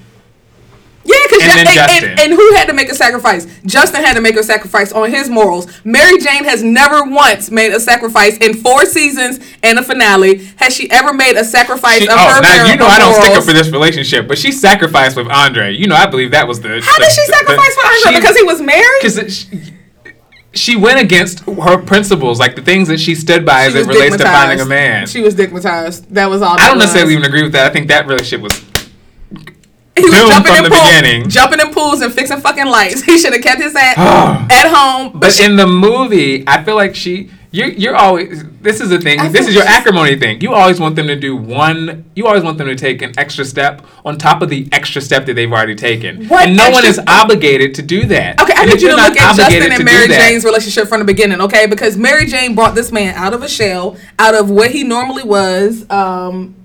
Yeah, 1.06 1.16
because 1.30 1.43
And 1.43 1.68
and, 1.68 1.78
and, 1.78 2.20
and 2.20 2.34
who 2.34 2.56
had 2.56 2.66
to 2.66 2.74
make 2.74 2.89
a 2.89 2.95
sacrifice? 2.95 3.45
Justin 3.66 4.03
had 4.03 4.16
to 4.16 4.22
make 4.22 4.36
a 4.36 4.43
sacrifice 4.43 4.91
on 4.91 5.12
his 5.12 5.30
morals. 5.30 5.68
Mary 5.86 6.18
Jane 6.18 6.43
has 6.45 6.64
never 6.64 7.03
once 7.03 7.51
made 7.51 7.72
a 7.72 7.80
sacrifice 7.80 8.38
in 8.38 8.56
four 8.56 8.86
seasons 8.86 9.39
and 9.62 9.78
a 9.78 9.84
finale. 9.84 10.45
Has 10.58 10.76
she 10.76 10.89
ever 10.89 11.14
made 11.14 11.38
a 11.38 11.43
sacrifice 11.43 11.99
She, 11.99 12.08
of 12.08 12.16
oh, 12.18 12.36
her 12.36 12.41
now 12.41 12.66
you 12.66 12.78
know 12.78 12.88
I 12.88 12.97
don't 12.97 13.14
stick 13.22 13.38
up 13.38 13.43
for 13.43 13.53
this 13.53 13.70
relationship, 13.70 14.28
but 14.28 14.39
she 14.39 14.51
sacrificed 14.51 15.16
with 15.16 15.28
Andre. 15.28 15.76
You 15.76 15.88
know 15.88 15.95
I 15.95 16.08
believe 16.08 16.32
that 16.32 16.47
was 16.47 16.60
the. 16.60 16.82
How 16.82 16.97
did 16.97 17.12
she 17.12 17.26
sacrifice 17.26 17.76
for 17.76 17.88
Andre? 17.88 18.20
Because 18.20 18.36
he 18.36 18.43
was 18.43 18.62
married. 18.62 18.99
because 19.01 19.32
she, 19.32 19.76
she 20.56 20.76
went 20.76 20.99
against 20.99 21.41
her 21.41 21.78
principles, 21.78 22.39
like 22.39 22.56
the 22.56 22.62
things 22.62 22.88
that 22.88 22.99
she 22.99 23.14
stood 23.14 23.45
by 23.45 23.66
as 23.66 23.76
it 23.76 23.86
relates 23.86 24.18
to 24.18 24.24
finding 24.24 24.62
a 24.62 24.66
man. 24.66 25.06
She 25.06 25.22
was 25.22 25.36
digmatized. 25.36 26.08
That 26.10 26.30
was 26.30 26.41
all. 26.41 26.53
I 26.53 26.70
don't 26.70 26.78
that 26.78 26.86
necessarily 26.86 27.14
even 27.14 27.26
agree 27.26 27.43
with 27.43 27.51
that. 27.51 27.70
I 27.70 27.74
think 27.74 27.89
that 27.89 28.08
relationship 28.08 28.41
was. 28.41 28.64
He 29.98 30.04
was 30.04 30.12
doomed 30.14 30.30
jumping 30.32 30.54
from 30.54 30.66
in 30.66 30.70
the 30.72 30.76
pool- 30.76 30.86
beginning. 30.86 31.30
jumping 31.30 31.60
in 31.62 31.74
pools 31.74 32.02
and 32.02 32.14
fixing 32.14 32.39
fucking 32.41 32.66
lights. 32.66 33.02
He 33.06 33.18
should 33.18 33.34
have 33.34 33.41
kept 33.41 33.62
his 33.62 33.76
ass 33.76 33.98
at 34.52 34.68
home. 34.74 35.12
But, 35.14 35.20
But 35.22 35.34
she, 35.34 35.43
in 35.46 35.56
the 35.56 35.68
movie, 35.68 36.43
I 36.48 36.64
feel 36.64 36.76
like 36.76 36.96
she. 36.96 37.30
You're, 37.52 37.70
you're 37.70 37.96
always. 37.96 38.43
This 38.60 38.82
is 38.82 38.89
the 38.89 39.00
thing. 39.00 39.18
I 39.22 39.30
This 39.30 39.48
is 39.48 39.56
your 39.56 39.64
acrimony 39.64 40.18
thing. 40.20 40.41
You 40.41 40.54
always 40.54 40.78
want 40.78 40.98
them 40.98 41.08
to 41.08 41.16
do 41.16 41.38
one. 41.38 42.04
You 42.14 42.28
always 42.28 42.43
want 42.43 42.58
them 42.58 42.68
to 42.68 42.76
take 42.76 43.02
an 43.02 43.14
extra 43.18 43.46
step 43.46 43.82
on 44.04 44.18
top 44.18 44.41
of 44.41 44.50
the 44.50 44.68
extra 44.74 45.02
step 45.02 45.26
that 45.28 45.36
they've 45.36 45.50
already 45.50 45.76
taken. 45.76 46.28
What 46.28 46.48
and 46.48 46.58
no 46.58 46.70
one 46.72 46.84
is 46.86 47.00
obligated 47.08 47.74
to 47.76 47.82
do 47.82 48.06
that. 48.08 48.41
okay, 48.41 48.52
I 48.54 48.64
And 48.64 48.72
need 48.72 48.82
you 48.82 48.89
to 48.89 48.96
look 48.98 49.16
at 49.18 49.38
Justin 49.38 49.72
and 49.72 49.86
Mary 49.86 50.08
that- 50.08 50.20
Jane's 50.30 50.43
relationship 50.43 50.89
from 50.89 51.00
the 51.00 51.06
beginning, 51.06 51.39
okay? 51.39 51.66
Because 51.66 51.96
Mary 51.96 52.26
Jane 52.26 52.56
brought 52.56 52.76
this 52.76 52.91
man 52.91 53.16
out 53.16 53.34
of 53.34 53.41
a 53.41 53.48
shell, 53.48 53.96
out 54.20 54.36
of 54.36 54.50
what 54.50 54.72
he 54.72 54.84
normally 54.84 55.24
was. 55.24 55.89
Um, 55.89 56.56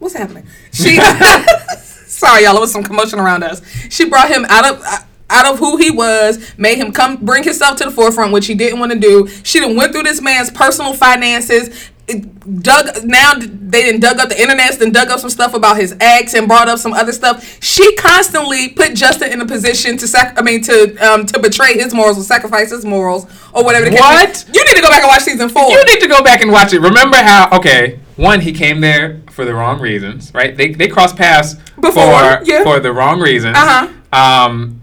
what's 0.00 0.16
happening? 0.16 0.48
She. 0.72 0.98
sorry, 2.16 2.44
y'all. 2.44 2.56
It 2.56 2.60
was 2.60 2.72
some 2.72 2.84
commotion 2.84 3.18
around 3.18 3.42
us. 3.42 3.62
She 3.90 4.08
brought 4.08 4.28
him 4.28 4.44
out 4.48 4.74
of. 4.74 5.06
Out 5.30 5.46
of 5.46 5.58
who 5.58 5.78
he 5.78 5.90
was, 5.90 6.52
made 6.58 6.76
him 6.76 6.92
come 6.92 7.16
bring 7.16 7.42
himself 7.42 7.78
to 7.78 7.84
the 7.84 7.90
forefront, 7.90 8.30
which 8.30 8.46
he 8.46 8.54
didn't 8.54 8.78
want 8.78 8.92
to 8.92 8.98
do. 8.98 9.26
She 9.42 9.58
done 9.58 9.74
went 9.74 9.92
through 9.92 10.02
this 10.02 10.20
man's 10.20 10.50
personal 10.50 10.92
finances, 10.92 11.90
it 12.06 12.62
dug 12.62 13.04
now 13.04 13.34
they 13.34 13.82
didn't 13.82 14.00
dug 14.00 14.18
up 14.18 14.28
the 14.28 14.40
internet, 14.40 14.78
then 14.78 14.92
dug 14.92 15.08
up 15.08 15.20
some 15.20 15.30
stuff 15.30 15.54
about 15.54 15.78
his 15.78 15.96
ex 16.00 16.34
and 16.34 16.46
brought 16.46 16.68
up 16.68 16.78
some 16.78 16.92
other 16.92 17.12
stuff. 17.12 17.58
She 17.62 17.96
constantly 17.96 18.68
put 18.68 18.94
Justin 18.94 19.32
in 19.32 19.40
a 19.40 19.46
position 19.46 19.96
to 19.96 20.06
sac 20.06 20.38
I 20.38 20.42
mean 20.42 20.62
to 20.62 20.96
um 20.96 21.24
to 21.26 21.38
betray 21.38 21.74
his 21.74 21.94
morals 21.94 22.18
or 22.18 22.22
sacrifice 22.22 22.70
his 22.70 22.84
morals 22.84 23.24
or 23.54 23.64
whatever 23.64 23.86
the 23.86 23.92
case. 23.92 24.00
What? 24.00 24.44
You 24.52 24.64
need 24.64 24.76
to 24.76 24.82
go 24.82 24.90
back 24.90 25.00
and 25.00 25.08
watch 25.08 25.22
season 25.22 25.48
four. 25.48 25.70
You 25.70 25.82
need 25.86 26.00
to 26.00 26.08
go 26.08 26.22
back 26.22 26.42
and 26.42 26.52
watch 26.52 26.72
it. 26.74 26.80
Remember 26.80 27.16
how? 27.16 27.48
Okay, 27.56 28.00
one, 28.16 28.40
he 28.40 28.52
came 28.52 28.80
there 28.80 29.20
for 29.30 29.44
the 29.44 29.54
wrong 29.54 29.80
reasons, 29.80 30.32
right? 30.34 30.56
They 30.56 30.72
they 30.72 30.88
crossed 30.88 31.16
paths 31.16 31.54
Before, 31.80 31.92
for 31.92 32.44
yeah. 32.44 32.62
for 32.62 32.80
the 32.80 32.92
wrong 32.92 33.20
reasons. 33.20 33.56
Uh-huh. 33.56 33.88
Um, 34.12 34.80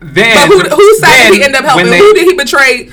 then 0.00 0.36
but 0.48 0.48
who 0.70 0.76
whose 0.76 0.98
side 1.00 1.08
then 1.10 1.30
did 1.32 1.38
he 1.38 1.44
end 1.44 1.54
up 1.56 1.64
helping? 1.64 1.86
they- 1.86 1.98
who 1.98 2.14
did 2.14 2.24
he 2.28 2.34
betray 2.34 2.90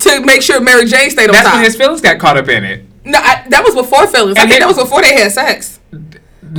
to 0.00 0.20
make 0.24 0.42
sure 0.42 0.60
Mary 0.60 0.84
Jane 0.86 1.10
stayed 1.10 1.28
on 1.28 1.32
That's 1.32 1.46
top? 1.46 1.54
when 1.54 1.64
his 1.64 1.76
feelings 1.76 2.00
got 2.00 2.18
caught 2.18 2.36
up 2.36 2.48
in 2.48 2.64
it. 2.64 2.84
no, 3.04 3.18
I, 3.18 3.46
that 3.50 3.62
was 3.64 3.74
before 3.74 4.06
feelings. 4.08 4.36
I 4.38 4.42
And 4.42 4.50
think 4.50 4.60
that 4.60 4.66
was 4.68 4.76
before 4.78 5.02
they 5.02 5.14
had 5.14 5.30
sex. 5.30 5.78
No, 5.92 6.00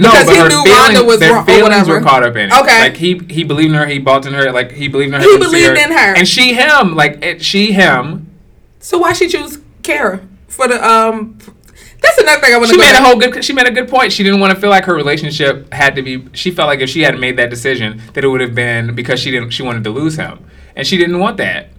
Because 0.10 0.26
but 0.26 0.34
he 0.36 0.39
her 0.41 0.47
knew 0.49 0.64
feelings, 0.64 0.99
Rhonda 0.99 1.06
was 1.06 1.20
their 1.20 1.34
wrong 1.34 1.45
feelings 1.45 1.88
were 1.88 2.01
caught 2.01 2.24
up 2.24 2.36
in 2.36 2.49
it. 2.49 2.53
Okay. 2.62 2.80
like 2.80 2.97
he 2.97 3.18
he 3.30 3.43
believed 3.43 3.70
in 3.72 3.76
her, 3.76 3.86
he 3.86 3.99
bought 3.99 4.26
in 4.26 4.34
her, 4.34 4.51
like 4.51 4.72
he 4.72 4.88
believed 4.88 5.14
in 5.14 5.22
her. 5.22 5.28
He 5.30 5.38
believed 5.38 5.78
start. 5.78 5.78
in 5.78 5.91
her. 5.91 6.16
and 6.16 6.28
she 6.28 6.53
him, 6.53 6.95
like 6.95 7.22
it, 7.24 7.41
she 7.43 7.72
him. 7.74 8.30
So 8.80 8.97
why 8.99 9.14
she 9.14 9.28
choose 9.28 9.60
Kara 9.84 10.22
for 10.47 10.68
the 10.68 10.86
um? 10.86 11.38
That's 12.06 12.18
another 12.20 12.41
thing 12.41 12.53
I 12.53 12.58
want 12.58 12.70
to. 12.70 12.74
She 12.76 12.80
made 12.80 12.95
a 12.95 13.01
whole 13.03 13.16
good. 13.20 13.43
She 13.43 13.53
made 13.53 13.68
a 13.68 13.72
good 13.72 13.89
point. 13.89 14.14
She 14.14 14.24
didn't 14.24 14.39
want 14.39 14.53
to 14.53 14.60
feel 14.60 14.70
like 14.70 14.86
her 14.86 14.93
relationship 14.95 15.74
had 15.74 15.95
to 15.95 16.01
be. 16.01 16.28
She 16.34 16.51
felt 16.51 16.68
like 16.68 16.80
if 16.80 16.89
she 16.89 17.01
hadn't 17.01 17.20
made 17.20 17.38
that 17.38 17.49
decision, 17.49 18.01
that 18.14 18.24
it 18.24 18.28
would 18.28 18.41
have 18.41 18.53
been 18.56 18.93
because 18.95 19.20
she 19.20 19.32
didn't. 19.32 19.49
She 19.51 19.64
wanted 19.64 19.84
to 19.86 19.89
lose 19.89 20.16
him, 20.16 20.45
and 20.76 20.86
she 20.86 20.97
didn't 20.97 21.20
want 21.20 21.38
that. 21.38 21.70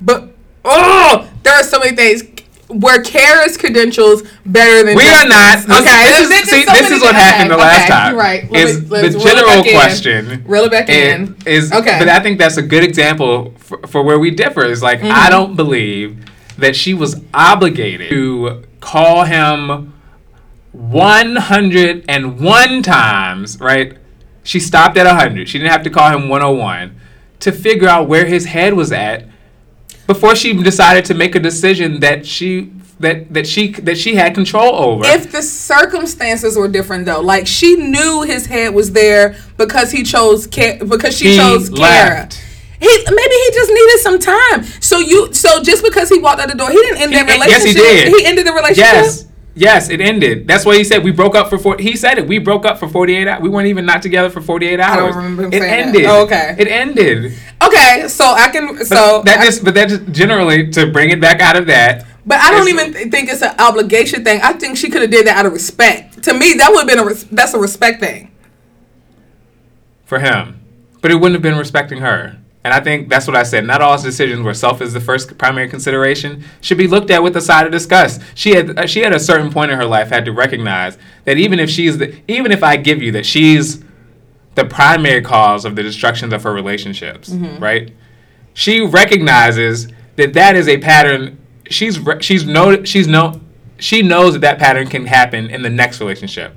But 0.00 0.28
oh, 0.64 1.30
there 1.42 1.54
are 1.54 1.62
so 1.62 1.78
many 1.78 1.96
things. 1.96 2.22
Were 2.68 3.00
Kara's 3.00 3.56
credentials 3.56 4.22
better 4.44 4.84
than? 4.84 4.96
We 4.96 5.08
are 5.08 5.28
not. 5.28 5.58
This, 5.66 5.80
okay, 5.80 6.02
This 6.02 6.20
is, 6.20 6.28
there's 6.28 6.50
see, 6.50 6.62
so 6.64 6.72
this 6.72 6.90
is 6.90 7.00
what 7.00 7.14
happened 7.14 7.52
the 7.52 7.56
last 7.56 7.84
okay, 7.84 7.88
time. 7.88 8.16
Right. 8.16 8.50
Let 8.50 8.66
Is 8.66 8.80
me- 8.90 9.00
the 9.02 9.18
general 9.20 9.64
in. 9.64 9.72
question? 9.72 10.44
Reel 10.48 10.64
it 10.64 10.72
back 10.72 10.88
in. 10.88 11.36
Is, 11.46 11.66
is 11.66 11.72
Okay. 11.72 11.96
But 11.96 12.08
I 12.08 12.18
think 12.18 12.40
that's 12.40 12.56
a 12.56 12.62
good 12.62 12.82
example 12.82 13.52
for, 13.58 13.78
for 13.86 14.02
where 14.02 14.18
we 14.18 14.32
differ. 14.32 14.64
Is 14.64 14.82
like 14.82 14.98
Mm-hmm. 14.98 15.12
I 15.12 15.30
don't 15.30 15.54
believe 15.54 16.18
that 16.58 16.76
she 16.76 16.94
was 16.94 17.20
obligated 17.34 18.08
to 18.10 18.62
call 18.80 19.24
him 19.24 19.92
101 20.72 22.82
times. 22.82 23.60
Right? 23.60 23.96
She 24.42 24.60
stopped 24.60 24.96
at 24.96 25.06
100. 25.06 25.48
She 25.48 25.58
didn't 25.58 25.72
have 25.72 25.82
to 25.82 25.90
call 25.90 26.10
him 26.10 26.28
101 26.28 26.98
to 27.40 27.52
figure 27.52 27.88
out 27.88 28.08
where 28.08 28.26
his 28.26 28.46
head 28.46 28.74
was 28.74 28.92
at 28.92 29.26
before 30.06 30.34
she 30.34 30.52
decided 30.62 31.04
to 31.06 31.14
make 31.14 31.34
a 31.34 31.40
decision 31.40 32.00
that 32.00 32.26
she 32.26 32.72
that 33.00 33.32
that 33.34 33.46
she 33.46 33.72
that 33.72 33.98
she 33.98 34.14
had 34.14 34.34
control 34.34 34.74
over. 34.74 35.04
If 35.04 35.32
the 35.32 35.42
circumstances 35.42 36.56
were 36.56 36.68
different, 36.68 37.04
though, 37.04 37.20
like 37.20 37.46
she 37.46 37.76
knew 37.76 38.22
his 38.22 38.46
head 38.46 38.74
was 38.74 38.92
there 38.92 39.36
because 39.58 39.90
he 39.90 40.02
chose 40.02 40.46
because 40.46 41.16
she 41.16 41.32
He 41.32 41.36
chose 41.36 41.68
Kara. 41.68 42.20
left. 42.20 42.40
He 42.78 42.86
maybe 42.86 43.34
he 43.34 43.50
just 43.54 43.70
needed 43.70 43.98
some 44.00 44.18
time. 44.18 44.62
So 44.80 44.98
you 44.98 45.32
so 45.32 45.62
just 45.62 45.82
because 45.84 46.08
he 46.08 46.18
walked 46.18 46.40
out 46.40 46.48
the 46.48 46.54
door, 46.54 46.70
he 46.70 46.76
didn't 46.76 47.00
end 47.02 47.12
He- 47.12 47.18
that 47.18 47.48
yes, 47.48 47.64
he 47.64 47.72
did. 47.72 48.08
He 48.08 48.24
ended 48.26 48.46
the 48.46 48.52
relationship. 48.52 48.76
Yes. 48.78 49.22
Yes, 49.58 49.88
it 49.88 50.02
ended. 50.02 50.46
That's 50.46 50.66
what 50.66 50.76
he 50.76 50.84
said. 50.84 51.02
We 51.02 51.12
broke 51.12 51.34
up 51.34 51.48
for 51.48 51.56
four. 51.56 51.78
He 51.78 51.96
said 51.96 52.18
it. 52.18 52.28
We 52.28 52.36
broke 52.38 52.66
up 52.66 52.78
for 52.78 52.88
forty 52.88 53.16
eight 53.16 53.26
hours. 53.26 53.40
We 53.40 53.48
weren't 53.48 53.68
even 53.68 53.86
not 53.86 54.02
together 54.02 54.28
for 54.28 54.42
forty 54.42 54.66
eight 54.66 54.80
hours. 54.80 54.92
I 54.92 55.06
don't 55.06 55.16
remember 55.16 55.42
him 55.44 55.52
it 55.54 55.60
saying 55.62 55.70
that. 55.70 55.86
ended. 55.86 56.04
Oh, 56.04 56.24
okay. 56.24 56.54
It 56.58 56.68
ended. 56.68 57.32
Okay, 57.64 58.06
so 58.08 58.26
I 58.26 58.48
can 58.48 58.76
But 58.76 58.86
so 58.86 59.22
that 59.24 59.40
I- 59.40 59.44
just, 59.46 59.64
but 59.64 59.72
that 59.72 59.88
just 59.88 60.12
generally 60.12 60.70
to 60.72 60.86
bring 60.92 61.08
it 61.08 61.22
back 61.22 61.40
out 61.40 61.56
of 61.56 61.66
that. 61.68 62.04
But 62.26 62.40
I 62.40 62.50
don't 62.50 62.68
even 62.68 62.92
th- 62.92 63.10
think 63.10 63.30
it's 63.30 63.40
an 63.40 63.54
obligation 63.58 64.24
thing. 64.24 64.40
I 64.42 64.52
think 64.52 64.76
she 64.76 64.90
could 64.90 65.00
have 65.00 65.10
did 65.10 65.26
that 65.26 65.38
out 65.38 65.46
of 65.46 65.54
respect. 65.54 66.22
To 66.24 66.34
me, 66.34 66.52
that 66.58 66.68
would 66.70 66.80
have 66.80 66.88
been 66.88 66.98
a 66.98 67.04
res- 67.06 67.24
that's 67.24 67.54
a 67.54 67.58
respect 67.58 68.00
thing. 68.00 68.32
for 70.04 70.18
him, 70.18 70.60
but 71.00 71.10
it 71.10 71.14
wouldn't 71.14 71.34
have 71.34 71.42
been 71.42 71.56
respecting 71.56 71.98
her. 72.00 72.36
And 72.66 72.74
I 72.74 72.80
think 72.80 73.08
that's 73.08 73.28
what 73.28 73.36
I 73.36 73.44
said. 73.44 73.64
Not 73.64 73.80
all 73.80 73.96
decisions 73.96 74.42
where 74.42 74.52
self 74.52 74.82
is 74.82 74.92
the 74.92 74.98
first 74.98 75.38
primary 75.38 75.68
consideration 75.68 76.42
should 76.60 76.76
be 76.78 76.88
looked 76.88 77.12
at 77.12 77.22
with 77.22 77.36
a 77.36 77.40
side 77.40 77.64
of 77.64 77.70
disgust. 77.70 78.20
She 78.34 78.56
had 78.56 78.76
uh, 78.76 78.86
she 78.88 79.04
at 79.04 79.14
a 79.14 79.20
certain 79.20 79.52
point 79.52 79.70
in 79.70 79.78
her 79.78 79.84
life 79.84 80.08
had 80.08 80.24
to 80.24 80.32
recognize 80.32 80.98
that 81.26 81.38
even 81.38 81.60
if 81.60 81.70
she's 81.70 81.96
the 81.98 82.20
even 82.26 82.50
if 82.50 82.64
I 82.64 82.76
give 82.76 83.00
you 83.00 83.12
that 83.12 83.24
she's 83.24 83.84
the 84.56 84.64
primary 84.64 85.22
cause 85.22 85.64
of 85.64 85.76
the 85.76 85.82
destructions 85.84 86.32
of 86.32 86.42
her 86.42 86.52
relationships, 86.52 87.28
right? 87.60 87.92
She 88.52 88.80
recognizes 88.80 89.86
that 90.16 90.32
that 90.32 90.56
is 90.56 90.66
a 90.66 90.78
pattern. 90.78 91.38
She's 91.70 92.00
she's 92.18 92.44
no 92.46 92.82
she's 92.82 93.06
no 93.06 93.40
she 93.78 94.02
knows 94.02 94.32
that 94.32 94.40
that 94.40 94.58
pattern 94.58 94.88
can 94.88 95.06
happen 95.06 95.50
in 95.50 95.62
the 95.62 95.70
next 95.70 96.00
relationship 96.00 96.56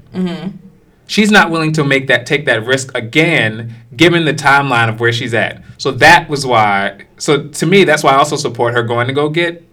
she's 1.09 1.31
not 1.31 1.49
willing 1.51 1.71
to 1.73 1.83
make 1.83 2.07
that 2.07 2.25
take 2.25 2.45
that 2.45 2.63
risk 2.65 2.95
again 2.95 3.73
given 3.97 4.23
the 4.25 4.33
timeline 4.33 4.87
of 4.89 4.99
where 4.99 5.11
she's 5.11 5.33
at 5.33 5.61
so 5.77 5.91
that 5.91 6.29
was 6.29 6.45
why 6.45 6.97
so 7.17 7.47
to 7.47 7.65
me 7.65 7.83
that's 7.83 8.03
why 8.03 8.11
i 8.11 8.15
also 8.15 8.35
support 8.37 8.73
her 8.73 8.83
going 8.83 9.07
to 9.07 9.13
go 9.13 9.27
get 9.27 9.63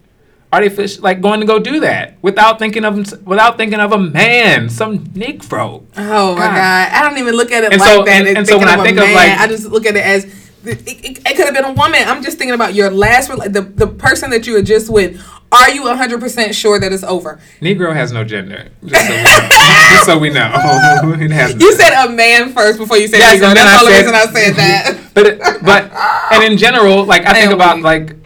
artificial 0.53 1.03
like 1.03 1.21
going 1.21 1.41
to 1.41 1.47
go 1.47 1.59
do 1.59 1.81
that 1.81 2.15
without 2.23 2.59
thinking 2.59 2.85
of 2.85 2.97
without 3.27 3.57
thinking 3.59 3.81
of 3.81 3.93
a 3.93 3.99
man 3.99 4.69
some 4.71 4.99
negro 5.09 5.85
Oh 5.97 6.35
my 6.35 6.41
God. 6.41 6.55
god, 6.55 6.93
I 6.93 7.03
don't 7.09 7.19
even 7.19 7.35
look 7.35 7.51
at 7.53 7.65
it 7.65 7.73
And 7.73 7.81
like 7.81 7.91
so- 7.91 8.05
that. 8.05 8.09
and- 8.17 8.29
and 8.29 8.39
and 8.39 8.47
so 8.49 8.59
when 8.59 8.69
I 8.69 8.83
think 8.83 8.97
a 8.99 9.03
of, 9.03 9.07
man, 9.09 9.15
like- 9.15 9.39
I 9.39 9.47
just 9.49 9.67
look 9.67 9.85
at 9.87 9.97
it 9.97 10.05
as 10.05 10.25
it, 10.67 10.83
it, 10.87 11.19
it 11.19 11.37
could 11.37 11.47
have 11.47 11.55
been 11.55 11.65
a 11.65 11.73
woman. 11.73 12.01
I'm 12.07 12.23
just 12.23 12.39
thinking 12.39 12.55
about 12.55 12.75
your 12.75 12.91
last 12.91 13.29
the 13.29 13.61
the 13.63 13.87
person 13.87 14.31
that 14.31 14.47
you 14.47 14.55
were 14.55 14.63
just 14.63 14.91
with. 14.91 15.21
Are 15.53 15.71
you 15.71 15.85
100 15.85 16.19
percent 16.21 16.55
sure 16.57 16.79
that 16.81 16.93
it's 16.93 17.05
over? 17.05 17.39
negro 17.61 17.95
has 17.95 18.11
no 18.11 18.25
gender 18.25 18.69
just 18.85 19.07
so 19.07 20.19
we 20.19 20.31
know, 20.31 20.51
just 20.51 21.03
so 21.03 21.07
we 21.07 21.19
know. 21.19 21.25
it 21.25 21.31
has 21.31 21.55
You 21.61 21.73
said 21.75 22.05
a 22.05 22.11
man 22.11 22.53
first 22.53 22.79
before 22.79 22.97
you 22.99 23.07
said 23.07 23.19
Yes, 23.19 23.37
Negro. 23.41 23.55
That's 23.55 23.61
I 23.61 23.73
the 23.73 23.79
only 23.81 23.93
said- 23.93 24.01
reason 24.01 24.15
I 24.15 24.27
said 24.27 24.55
that. 24.57 25.11
but 25.15 25.27
it, 25.27 25.39
but 25.65 25.93
and 26.33 26.43
in 26.53 26.59
general, 26.59 27.05
like 27.05 27.27
I 27.27 27.33
think 27.35 27.53
about 27.53 27.81
like 27.81 28.17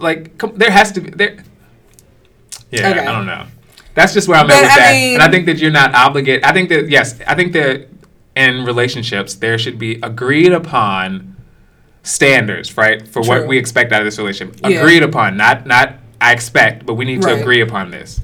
like 0.00 0.36
there 0.56 0.70
has 0.72 0.90
to 0.92 1.00
be 1.00 1.10
there. 1.10 1.36
Yeah, 2.72 2.90
Okay. 2.90 3.00
I 3.00 3.12
don't 3.12 3.26
know. 3.26 3.46
That's 3.94 4.12
just 4.12 4.26
where 4.28 4.38
I'm 4.38 4.50
at 4.50 4.60
with 4.60 4.70
I 4.72 4.76
that, 4.76 4.92
mean- 4.92 5.14
and 5.14 5.22
I 5.22 5.30
think 5.30 5.46
that 5.46 5.58
you're 5.58 5.70
not 5.70 5.94
obligated. 5.94 6.42
I 6.44 6.52
think 6.52 6.68
that 6.70 6.88
yes, 6.88 7.18
I 7.28 7.34
think 7.36 7.52
that 7.52 7.88
in 8.34 8.64
relationships 8.64 9.34
there 9.36 9.56
should 9.56 9.78
be 9.78 10.00
agreed 10.02 10.52
upon 10.52 11.35
standards, 12.06 12.76
right, 12.76 13.06
for 13.06 13.20
what 13.22 13.46
we 13.46 13.58
expect 13.58 13.92
out 13.92 14.00
of 14.00 14.06
this 14.06 14.18
relationship. 14.18 14.60
Yeah. 14.62 14.80
Agreed 14.80 15.02
upon, 15.02 15.36
not 15.36 15.66
not 15.66 15.94
I 16.20 16.32
expect, 16.32 16.86
but 16.86 16.94
we 16.94 17.04
need 17.04 17.22
to 17.22 17.34
agree 17.34 17.60
upon 17.60 17.90
this. 17.90 18.20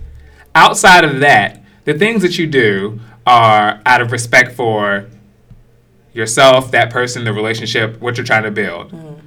Outside 0.54 1.04
of 1.04 1.20
that, 1.20 1.62
the 1.84 1.94
things 1.94 2.22
that 2.22 2.38
you 2.38 2.46
do 2.46 3.00
are 3.26 3.80
out 3.84 4.00
of 4.00 4.12
respect 4.12 4.52
for 4.52 5.06
yourself, 6.12 6.70
that 6.70 6.90
person, 6.90 7.24
the 7.24 7.32
relationship, 7.32 8.00
what 8.00 8.16
you're 8.16 8.26
trying 8.26 8.42
to 8.44 8.50
build. 8.50 8.92
Mm. 8.92 9.20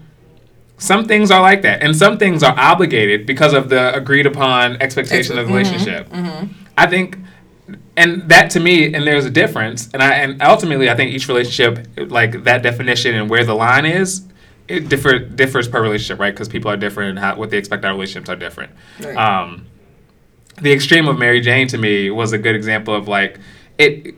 Some 0.77 1.05
things 1.05 1.31
are 1.31 1.41
like 1.41 1.61
that, 1.61 1.81
and 1.81 1.95
some 1.95 2.17
things 2.17 2.43
are 2.43 2.57
obligated 2.57 3.25
because 3.25 3.53
of 3.53 3.69
the 3.69 3.93
agreed 3.95 4.25
upon 4.25 4.81
expectation 4.81 5.37
of 5.37 5.47
the 5.47 5.53
mm-hmm, 5.53 5.57
relationship. 5.57 6.09
Mm-hmm. 6.09 6.53
I 6.77 6.87
think, 6.87 7.17
and 7.95 8.27
that 8.29 8.51
to 8.51 8.59
me, 8.59 8.93
and 8.93 9.07
there's 9.07 9.25
a 9.25 9.29
difference, 9.29 9.89
and 9.93 10.03
I 10.03 10.15
and 10.15 10.41
ultimately, 10.41 10.89
I 10.89 10.95
think 10.95 11.11
each 11.11 11.27
relationship, 11.29 11.87
like 12.11 12.43
that 12.43 12.61
definition 12.61 13.15
and 13.15 13.29
where 13.29 13.45
the 13.45 13.55
line 13.55 13.85
is, 13.85 14.25
it 14.67 14.89
differ 14.89 15.19
differs 15.19 15.67
per 15.67 15.81
relationship, 15.81 16.19
right? 16.19 16.33
Because 16.33 16.47
people 16.47 16.71
are 16.71 16.77
different, 16.77 17.11
and 17.11 17.19
how, 17.19 17.35
what 17.35 17.49
they 17.49 17.57
expect 17.57 17.85
out 17.85 17.91
of 17.91 17.97
relationships 17.97 18.29
are 18.29 18.35
different. 18.35 18.71
Right. 18.99 19.15
Um, 19.15 19.67
the 20.61 20.71
extreme 20.71 21.07
of 21.07 21.17
Mary 21.19 21.41
Jane 21.41 21.67
to 21.67 21.77
me 21.77 22.09
was 22.09 22.31
a 22.33 22.37
good 22.37 22.55
example 22.55 22.95
of 22.95 23.07
like 23.07 23.39
it. 23.77 24.15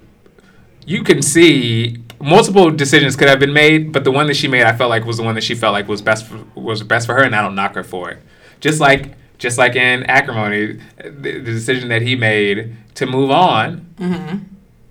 You 0.85 1.03
can 1.03 1.21
see 1.21 1.97
multiple 2.21 2.71
decisions 2.71 3.15
could 3.15 3.27
have 3.27 3.39
been 3.39 3.53
made, 3.53 3.91
but 3.91 4.03
the 4.03 4.11
one 4.11 4.27
that 4.27 4.35
she 4.35 4.47
made, 4.47 4.63
I 4.63 4.75
felt 4.75 4.89
like 4.89 5.05
was 5.05 5.17
the 5.17 5.23
one 5.23 5.35
that 5.35 5.43
she 5.43 5.53
felt 5.53 5.73
like 5.73 5.87
was 5.87 6.01
best 6.01 6.25
for, 6.25 6.43
was 6.55 6.81
best 6.83 7.07
for 7.07 7.13
her, 7.13 7.23
and 7.23 7.35
I 7.35 7.41
don't 7.41 7.55
knock 7.55 7.75
her 7.75 7.83
for 7.83 8.09
it. 8.09 8.19
Just 8.59 8.79
like 8.79 9.15
just 9.37 9.57
like 9.57 9.75
in 9.75 10.03
acrimony, 10.03 10.79
the, 10.97 11.11
the 11.11 11.41
decision 11.41 11.89
that 11.89 12.01
he 12.01 12.15
made 12.15 12.75
to 12.95 13.05
move 13.05 13.29
on 13.29 13.85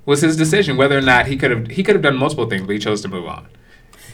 was 0.04 0.20
his 0.20 0.36
decision. 0.36 0.76
Whether 0.76 0.96
or 0.96 1.02
not 1.02 1.26
he 1.26 1.36
could 1.36 1.50
have 1.50 1.66
he 1.68 1.82
could 1.82 1.94
have 1.94 2.02
done 2.02 2.16
multiple 2.16 2.48
things, 2.48 2.66
but 2.66 2.72
he 2.72 2.78
chose 2.78 3.00
to 3.02 3.08
move 3.08 3.26
on. 3.26 3.46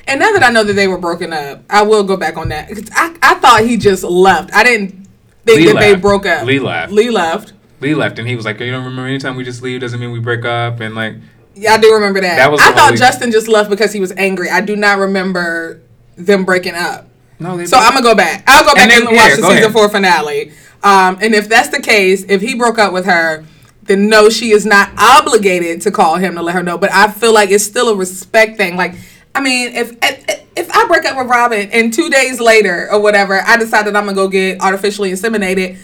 And 0.06 0.18
now 0.20 0.32
that 0.32 0.42
I 0.42 0.50
know 0.50 0.64
that 0.64 0.72
they 0.72 0.88
were 0.88 0.98
broken 0.98 1.32
up, 1.32 1.62
I 1.70 1.82
will 1.82 2.02
go 2.02 2.16
back 2.16 2.36
on 2.36 2.48
that. 2.48 2.68
'Cause 2.68 2.84
I, 2.94 3.14
I 3.22 3.34
thought 3.36 3.62
he 3.64 3.76
just 3.76 4.02
left. 4.04 4.52
I 4.54 4.64
didn't 4.64 5.06
think 5.46 5.58
Lee 5.60 5.66
that 5.72 5.80
they 5.80 5.94
broke 5.94 6.26
up. 6.26 6.44
Lee 6.44 6.58
left. 6.58 6.92
Lee 6.92 7.10
left. 7.10 7.52
Lee 7.80 7.94
left, 7.94 8.18
and 8.18 8.28
he 8.28 8.36
was 8.36 8.44
like, 8.44 8.60
"You 8.60 8.70
don't 8.70 8.84
remember 8.84 9.08
anytime 9.08 9.36
we 9.36 9.44
just 9.44 9.60
leave 9.62 9.80
doesn't 9.80 9.98
mean 9.98 10.12
we 10.12 10.20
break 10.20 10.44
up," 10.44 10.80
and 10.80 10.94
like 10.94 11.14
Yeah, 11.54 11.74
I 11.74 11.78
do 11.78 11.92
remember 11.94 12.20
that. 12.20 12.36
That 12.36 12.50
was 12.50 12.60
I 12.60 12.72
thought 12.72 12.94
Justin 12.96 13.30
just 13.32 13.48
left 13.48 13.70
because 13.70 13.92
he 13.92 14.00
was 14.00 14.12
angry. 14.16 14.48
I 14.50 14.60
do 14.60 14.76
not 14.76 14.98
remember 14.98 15.80
them 16.16 16.44
breaking 16.44 16.74
up. 16.74 17.08
no, 17.40 17.56
they 17.56 17.66
So 17.66 17.76
I'm 17.76 17.92
gonna 17.92 18.02
go 18.02 18.14
back. 18.14 18.44
I'll 18.46 18.64
go 18.64 18.74
back 18.74 18.88
then- 18.88 19.02
and, 19.06 19.10
yeah, 19.10 19.22
watch 19.22 19.30
the 19.32 19.36
season 19.42 19.50
ahead. 19.58 19.72
four 19.72 19.88
finale. 19.88 20.52
Um, 20.84 21.18
and 21.20 21.34
if 21.34 21.48
that's 21.48 21.68
the 21.68 21.80
case, 21.80 22.24
if 22.28 22.40
he 22.40 22.54
broke 22.54 22.78
up 22.78 22.92
with 22.92 23.04
her, 23.06 23.44
then 23.84 24.08
no, 24.08 24.28
she 24.30 24.50
is 24.52 24.64
not 24.64 24.90
obligated 24.96 25.80
to 25.82 25.90
call 25.90 26.16
him 26.16 26.34
to 26.36 26.42
let 26.42 26.54
her 26.54 26.62
know. 26.62 26.78
But 26.78 26.92
I 26.92 27.08
feel 27.10 27.32
like 27.32 27.50
it's 27.50 27.64
still 27.64 27.88
a 27.88 27.96
respect 27.96 28.56
thing. 28.56 28.76
Like, 28.76 28.94
I 29.34 29.40
mean, 29.40 29.72
if 29.72 29.96
if, 30.02 30.46
if 30.56 30.70
I 30.70 30.86
break 30.86 31.04
up 31.04 31.16
with 31.16 31.28
Robin 31.28 31.70
and 31.70 31.92
two 31.92 32.10
days 32.10 32.40
later 32.40 32.88
or 32.90 33.00
whatever, 33.00 33.40
I 33.40 33.56
decide 33.56 33.86
that 33.86 33.96
I'm 33.96 34.04
gonna 34.04 34.14
go 34.14 34.28
get 34.28 34.60
artificially 34.60 35.10
inseminated, 35.10 35.78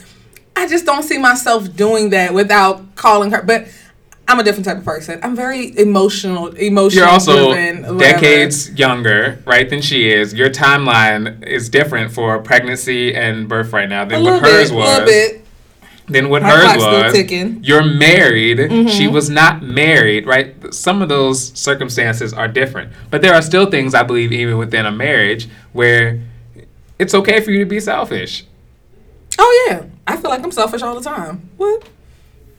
I 0.57 0.69
just 0.69 0.85
don't 0.85 1.03
see 1.03 1.19
myself 1.19 1.75
doing 1.75 2.11
that 2.11 2.35
without 2.35 2.95
calling 2.95 3.31
her. 3.31 3.43
But 3.43 3.69
I'm 4.29 4.39
a 4.39 4.45
different 4.45 4.67
type 4.67 4.77
of 4.77 4.85
person. 4.85 5.19
I'm 5.23 5.35
very 5.35 5.77
emotional, 5.79 6.49
emotional. 6.49 7.05
You're 7.05 7.11
also 7.11 7.55
driven, 7.55 7.97
decades 7.97 8.71
younger, 8.73 9.43
right, 9.47 9.69
than 9.71 9.81
she 9.81 10.11
is. 10.11 10.35
Your 10.35 10.51
timeline 10.51 11.43
is 11.47 11.71
different 11.71 12.13
for 12.13 12.39
pregnancy 12.41 13.15
and 13.15 13.49
birth 13.49 13.73
right 13.73 13.89
now 13.89 14.05
than 14.05 14.23
what 14.23 14.43
hers 14.43 14.71
bit, 14.71 14.73
a 14.73 14.77
was. 14.77 14.89
little 14.89 15.07
bit. 15.07 15.48
Than 16.09 16.29
what 16.29 16.43
My 16.43 16.51
hers 16.51 16.77
was. 16.77 17.13
Mm-hmm. 17.15 17.63
You're 17.63 17.85
married. 17.85 18.91
She 18.91 19.07
was 19.07 19.29
not 19.29 19.63
married, 19.63 20.27
right? 20.27 20.55
Some 20.73 21.03
of 21.03 21.09
those 21.09 21.53
circumstances 21.59 22.33
are 22.33 22.49
different, 22.49 22.93
but 23.11 23.21
there 23.23 23.35
are 23.35 23.43
still 23.43 23.71
things 23.71 23.95
I 23.95 24.03
believe, 24.03 24.33
even 24.33 24.57
within 24.57 24.87
a 24.87 24.93
marriage, 24.93 25.49
where 25.73 26.21
it's 26.99 27.15
okay 27.15 27.41
for 27.41 27.51
you 27.51 27.61
to 27.61 27.67
be 27.67 27.81
selfish. 27.81 28.45
Oh 29.39 29.67
yeah, 29.69 29.85
I 30.07 30.17
feel 30.17 30.31
like 30.31 30.43
I'm 30.43 30.51
selfish 30.51 30.83
all 30.83 30.95
the 30.95 31.03
time. 31.03 31.49
What? 31.57 31.89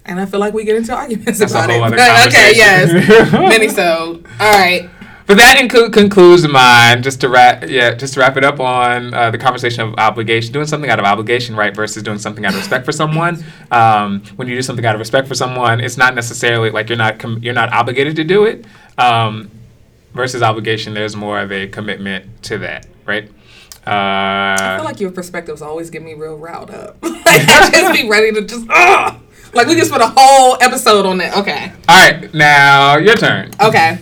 And 0.06 0.20
I 0.20 0.26
feel 0.26 0.40
like 0.40 0.54
we 0.54 0.64
get 0.64 0.76
into 0.76 0.94
arguments 0.96 1.40
That's 1.40 1.52
about 1.52 1.70
it. 1.70 1.82
okay, 2.28 2.54
yes, 2.56 3.32
many 3.34 3.68
so. 3.68 4.24
All 4.40 4.52
right. 4.52 4.90
But 5.30 5.38
that 5.38 5.58
inco- 5.60 5.94
concludes 5.94 6.48
mine. 6.48 7.04
Just 7.04 7.22
to 7.22 7.30
wrap, 7.30 7.64
yeah, 7.70 7.94
just 7.94 8.16
to 8.16 8.20
wrap 8.20 8.36
it 8.36 8.44
up 8.44 8.60
on 8.60 9.14
uh, 9.14 9.30
the 9.30 9.38
conversation 9.38 9.82
of 9.88 9.94
obligation, 10.00 10.52
doing 10.52 10.66
something 10.66 10.90
out 10.90 10.98
of 10.98 11.06
obligation, 11.06 11.56
right, 11.56 11.74
versus 11.76 12.02
doing 12.02 12.18
something 12.18 12.44
out 12.46 12.54
of 12.54 12.60
respect 12.60 12.84
for 12.84 12.92
someone. 12.92 13.44
Um, 13.70 14.24
when 14.38 14.48
you 14.48 14.56
do 14.56 14.64
something 14.64 14.84
out 14.84 14.96
of 14.96 15.00
respect 15.00 15.28
for 15.28 15.36
someone, 15.36 15.82
it's 15.82 15.98
not 15.98 16.16
necessarily 16.16 16.72
like 16.72 16.90
you're 16.90 16.98
not 16.98 17.20
com- 17.20 17.44
you're 17.44 17.54
not 17.54 17.72
obligated 17.72 18.16
to 18.16 18.24
do 18.24 18.46
it. 18.46 18.66
Um, 18.98 19.52
versus 20.16 20.42
obligation, 20.42 20.96
there's 20.96 21.16
more 21.16 21.40
of 21.40 21.52
a 21.52 21.68
commitment 21.68 22.42
to 22.46 22.58
that, 22.58 22.88
right? 23.06 23.30
I 23.86 24.56
Uh, 24.66 24.78
feel 24.78 24.86
like 24.86 25.00
your 25.00 25.12
perspectives 25.12 25.62
always 25.62 25.92
get 25.92 26.02
me 26.02 26.16
real 26.16 26.38
riled 26.40 26.72
up. 26.72 26.98
like 27.04 27.22
I 27.26 27.70
just 27.72 28.02
be 28.02 28.10
ready 28.10 28.32
to 28.34 28.42
just 28.46 28.66
ugh. 28.68 29.22
like 29.54 29.68
we 29.68 29.76
just 29.76 29.92
put 29.92 30.02
a 30.02 30.12
whole 30.18 30.58
episode 30.60 31.06
on 31.06 31.20
that. 31.20 31.38
Okay. 31.38 31.72
all 31.88 31.96
right, 32.12 32.34
now 32.34 32.98
your 32.98 33.14
turn. 33.16 33.52
Okay. 33.62 34.00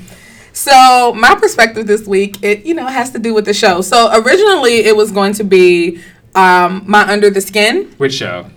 So 0.57 1.13
my 1.13 1.35
perspective 1.35 1.85
this 1.85 2.07
week, 2.07 2.37
it 2.41 2.65
you 2.65 2.73
know 2.73 2.87
has 2.87 3.11
to 3.11 3.19
do 3.19 3.31
with 3.31 3.45
the 3.45 3.53
show. 3.53 3.81
So 3.81 4.09
originally 4.11 4.77
it 4.77 4.97
was 4.97 5.11
going 5.11 5.33
to 5.33 5.43
be 5.43 6.01
um, 6.33 6.81
my 6.87 7.07
Under 7.07 7.29
the 7.29 7.41
Skin. 7.41 7.93
Which 7.97 8.15
show? 8.15 8.49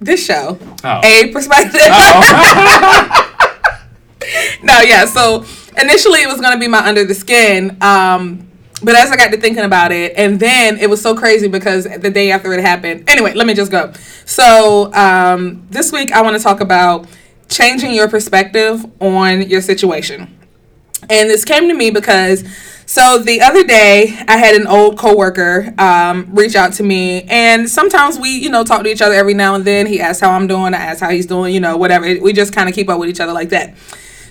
This 0.00 0.26
show, 0.26 0.58
Oh. 0.82 1.00
a 1.04 1.30
perspective. 1.32 1.80
Oh. 1.84 3.38
no, 4.64 4.80
yeah. 4.80 5.04
So 5.04 5.44
initially 5.80 6.22
it 6.22 6.26
was 6.28 6.40
gonna 6.40 6.58
be 6.58 6.66
my 6.66 6.84
under 6.84 7.04
the 7.04 7.14
skin. 7.14 7.76
Um, 7.80 8.48
but 8.82 8.96
as 8.96 9.12
I 9.12 9.16
got 9.16 9.30
to 9.30 9.36
thinking 9.36 9.62
about 9.62 9.92
it, 9.92 10.14
and 10.16 10.40
then 10.40 10.76
it 10.78 10.90
was 10.90 11.00
so 11.00 11.14
crazy 11.14 11.46
because 11.46 11.84
the 11.84 12.10
day 12.10 12.32
after 12.32 12.52
it 12.52 12.60
happened. 12.62 13.08
Anyway, 13.08 13.32
let 13.34 13.46
me 13.46 13.54
just 13.54 13.70
go. 13.70 13.92
So 14.26 14.92
um, 14.92 15.64
this 15.70 15.92
week 15.92 16.10
I 16.10 16.20
want 16.22 16.36
to 16.36 16.42
talk 16.42 16.60
about 16.60 17.06
changing 17.48 17.94
your 17.94 18.08
perspective 18.08 18.84
on 19.00 19.42
your 19.42 19.60
situation. 19.60 20.36
And 21.10 21.28
this 21.28 21.44
came 21.44 21.68
to 21.68 21.74
me 21.74 21.90
because 21.90 22.44
so 22.86 23.18
the 23.18 23.40
other 23.40 23.64
day 23.64 24.18
I 24.28 24.36
had 24.36 24.54
an 24.54 24.66
old 24.66 24.98
coworker 24.98 25.72
um, 25.78 26.28
reach 26.34 26.54
out 26.54 26.74
to 26.74 26.82
me, 26.82 27.22
and 27.22 27.68
sometimes 27.68 28.18
we, 28.18 28.30
you 28.30 28.50
know, 28.50 28.64
talk 28.64 28.82
to 28.82 28.90
each 28.90 29.00
other 29.00 29.14
every 29.14 29.34
now 29.34 29.54
and 29.54 29.64
then. 29.64 29.86
He 29.86 30.00
asks 30.00 30.20
how 30.20 30.32
I'm 30.32 30.46
doing, 30.46 30.74
I 30.74 30.78
ask 30.78 31.00
how 31.00 31.10
he's 31.10 31.26
doing, 31.26 31.54
you 31.54 31.60
know, 31.60 31.76
whatever. 31.76 32.04
We 32.20 32.32
just 32.32 32.54
kind 32.54 32.68
of 32.68 32.74
keep 32.74 32.88
up 32.88 33.00
with 33.00 33.08
each 33.08 33.20
other 33.20 33.32
like 33.32 33.48
that. 33.50 33.74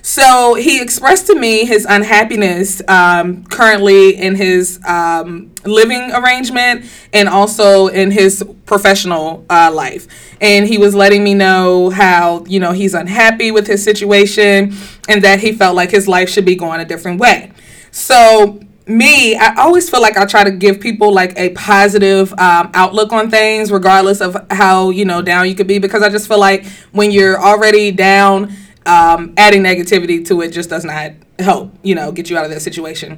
So 0.02 0.54
he 0.54 0.82
expressed 0.82 1.28
to 1.28 1.36
me 1.36 1.64
his 1.64 1.86
unhappiness 1.88 2.82
um, 2.88 3.44
currently 3.44 4.16
in 4.16 4.34
his 4.34 4.80
um, 4.84 5.52
living 5.64 6.10
arrangement 6.12 6.84
and 7.12 7.28
also 7.28 7.86
in 7.86 8.10
his 8.10 8.44
professional 8.66 9.46
uh, 9.48 9.70
life. 9.72 10.08
And 10.40 10.66
he 10.66 10.76
was 10.76 10.96
letting 10.96 11.22
me 11.22 11.34
know 11.34 11.90
how, 11.90 12.44
you 12.46 12.58
know, 12.58 12.72
he's 12.72 12.94
unhappy 12.94 13.52
with 13.52 13.68
his 13.68 13.84
situation 13.84 14.74
and 15.08 15.22
that 15.22 15.38
he 15.38 15.52
felt 15.52 15.76
like 15.76 15.92
his 15.92 16.08
life 16.08 16.28
should 16.28 16.44
be 16.44 16.56
going 16.56 16.80
a 16.80 16.84
different 16.84 17.20
way. 17.20 17.52
So, 17.92 18.58
me, 18.86 19.36
I 19.36 19.54
always 19.54 19.88
feel 19.88 20.02
like 20.02 20.16
I 20.16 20.24
try 20.26 20.42
to 20.42 20.50
give 20.50 20.80
people 20.80 21.12
like 21.14 21.38
a 21.38 21.50
positive 21.50 22.32
um, 22.32 22.70
outlook 22.74 23.12
on 23.12 23.30
things, 23.30 23.70
regardless 23.70 24.20
of 24.20 24.36
how, 24.50 24.90
you 24.90 25.04
know, 25.04 25.22
down 25.22 25.48
you 25.48 25.54
could 25.54 25.68
be, 25.68 25.78
because 25.78 26.02
I 26.02 26.08
just 26.08 26.26
feel 26.26 26.40
like 26.40 26.66
when 26.90 27.12
you're 27.12 27.40
already 27.40 27.92
down, 27.92 28.52
um, 28.86 29.34
adding 29.36 29.62
negativity 29.62 30.24
to 30.26 30.40
it 30.42 30.52
just 30.52 30.70
does 30.70 30.84
not 30.84 31.12
help, 31.38 31.72
you 31.82 31.94
know, 31.94 32.12
get 32.12 32.30
you 32.30 32.36
out 32.36 32.44
of 32.44 32.50
that 32.50 32.60
situation. 32.60 33.12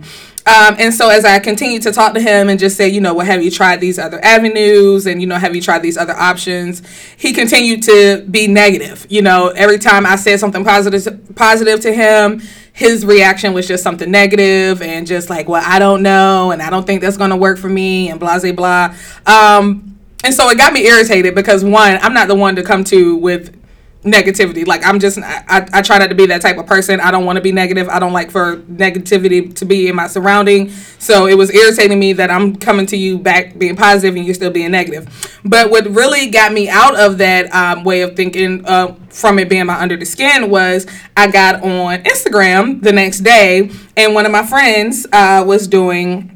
Um, 0.47 0.77
and 0.79 0.93
so 0.93 1.09
as 1.09 1.25
I 1.25 1.39
continued 1.39 1.83
to 1.83 1.93
talk 1.93 2.15
to 2.15 2.21
him 2.21 2.49
and 2.49 2.59
just 2.59 2.77
say, 2.77 2.89
you 2.89 3.01
know, 3.01 3.15
well, 3.15 3.27
have 3.27 3.43
you 3.43 3.51
tried 3.51 3.81
these 3.81 3.99
other 3.99 4.23
avenues? 4.25 5.07
And, 5.07 5.21
you 5.21 5.27
know, 5.27 5.37
have 5.37 5.55
you 5.55 5.63
tried 5.63 5.83
these 5.83 5.97
other 5.97 6.15
options? 6.15 6.83
He 7.17 7.33
continued 7.33 7.83
to 7.85 8.25
be 8.31 8.47
negative. 8.47 9.07
You 9.09 9.23
know, 9.23 9.49
every 9.49 9.79
time 9.79 10.07
I 10.07 10.17
said 10.17 10.41
something 10.41 10.65
positive, 10.65 11.35
positive 11.35 11.81
to 11.81 11.93
him, 11.93 12.43
his 12.73 13.07
reaction 13.07 13.53
was 13.53 13.69
just 13.69 13.83
something 13.83 14.11
negative 14.11 14.83
and 14.83 15.07
just 15.07 15.31
like, 15.31 15.49
well, 15.49 15.63
I 15.65 15.79
don't 15.79 16.03
know. 16.03 16.51
And 16.51 16.61
I 16.61 16.71
don't 16.71 16.87
think 16.87 17.01
that's 17.01 17.17
going 17.17 17.31
to 17.31 17.37
work 17.37 17.59
for 17.59 17.69
me 17.69 18.11
and 18.11 18.19
blah, 18.19 18.39
blah, 18.39 18.53
blah. 18.53 18.95
Um, 19.27 19.99
and 20.25 20.35
so 20.35 20.49
it 20.49 20.59
got 20.59 20.73
me 20.73 20.87
irritated 20.87 21.35
because 21.35 21.63
one, 21.63 21.99
I'm 22.03 22.15
not 22.15 22.29
the 22.29 22.35
one 22.35 22.57
to 22.57 22.63
come 22.63 22.83
to 22.85 23.17
with 23.17 23.64
negativity. 24.05 24.67
Like 24.67 24.85
I'm 24.85 25.01
just 25.01 25.19
I, 25.19 25.67
I 25.73 25.83
try 25.83 25.99
not 25.99 26.09
to 26.09 26.15
be 26.15 26.27
that 26.27 26.43
type 26.43 26.59
of 26.59 26.67
person. 26.67 27.01
I 27.01 27.11
don't 27.11 27.25
want 27.25 27.37
to 27.37 27.43
be 27.43 27.53
negative. 27.53 27.89
I 27.89 27.99
don't 27.99 28.13
like 28.13 28.31
for 28.31 28.59
negativity 28.59 29.55
to 29.55 29.65
be 29.65 29.89
in 29.89 29.97
my 29.97 30.07
surrounding. 30.07 30.71
So 30.99 31.27
it 31.27 31.37
was 31.37 31.53
irritating 31.53 31.99
me 31.99 32.13
that 32.15 32.31
I'm 32.31 32.57
coming 32.57 32.87
to 32.87 32.97
you 32.97 33.19
back 33.19 33.59
being 33.59 33.77
positive 33.77 34.15
and 34.15 34.25
you're 34.25 34.35
still 34.35 34.51
being 34.51 34.71
negative. 34.71 35.09
But 35.45 35.71
what 35.71 35.87
really 35.87 36.31
got 36.31 36.53
me 36.53 36.69
out 36.69 36.99
of 36.99 37.19
that 37.19 37.53
um, 37.55 37.85
way 37.85 38.03
of 38.03 38.15
thinking 38.15 38.65
uh, 38.67 38.95
from 39.09 39.39
it 39.39 39.49
being 39.49 39.67
my 39.67 39.81
under 39.81 39.97
the 39.97 40.05
skin 40.05 40.51
was 40.51 40.87
I 41.17 41.31
got 41.31 41.63
on 41.63 42.03
Instagram 42.05 42.83
the 42.83 42.93
next 42.93 43.21
day 43.21 43.71
and 43.97 44.15
one 44.15 44.27
of 44.27 44.33
my 44.33 44.45
friends 44.45 45.07
uh, 45.13 45.43
was 45.47 45.67
doing 45.67 46.31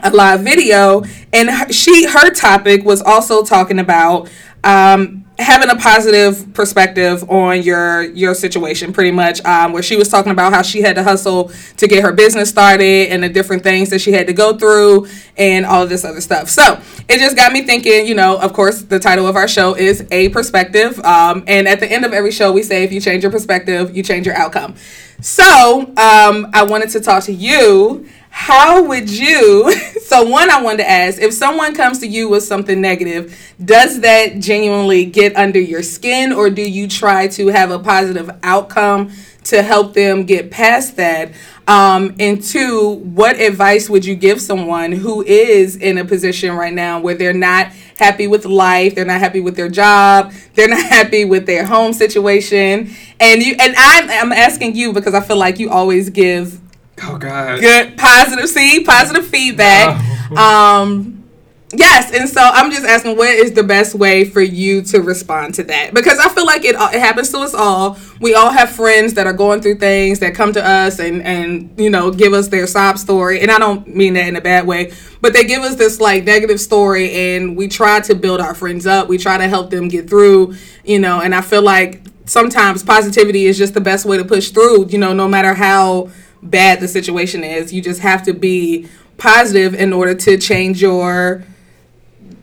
a 0.00 0.10
live 0.10 0.40
video 0.40 1.02
and 1.32 1.74
she 1.74 2.06
her 2.06 2.30
topic 2.30 2.84
was 2.84 3.00
also 3.00 3.42
talking 3.42 3.78
about 3.78 4.28
um, 4.62 5.23
having 5.38 5.68
a 5.68 5.76
positive 5.76 6.54
perspective 6.54 7.28
on 7.28 7.60
your 7.62 8.02
your 8.02 8.34
situation 8.34 8.92
pretty 8.92 9.10
much 9.10 9.44
um, 9.44 9.72
where 9.72 9.82
she 9.82 9.96
was 9.96 10.08
talking 10.08 10.30
about 10.30 10.52
how 10.52 10.62
she 10.62 10.80
had 10.80 10.94
to 10.94 11.02
hustle 11.02 11.50
to 11.76 11.88
get 11.88 12.04
her 12.04 12.12
business 12.12 12.48
started 12.48 13.08
and 13.08 13.22
the 13.22 13.28
different 13.28 13.62
things 13.62 13.90
that 13.90 14.00
she 14.00 14.12
had 14.12 14.28
to 14.28 14.32
go 14.32 14.56
through 14.56 15.08
and 15.36 15.66
all 15.66 15.86
this 15.86 16.04
other 16.04 16.20
stuff. 16.20 16.48
So 16.48 16.80
it 17.08 17.18
just 17.18 17.36
got 17.36 17.52
me 17.52 17.62
thinking 17.62 18.06
you 18.06 18.14
know 18.14 18.38
of 18.38 18.52
course 18.52 18.82
the 18.82 19.00
title 19.00 19.26
of 19.26 19.34
our 19.34 19.48
show 19.48 19.74
is 19.74 20.06
a 20.12 20.28
perspective 20.28 20.98
um, 21.00 21.42
and 21.48 21.66
at 21.66 21.80
the 21.80 21.90
end 21.90 22.04
of 22.04 22.12
every 22.12 22.30
show 22.30 22.52
we 22.52 22.62
say 22.62 22.84
if 22.84 22.92
you 22.92 23.00
change 23.00 23.24
your 23.24 23.32
perspective 23.32 23.96
you 23.96 24.02
change 24.02 24.26
your 24.26 24.36
outcome. 24.36 24.76
So 25.20 25.80
um, 25.96 26.48
i 26.52 26.64
wanted 26.68 26.90
to 26.90 27.00
talk 27.00 27.24
to 27.24 27.32
you 27.32 28.08
how 28.36 28.82
would 28.82 29.08
you 29.08 29.72
so 30.02 30.24
one 30.24 30.50
i 30.50 30.60
wanted 30.60 30.78
to 30.78 30.90
ask 30.90 31.20
if 31.22 31.32
someone 31.32 31.72
comes 31.72 32.00
to 32.00 32.06
you 32.06 32.28
with 32.28 32.42
something 32.42 32.80
negative 32.80 33.54
does 33.64 34.00
that 34.00 34.40
genuinely 34.40 35.04
get 35.04 35.34
under 35.36 35.60
your 35.60 35.84
skin 35.84 36.32
or 36.32 36.50
do 36.50 36.60
you 36.60 36.88
try 36.88 37.28
to 37.28 37.46
have 37.46 37.70
a 37.70 37.78
positive 37.78 38.28
outcome 38.42 39.10
to 39.44 39.62
help 39.62 39.92
them 39.94 40.24
get 40.24 40.50
past 40.50 40.96
that? 40.96 41.32
Um, 41.66 42.14
and 42.18 42.42
two 42.42 43.00
what 43.04 43.40
advice 43.40 43.88
would 43.88 44.04
you 44.04 44.14
give 44.14 44.38
someone 44.38 44.92
who 44.92 45.22
is 45.22 45.76
in 45.76 45.96
a 45.96 46.04
position 46.04 46.54
right 46.54 46.74
now 46.74 47.00
where 47.00 47.14
they're 47.14 47.32
not 47.32 47.68
happy 47.98 48.26
with 48.26 48.44
life 48.44 48.94
they're 48.94 49.06
not 49.06 49.20
happy 49.20 49.40
with 49.40 49.56
their 49.56 49.70
job 49.70 50.32
they're 50.54 50.68
not 50.68 50.82
happy 50.90 51.24
with 51.24 51.46
their 51.46 51.64
home 51.64 51.94
situation? 51.94 52.94
And 53.18 53.42
you 53.42 53.56
and 53.58 53.74
i'm, 53.78 54.10
I'm 54.10 54.32
asking 54.32 54.76
you 54.76 54.92
because 54.92 55.14
i 55.14 55.22
feel 55.22 55.38
like 55.38 55.58
you 55.58 55.70
always 55.70 56.10
give 56.10 56.60
Oh 57.06 57.18
God. 57.18 57.60
good. 57.60 57.96
Positive. 57.96 58.48
See? 58.48 58.84
Positive 58.84 59.26
feedback. 59.26 60.00
Oh. 60.30 60.36
um 60.36 61.24
yes. 61.72 62.12
And 62.12 62.28
so 62.28 62.40
i'm 62.40 62.70
just 62.70 62.84
asking 62.84 63.16
what 63.16 63.28
is 63.30 63.52
the 63.52 63.62
best 63.62 63.94
way 63.94 64.24
for 64.24 64.40
you 64.40 64.82
to 64.82 65.00
respond 65.00 65.54
to 65.54 65.64
that? 65.64 65.92
Because 65.92 66.18
i 66.18 66.28
feel 66.28 66.46
like 66.46 66.64
it, 66.64 66.76
it 66.76 67.00
happens 67.00 67.30
to 67.30 67.38
us 67.38 67.54
all. 67.54 67.98
We 68.20 68.34
all 68.34 68.50
have 68.50 68.70
friends 68.70 69.14
that 69.14 69.26
are 69.26 69.32
going 69.32 69.60
through 69.60 69.76
things 69.76 70.20
that 70.20 70.34
come 70.34 70.52
to 70.54 70.64
us 70.64 70.98
and 70.98 71.22
and 71.22 71.78
you 71.78 71.90
know 71.90 72.10
give 72.10 72.32
us 72.32 72.48
their 72.48 72.66
sob 72.66 72.98
story. 72.98 73.40
And 73.40 73.50
i 73.50 73.58
don't 73.58 73.86
mean 73.88 74.14
that 74.14 74.26
in 74.28 74.36
a 74.36 74.40
bad 74.40 74.66
way 74.66 74.92
but 75.20 75.32
they 75.32 75.44
give 75.44 75.62
us 75.62 75.76
this 75.76 76.00
like 76.00 76.24
negative 76.24 76.60
story 76.60 77.10
and 77.34 77.56
we 77.56 77.66
try 77.66 78.00
to 78.00 78.14
build 78.14 78.40
our 78.40 78.54
friends 78.54 78.86
up. 78.86 79.08
We 79.08 79.18
try 79.18 79.38
to 79.38 79.48
help 79.48 79.70
them 79.70 79.88
get 79.88 80.08
through 80.08 80.54
you 80.84 80.98
know 80.98 81.20
and 81.20 81.34
i 81.34 81.40
feel 81.40 81.62
like 81.62 82.02
sometimes 82.26 82.82
positivity 82.82 83.44
is 83.46 83.58
just 83.58 83.74
the 83.74 83.80
best 83.80 84.06
way 84.06 84.16
to 84.16 84.24
push 84.24 84.50
through 84.50 84.86
you 84.88 84.98
know 84.98 85.12
no 85.12 85.28
matter 85.28 85.52
how 85.54 86.10
bad 86.44 86.80
the 86.80 86.88
situation 86.88 87.42
is. 87.44 87.72
You 87.72 87.82
just 87.82 88.00
have 88.00 88.22
to 88.24 88.32
be 88.34 88.88
positive 89.16 89.74
in 89.74 89.92
order 89.92 90.14
to 90.14 90.36
change 90.38 90.80
your 90.82 91.44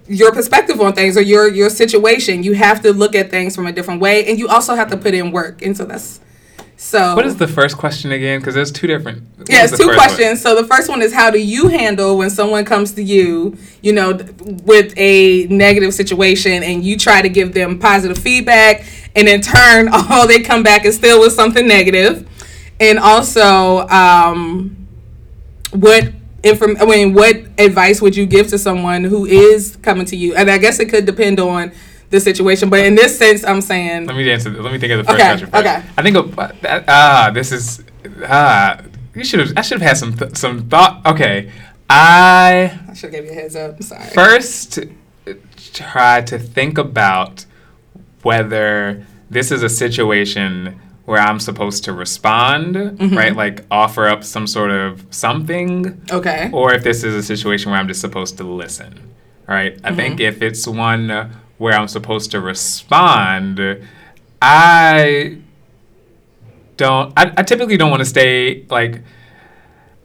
your 0.07 0.31
perspective 0.33 0.81
on 0.81 0.93
things 0.93 1.17
or 1.17 1.21
your 1.21 1.47
your 1.47 1.69
situation. 1.69 2.43
You 2.43 2.53
have 2.53 2.81
to 2.81 2.91
look 2.93 3.15
at 3.15 3.29
things 3.29 3.55
from 3.55 3.67
a 3.67 3.71
different 3.71 4.01
way, 4.01 4.25
and 4.29 4.37
you 4.39 4.47
also 4.47 4.75
have 4.75 4.89
to 4.91 4.97
put 4.97 5.13
in 5.13 5.31
work. 5.31 5.61
And 5.61 5.75
so 5.75 5.85
that's 5.85 6.19
so. 6.75 7.15
What 7.15 7.25
is 7.25 7.37
the 7.37 7.47
first 7.47 7.77
question 7.77 8.11
again? 8.11 8.39
Because 8.39 8.55
there's 8.55 8.71
two 8.71 8.87
different. 8.87 9.23
what 9.37 9.49
Yeah, 9.49 9.61
was 9.61 9.71
it's 9.71 9.77
the 9.79 9.83
two 9.85 9.89
first 9.89 9.97
one? 9.99 10.07
questions. 10.07 10.41
So 10.41 10.55
the 10.59 10.67
first 10.67 10.89
one 10.89 11.01
is 11.01 11.13
how 11.13 11.29
do 11.29 11.39
you 11.39 11.67
handle 11.67 12.17
when 12.17 12.29
someone 12.29 12.65
comes 12.65 12.93
to 12.93 13.03
you, 13.03 13.57
you 13.81 13.93
know, 13.93 14.13
with 14.65 14.93
a 14.97 15.45
negative 15.47 15.93
situation 15.93 16.63
and 16.63 16.83
you 16.83 16.97
try 16.97 17.21
to 17.21 17.29
give 17.29 17.53
them 17.53 17.77
positive 17.79 18.17
feedback 18.17 18.83
and 19.15 19.27
in 19.29 19.41
turn 19.41 19.89
all 19.93 20.27
they 20.27 20.41
come 20.41 20.63
back 20.63 20.83
is 20.85 20.95
still 20.95 21.19
with 21.21 21.33
something 21.33 21.67
negative. 21.67 22.27
And 22.82 22.97
also 22.99 23.88
um 23.88 24.75
what 25.71 26.11
inform 26.43 26.75
I 26.82 26.86
mean 26.86 27.13
what 27.13 27.36
advice 27.57 28.01
would 28.01 28.15
you 28.15 28.25
give 28.25 28.47
to 28.47 28.57
someone 28.57 29.03
who 29.05 29.25
is 29.25 29.77
coming 29.82 30.05
to 30.07 30.15
you? 30.15 30.36
And 30.36 30.49
I 30.49 30.57
guess 30.57 30.79
it 30.79 30.89
could 30.89 31.05
depend 31.05 31.39
on 31.39 31.71
the 32.09 32.19
situation, 32.19 32.69
but 32.69 32.79
in 32.86 32.95
this 32.95 33.17
sense 33.17 33.43
I'm 33.45 33.61
saying 33.61 34.07
Let 34.07 34.17
me 34.17 34.29
answer. 34.29 34.49
Let 34.49 34.73
me 34.73 34.79
think 34.79 34.91
of 34.93 34.97
the 34.99 35.03
first 35.05 35.15
Okay, 35.15 35.29
question 35.29 35.47
first. 35.49 35.65
okay. 35.65 35.84
I 35.97 36.01
think 36.01 36.17
of, 36.17 36.38
uh, 36.38 36.51
that- 36.61 36.84
ah, 36.89 37.32
this 37.34 37.51
is 37.53 37.84
ah. 38.27 38.82
You 39.13 39.23
should 39.25 39.39
have. 39.41 39.53
I 39.57 39.61
should 39.61 39.79
have 39.82 39.88
had 39.89 39.97
some 39.97 40.13
th- 40.17 40.36
some 40.38 40.67
thought. 40.69 41.05
Okay, 41.05 41.51
I 41.89 42.79
I 42.89 42.93
should 42.93 43.13
have 43.13 43.23
gave 43.23 43.25
you 43.25 43.32
a 43.32 43.34
heads 43.41 43.55
up. 43.57 43.75
I'm 43.75 43.82
sorry. 43.82 44.09
first 44.09 44.79
try 45.73 46.21
to 46.21 46.39
think 46.39 46.77
about 46.77 47.45
whether 48.23 49.05
this 49.29 49.51
is 49.51 49.63
a 49.63 49.69
situation 49.69 50.79
where 51.12 51.20
I'm 51.30 51.39
supposed 51.39 51.84
to 51.84 51.91
respond, 51.93 52.76
Mm-hmm. 52.76 53.18
right? 53.18 53.36
Like 53.36 53.66
offer 53.70 54.07
up 54.07 54.24
some 54.24 54.47
sort 54.47 54.72
of 54.72 55.05
something, 55.12 56.01
Okay. 56.09 56.49
or 56.53 56.74
if 56.74 56.84
this 56.84 57.03
is 57.03 57.14
a 57.14 57.22
situation 57.34 57.70
where 57.70 57.80
I'm 57.80 57.88
just 57.89 58.01
supposed 58.01 58.38
to 58.38 58.43
listen, 58.45 58.91
right? 59.47 59.78
I 59.84 59.93
think 59.93 60.20
if 60.22 60.41
it's 60.41 60.66
one 60.66 61.03
where 61.57 61.74
I'm 61.80 61.88
supposed 61.89 62.32
to 62.32 62.39
respond, 62.39 63.59
I 64.41 65.38
don't. 66.78 67.14
I, 67.18 67.34
I 67.38 67.43
typically 67.43 67.78
don't 67.78 67.91
want 67.91 68.01
to 68.01 68.09
stay 68.18 68.66
like. 68.70 69.01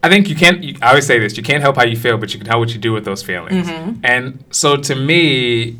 I 0.02 0.08
think 0.08 0.28
you 0.28 0.36
can't. 0.36 0.62
You, 0.62 0.76
I 0.82 0.88
always 0.90 1.06
say 1.06 1.18
this: 1.18 1.36
you 1.36 1.42
can't 1.42 1.62
help 1.62 1.76
how 1.76 1.84
you 1.84 1.96
feel, 1.96 2.18
but 2.18 2.32
you 2.32 2.38
can 2.38 2.46
help 2.48 2.60
what 2.60 2.72
you 2.74 2.80
do 2.80 2.92
with 2.92 3.04
those 3.04 3.22
feelings. 3.22 3.68
And 4.04 4.44
so, 4.50 4.76
to 4.76 4.94
me, 4.94 5.78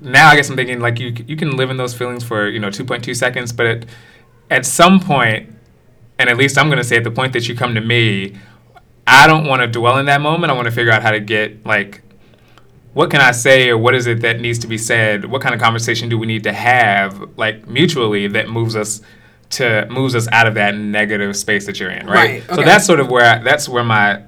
now 0.00 0.28
I 0.28 0.36
guess 0.36 0.48
I'm 0.50 0.56
thinking 0.56 0.80
like 0.80 0.98
you 0.98 1.14
you 1.26 1.36
can 1.36 1.56
live 1.56 1.70
in 1.70 1.76
those 1.76 1.94
feelings 1.94 2.24
for 2.24 2.48
you 2.48 2.58
know 2.58 2.68
2.2 2.68 3.14
seconds, 3.16 3.52
but 3.52 3.66
at, 3.66 3.86
at 4.50 4.66
some 4.66 5.00
point, 5.00 5.52
and 6.18 6.28
at 6.28 6.36
least 6.36 6.58
I'm 6.58 6.66
going 6.66 6.78
to 6.78 6.84
say 6.84 6.96
at 6.96 7.04
the 7.04 7.10
point 7.10 7.32
that 7.32 7.48
you 7.48 7.54
come 7.54 7.74
to 7.74 7.80
me, 7.80 8.36
I 9.06 9.26
don't 9.26 9.46
want 9.46 9.62
to 9.62 9.66
dwell 9.66 9.98
in 9.98 10.06
that 10.06 10.20
moment. 10.20 10.50
I 10.50 10.54
want 10.54 10.66
to 10.66 10.72
figure 10.72 10.92
out 10.92 11.02
how 11.02 11.10
to 11.10 11.20
get 11.20 11.64
like 11.66 12.02
what 12.92 13.10
can 13.10 13.20
I 13.20 13.30
say 13.30 13.70
or 13.70 13.78
what 13.78 13.94
is 13.94 14.06
it 14.06 14.20
that 14.22 14.40
needs 14.40 14.58
to 14.60 14.66
be 14.66 14.76
said? 14.76 15.24
What 15.24 15.42
kind 15.42 15.54
of 15.54 15.60
conversation 15.60 16.08
do 16.08 16.18
we 16.18 16.26
need 16.26 16.42
to 16.44 16.52
have 16.52 17.38
like 17.38 17.68
mutually 17.68 18.26
that 18.28 18.48
moves 18.48 18.74
us 18.74 19.00
to 19.50 19.86
moves 19.90 20.14
us 20.14 20.28
out 20.32 20.46
of 20.46 20.54
that 20.54 20.76
negative 20.76 21.36
space 21.36 21.66
that 21.66 21.78
you're 21.78 21.90
in, 21.90 22.06
right? 22.06 22.44
Right, 22.48 22.54
So 22.54 22.62
that's 22.62 22.86
sort 22.86 23.00
of 23.00 23.08
where 23.08 23.36
I, 23.36 23.42
that's 23.42 23.68
where 23.68 23.84
my 23.84 24.22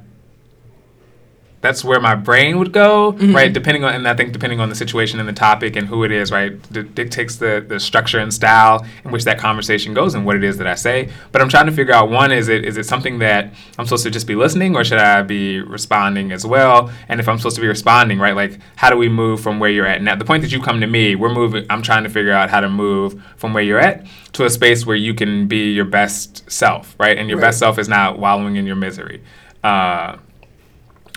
that's 1.62 1.82
where 1.84 2.00
my 2.00 2.14
brain 2.16 2.58
would 2.58 2.72
go, 2.72 3.12
Mm-hmm. 3.12 3.34
right? 3.34 3.52
Depending 3.52 3.84
on, 3.84 3.94
and 3.94 4.06
I 4.06 4.14
think 4.14 4.32
depending 4.32 4.60
on 4.60 4.68
the 4.68 4.74
situation 4.74 5.18
and 5.20 5.28
the 5.28 5.32
topic 5.32 5.76
and 5.76 5.86
who 5.88 6.02
it 6.04 6.10
is, 6.12 6.30
right, 6.30 6.52
d- 6.72 6.82
dictates 6.82 7.36
the 7.36 7.64
the 7.66 7.78
structure 7.80 8.18
and 8.18 8.34
style 8.34 8.84
in 9.04 9.10
which 9.12 9.24
that 9.24 9.38
conversation 9.38 9.94
goes 9.94 10.14
and 10.14 10.26
what 10.26 10.36
it 10.36 10.44
is 10.44 10.58
that 10.58 10.66
I 10.66 10.74
say. 10.74 11.08
But 11.30 11.40
I'm 11.40 11.48
trying 11.48 11.66
to 11.66 11.72
figure 11.72 11.94
out 11.94 12.10
one 12.10 12.32
is 12.32 12.48
it 12.48 12.64
is 12.64 12.76
it 12.76 12.84
something 12.86 13.20
that 13.20 13.54
I'm 13.78 13.86
supposed 13.86 14.02
to 14.04 14.10
just 14.10 14.26
be 14.26 14.34
listening 14.34 14.76
or 14.76 14.84
should 14.84 14.98
I 14.98 15.22
be 15.22 15.60
responding 15.60 16.32
as 16.32 16.44
well? 16.44 16.90
And 17.08 17.20
if 17.20 17.28
I'm 17.28 17.38
supposed 17.38 17.56
to 17.56 17.62
be 17.62 17.68
responding, 17.68 18.18
right, 18.18 18.34
like 18.36 18.58
how 18.76 18.90
do 18.90 18.96
we 18.96 19.08
move 19.08 19.40
from 19.40 19.58
where 19.60 19.70
you're 19.70 19.86
at? 19.86 20.02
Now, 20.02 20.16
the 20.16 20.24
point 20.24 20.42
that 20.42 20.52
you 20.52 20.60
come 20.60 20.80
to 20.80 20.86
me, 20.86 21.14
we're 21.14 21.32
moving. 21.32 21.64
I'm 21.70 21.82
trying 21.82 22.02
to 22.02 22.10
figure 22.10 22.32
out 22.32 22.50
how 22.50 22.60
to 22.60 22.68
move 22.68 23.22
from 23.36 23.54
where 23.54 23.62
you're 23.62 23.78
at 23.80 24.04
to 24.32 24.44
a 24.44 24.50
space 24.50 24.84
where 24.84 24.96
you 24.96 25.14
can 25.14 25.46
be 25.46 25.70
your 25.72 25.84
best 25.84 26.50
self, 26.50 26.96
right? 26.98 27.16
And 27.16 27.28
your 27.28 27.38
Right. 27.38 27.46
best 27.48 27.58
self 27.60 27.78
is 27.78 27.88
not 27.88 28.18
wallowing 28.18 28.56
in 28.56 28.66
your 28.66 28.76
misery. 28.76 29.22
Uh, 29.62 30.16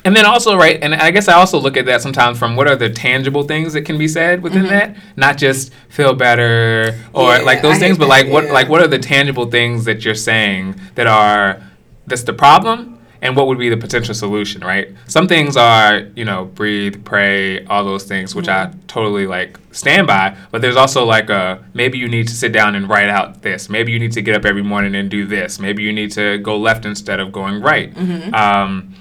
and 0.06 0.16
then 0.16 0.26
also, 0.26 0.56
right, 0.56 0.80
and 0.82 0.96
I 0.96 1.12
guess 1.12 1.28
I 1.28 1.34
also 1.34 1.60
look 1.60 1.76
at 1.76 1.86
that 1.88 2.02
sometimes 2.02 2.40
from 2.40 2.56
what 2.56 2.68
are 2.68 2.76
the 2.76 2.90
tangible 2.90 3.44
things 3.44 3.74
that 3.74 3.82
can 3.82 3.98
be 3.98 4.08
said 4.08 4.42
within 4.42 4.68
that, 4.68 4.96
not 5.16 5.38
just 5.38 5.74
feel 5.90 6.14
better 6.14 6.98
or 7.14 7.26
Mm-hmm. 7.26 7.40
Yeah, 7.40 7.46
like 7.46 7.62
those 7.62 7.78
I 7.78 7.80
things, 7.80 7.98
but 7.98 8.08
like 8.08 8.26
that, 8.26 8.32
what 8.32 8.46
yeah. 8.46 8.52
like 8.54 8.70
what 8.70 8.82
are 8.82 8.88
the 8.88 9.00
tangible 9.00 9.50
things 9.50 9.86
that 9.86 10.06
you're 10.06 10.16
saying 10.16 10.80
that 10.94 11.08
are 11.08 11.62
that's 12.08 12.24
the 12.24 12.34
problem 12.34 13.00
and 13.22 13.36
what 13.36 13.48
would 13.48 13.58
be 13.58 13.70
the 13.70 13.78
potential 13.78 14.14
solution, 14.14 14.62
right? 14.62 14.94
Some 15.08 15.28
things 15.28 15.58
are, 15.58 16.02
you 16.16 16.26
know, 16.26 16.46
breathe, 16.46 17.04
pray, 17.06 17.66
all 17.66 17.84
those 17.84 18.04
things, 18.04 18.36
which 18.36 18.48
I 18.48 18.72
totally 18.88 19.26
like 19.26 19.58
stand 19.72 20.06
by. 20.06 20.38
But 20.52 20.62
there's 20.62 20.76
also 20.76 21.04
like 21.06 21.32
a 21.32 21.64
maybe 21.74 21.98
you 21.98 22.08
need 22.08 22.28
to 22.28 22.36
sit 22.36 22.52
down 22.52 22.76
and 22.76 22.88
write 22.88 23.10
out 23.10 23.42
this. 23.42 23.70
Maybe 23.70 23.92
you 23.92 24.00
need 24.00 24.12
to 24.12 24.22
get 24.22 24.36
up 24.36 24.46
every 24.46 24.62
morning 24.62 24.94
and 24.94 25.10
do 25.10 25.26
this. 25.26 25.60
Maybe 25.60 25.82
you 25.82 25.92
need 25.92 26.12
to 26.12 26.38
go 26.38 26.58
left 26.58 26.86
instead 26.86 27.20
of 27.20 27.32
going 27.32 27.62
right. 27.62 27.96
Um, 28.34 28.94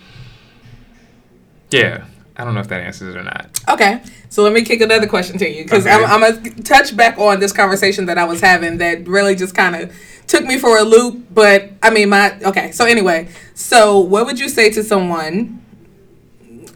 yeah, 1.70 2.04
I 2.36 2.44
don't 2.44 2.54
know 2.54 2.60
if 2.60 2.68
that 2.68 2.80
answers 2.82 3.14
it 3.14 3.18
or 3.18 3.22
not. 3.22 3.48
Okay, 3.68 4.02
so 4.28 4.42
let 4.42 4.52
me 4.52 4.62
kick 4.62 4.80
another 4.80 5.06
question 5.06 5.38
to 5.38 5.48
you 5.48 5.64
because 5.64 5.86
Okay. 5.86 5.94
I'm, 5.94 6.22
I'm 6.22 6.42
gonna 6.42 6.50
touch 6.62 6.96
back 6.96 7.18
on 7.18 7.40
this 7.40 7.52
conversation 7.52 8.06
that 8.06 8.18
I 8.18 8.24
was 8.24 8.40
having 8.40 8.78
that 8.78 9.06
really 9.06 9.34
just 9.34 9.54
kind 9.54 9.76
of 9.76 9.94
took 10.26 10.44
me 10.44 10.58
for 10.58 10.78
a 10.78 10.82
loop. 10.82 11.26
But 11.32 11.70
I 11.82 11.90
mean, 11.90 12.08
my 12.08 12.38
okay. 12.42 12.72
So 12.72 12.84
anyway, 12.84 13.28
so 13.54 13.98
what 14.00 14.26
would 14.26 14.38
you 14.38 14.48
say 14.48 14.70
to 14.70 14.82
someone? 14.82 15.60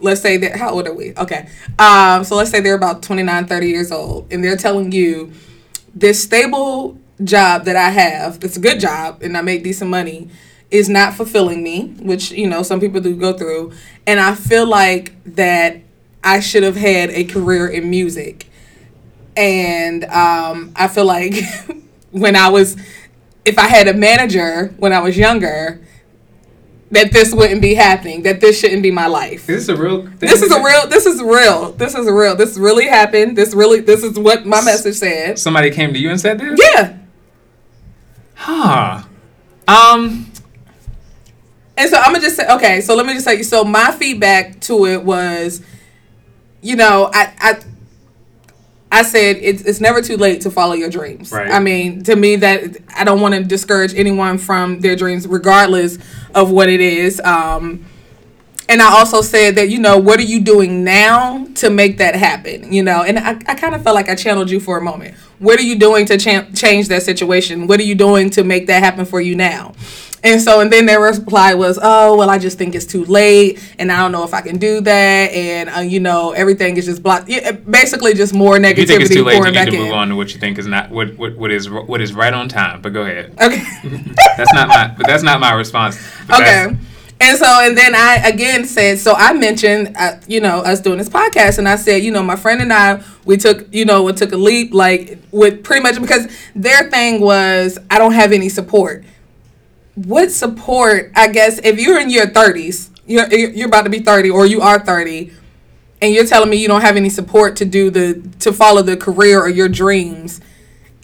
Let's 0.01 0.21
say 0.21 0.37
that 0.37 0.57
how 0.57 0.71
old 0.71 0.87
are 0.87 0.95
we? 0.95 1.13
Okay, 1.17 1.49
um, 1.79 2.23
so 2.23 2.37
let's 2.37 2.51
say 2.51 2.61
they're 2.61 2.77
about 2.77 3.03
29, 3.03 3.47
30 3.47 3.67
years 3.67 3.91
old, 3.91 4.33
and 4.33 4.45
they're 4.45 4.57
telling 4.57 4.93
you 4.93 5.33
this 5.93 6.23
stable 6.23 6.97
job 7.25 7.65
that 7.65 7.75
I 7.75 7.91
have, 7.91 8.39
it's 8.45 8.57
a 8.57 8.61
good 8.61 8.79
job, 8.79 9.23
and 9.23 9.37
I 9.37 9.43
make 9.43 9.65
decent 9.65 9.91
money, 9.91 10.29
is 10.71 10.89
not 10.89 11.15
fulfilling 11.15 11.63
me, 11.63 11.89
which 12.01 12.31
you 12.31 12.49
know 12.49 12.63
some 12.63 12.81
people 12.81 13.01
do 13.01 13.17
go 13.17 13.33
through, 13.33 13.73
and 14.07 14.21
I 14.21 14.35
feel 14.35 14.67
like 14.67 15.13
that 15.35 15.81
I 16.23 16.41
should 16.41 16.63
have 16.63 16.77
had 16.77 17.11
a 17.11 17.25
career 17.25 17.69
in 17.69 17.89
music, 17.89 18.49
and 19.37 20.05
um, 20.05 20.73
I 20.77 20.89
feel 20.89 21.07
like 21.07 21.35
when 22.11 22.37
I 22.37 22.49
was, 22.49 22.77
if 23.45 23.59
I 23.59 23.69
had 23.69 23.89
a 23.89 23.95
manager 23.95 24.75
when 24.79 24.93
I 24.93 25.01
was 25.01 25.17
younger, 25.17 25.81
that 26.91 27.13
this 27.13 27.35
wouldn't 27.35 27.61
be 27.61 27.75
happening, 27.75 28.23
that 28.23 28.41
this 28.41 28.59
shouldn't 28.59 28.83
be 28.83 28.91
my 28.91 29.07
life. 29.07 29.47
This 29.47 29.63
is 29.63 29.69
a 29.69 29.77
real? 29.77 30.03
Thing 30.03 30.17
This 30.21 30.43
is 30.43 30.51
a 30.51 30.63
real. 30.63 30.87
This 30.87 31.07
is 31.07 31.23
real. 31.23 31.73
This 31.73 31.95
is 31.95 32.11
real. 32.11 32.37
This 32.37 32.57
really 32.57 32.87
happened. 32.87 33.37
This 33.37 33.55
really. 33.55 33.81
This 33.81 34.03
is 34.03 34.19
what 34.19 34.47
my 34.47 34.63
message 34.63 34.97
said. 34.97 35.39
Somebody 35.39 35.71
came 35.71 35.93
to 35.93 35.99
you 35.99 36.11
and 36.11 36.21
said 36.21 36.39
this. 36.39 36.59
Yeah. 36.61 36.99
Huh. 38.35 39.03
Um. 39.67 40.31
And 41.79 41.89
so 41.89 41.97
I'm 41.97 42.13
gonna 42.13 42.21
just 42.21 42.37
say, 42.37 42.47
okay. 42.49 42.81
So 42.81 42.97
let 42.97 43.07
me 43.07 43.15
just 43.15 43.25
tell 43.25 43.37
you. 43.37 43.45
so 43.45 43.65
my 43.65 43.93
feedback 43.93 44.61
to 44.63 44.85
it 44.87 45.05
was, 45.05 45.63
you 46.61 46.75
know, 46.75 47.09
I 47.15 47.33
I 47.39 47.61
I 48.91 49.03
said 49.03 49.37
it's 49.37 49.63
it's 49.63 49.81
never 49.81 50.03
too 50.03 50.17
late 50.17 50.41
to 50.41 50.51
follow 50.51 50.75
your 50.75 50.91
dreams. 50.91 51.31
Right. 51.31 51.51
I 51.51 51.61
mean, 51.61 52.03
to 52.05 52.17
me, 52.17 52.37
that 52.37 52.79
I 52.97 53.05
don't 53.05 53.21
want 53.21 53.35
to 53.37 53.45
discourage 53.45 53.95
anyone 53.95 54.39
from 54.39 54.81
their 54.81 54.97
dreams, 54.97 55.27
regardless 55.27 55.99
of 56.35 56.51
what 56.51 56.69
it 56.69 56.81
is. 56.81 57.21
Um, 57.21 57.85
and 58.69 58.83
I 58.83 58.99
also 58.99 59.23
said 59.23 59.55
that 59.55 59.71
you 59.71 59.79
know 59.79 59.99
what 59.99 60.19
are 60.19 60.25
you 60.25 60.41
doing 60.41 60.83
now 60.83 61.47
to 61.57 61.71
make 61.71 61.99
that 61.99 62.17
happen? 62.17 62.73
You 62.73 62.83
know, 62.83 63.03
and 63.03 63.21
I, 63.21 63.31
I 63.47 63.55
kind 63.55 63.75
of 63.75 63.85
felt 63.85 63.95
like 63.95 64.09
I 64.09 64.17
channeled 64.17 64.51
you 64.51 64.59
for 64.59 64.79
a 64.79 64.83
moment. 64.83 65.15
What 65.39 65.61
are 65.61 65.65
you 65.65 65.79
doing 65.79 66.07
to 66.07 66.19
cha- 66.19 66.47
change 66.55 66.89
that 66.89 67.05
situation? 67.05 67.69
What 67.69 67.79
are 67.79 67.85
you 67.85 67.95
doing 67.95 68.31
to 68.31 68.43
make 68.43 68.67
that 68.67 68.83
happen 68.83 69.05
for 69.05 69.21
you 69.21 69.37
now? 69.37 69.75
And 70.23 70.41
so, 70.41 70.61
and 70.61 70.73
then 70.73 70.87
their 70.87 71.01
reply 71.01 71.55
was, 71.55 71.79
"Oh, 71.81 72.17
well, 72.17 72.29
I 72.29 72.39
just 72.39 72.59
think 72.59 72.75
it's 72.75 72.85
too 72.87 73.05
late, 73.05 73.61
and 73.79 73.93
I 73.93 73.99
don't 73.99 74.11
know 74.13 74.25
if 74.25 74.35
I 74.35 74.41
can 74.41 74.59
do 74.59 74.81
that, 74.81 75.33
and 75.33 75.71
uh, 75.71 75.81
you 75.81 76.01
know, 76.01 76.33
everything 76.33 76.77
is 76.77 76.87
just 76.87 77.03
blocked. 77.03 77.29
Yeah, 77.29 77.53
basically, 77.53 78.15
just 78.15 78.35
more 78.35 78.57
If 78.57 78.63
negativity 78.63 78.79
you 78.79 78.87
think 78.87 79.01
it's 79.03 79.15
too 79.15 79.25
late, 79.25 79.37
you 79.37 79.51
need 79.51 79.71
to 79.71 79.77
in. 79.77 79.83
move 79.85 79.93
on 79.93 80.09
to 80.09 80.17
what 80.17 80.35
you 80.35 80.41
think 80.41 80.59
is 80.59 80.67
not 80.67 80.91
what 80.91 81.17
what, 81.17 81.37
what 81.37 81.53
is 81.53 81.71
what 81.71 82.01
is 82.01 82.13
right 82.13 82.35
on 82.35 82.49
time. 82.49 82.83
But 82.83 82.93
go 82.93 83.03
ahead. 83.03 83.33
Okay. 83.41 83.63
That's 84.37 84.53
not 84.53 84.69
my. 84.69 84.95
But 84.97 85.07
that's 85.07 85.23
not 85.23 85.41
my 85.41 85.53
response. 85.53 85.99
But 86.27 86.41
okay. 86.41 86.77
And 87.21 87.37
so, 87.37 87.47
and 87.47 87.77
then 87.77 87.95
I 87.97 88.17
again 88.25 88.65
said, 88.65 88.99
so 88.99 89.15
I 89.15 89.33
mentioned, 89.33 89.97
uh, 89.99 90.21
you 90.29 90.41
know, 90.41 90.61
us 90.61 90.81
doing 90.81 90.99
this 90.99 91.09
podcast, 91.09 91.59
and 91.59 91.69
I 91.69 91.75
said, 91.77 92.05
you 92.05 92.13
know, 92.13 92.23
my 92.23 92.37
friend 92.37 92.61
and 92.61 92.73
I, 92.73 93.03
we 93.25 93.37
took, 93.37 93.73
you 93.75 93.85
know, 93.85 94.05
we 94.05 94.13
took 94.13 94.31
a 94.33 94.37
leap, 94.37 94.73
like 94.73 95.19
with 95.33 95.65
pretty 95.65 95.83
much 95.83 96.01
because 96.01 96.29
their 96.55 96.89
thing 96.91 97.21
was, 97.21 97.79
I 97.91 97.99
don't 97.99 98.13
have 98.13 98.31
any 98.33 98.49
support. 98.49 99.05
What 100.05 100.31
support? 100.31 101.13
I 101.17 101.29
guess 101.29 101.59
if 101.59 101.81
you're 101.81 101.99
in 102.01 102.11
your 102.11 102.29
thirties, 102.29 102.91
you're 103.07 103.33
you're 103.33 103.69
about 103.69 103.83
to 103.83 103.91
be 103.91 104.01
thirty, 104.01 104.31
or 104.31 104.47
you 104.47 104.61
are 104.61 104.79
thirty, 104.79 105.33
and 106.01 106.13
you're 106.13 106.27
telling 106.27 106.51
me 106.51 106.57
you 106.57 106.69
don't 106.69 106.83
have 106.83 106.97
any 106.97 107.09
support 107.09 107.57
to 107.57 107.65
do 107.65 107.91
the 107.91 108.23
to 108.41 108.53
follow 108.53 108.83
the 108.83 108.97
career 108.97 109.41
or 109.41 109.49
your 109.49 109.69
dreams 109.69 110.41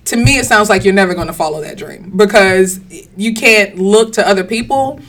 to 0.05 0.17
me 0.17 0.39
it 0.39 0.45
sounds 0.45 0.69
like 0.69 0.85
you're 0.85 0.95
never 0.95 1.15
going 1.15 1.27
to 1.27 1.33
follow 1.33 1.61
that 1.61 1.77
dream 1.77 2.13
because 2.17 2.81
you 3.17 3.35
can't 3.35 3.79
look 3.79 4.13
to 4.13 4.27
other 4.27 4.45
people 4.45 5.01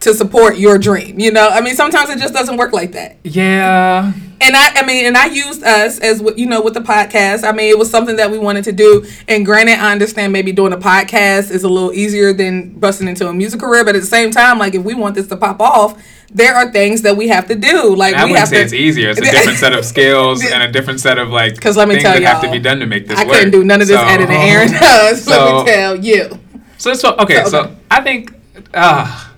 to 0.00 0.14
support 0.14 0.56
your 0.58 0.78
dream 0.78 1.18
you 1.20 1.30
know 1.30 1.48
i 1.48 1.60
mean 1.60 1.74
sometimes 1.76 2.08
it 2.10 2.18
just 2.18 2.32
doesn't 2.34 2.56
work 2.56 2.72
like 2.72 2.92
that 2.92 3.18
Yeah. 3.22 4.12
and 4.40 4.56
i 4.56 4.70
i 4.80 4.86
mean 4.86 5.04
and 5.06 5.16
i 5.16 5.26
used 5.26 5.62
us 5.62 5.98
as 5.98 6.22
what 6.22 6.38
you 6.38 6.46
know 6.46 6.62
with 6.62 6.74
the 6.74 6.80
podcast 6.80 7.44
i 7.46 7.52
mean 7.52 7.68
it 7.70 7.78
was 7.78 7.90
something 7.90 8.16
that 8.16 8.30
we 8.30 8.38
wanted 8.38 8.64
to 8.64 8.72
do 8.72 9.04
and 9.28 9.44
granted 9.44 9.78
i 9.78 9.92
understand 9.92 10.32
maybe 10.32 10.52
doing 10.52 10.72
a 10.72 10.78
podcast 10.78 11.50
is 11.50 11.64
a 11.64 11.68
little 11.68 11.92
easier 11.92 12.32
than 12.32 12.70
busting 12.78 13.08
into 13.08 13.28
a 13.28 13.32
music 13.32 13.60
career 13.60 13.84
but 13.84 13.94
at 13.94 14.00
the 14.00 14.06
same 14.06 14.30
time 14.30 14.58
like 14.58 14.74
if 14.74 14.82
we 14.82 14.94
want 14.94 15.14
this 15.14 15.26
to 15.28 15.36
pop 15.36 15.60
off 15.60 16.02
there 16.32 16.54
are 16.54 16.70
things 16.70 17.02
that 17.02 17.16
we 17.16 17.26
have 17.28 17.46
to 17.48 17.54
do 17.54 17.94
like 17.94 18.14
I 18.14 18.24
we 18.24 18.30
wouldn't 18.32 18.38
have 18.38 18.48
say 18.48 18.58
to 18.58 18.62
it's 18.62 18.72
easier. 18.72 19.10
It's 19.10 19.18
a 19.18 19.22
different 19.32 19.58
set 19.58 19.72
of 19.72 19.84
skills 19.84 20.44
and 20.44 20.62
a 20.62 20.70
different 20.76 21.00
set 21.00 21.18
of 21.18 21.28
like 21.30 21.56
because 21.56 21.76
let 21.76 21.88
me 21.88 21.94
things 21.96 22.04
tell 22.04 22.12
that 22.14 22.22
have 22.22 22.40
to 22.42 22.50
be 22.52 22.60
done 22.60 22.78
to 22.78 22.86
make 22.86 23.08
this 23.08 23.18
work. 23.18 23.26
I 23.26 23.28
work. 23.28 23.34
couldn't 23.38 23.50
do 23.50 23.64
none 23.64 23.82
of 23.82 23.88
this 23.88 23.98
So- 23.98 24.06
editing 24.06 24.36
Aaron 24.36 24.70
does. 24.70 25.26
let 25.26 25.36
so- 25.40 25.58
me 25.64 25.70
tell 25.72 25.96
you. 25.96 26.38
So 26.78 26.92
it's 26.92 27.04
okay. 27.04 27.42
So, 27.42 27.50
So, 27.50 27.60
okay. 27.64 27.76
I 27.90 28.00
think, 28.02 28.32
uh, 28.72 29.29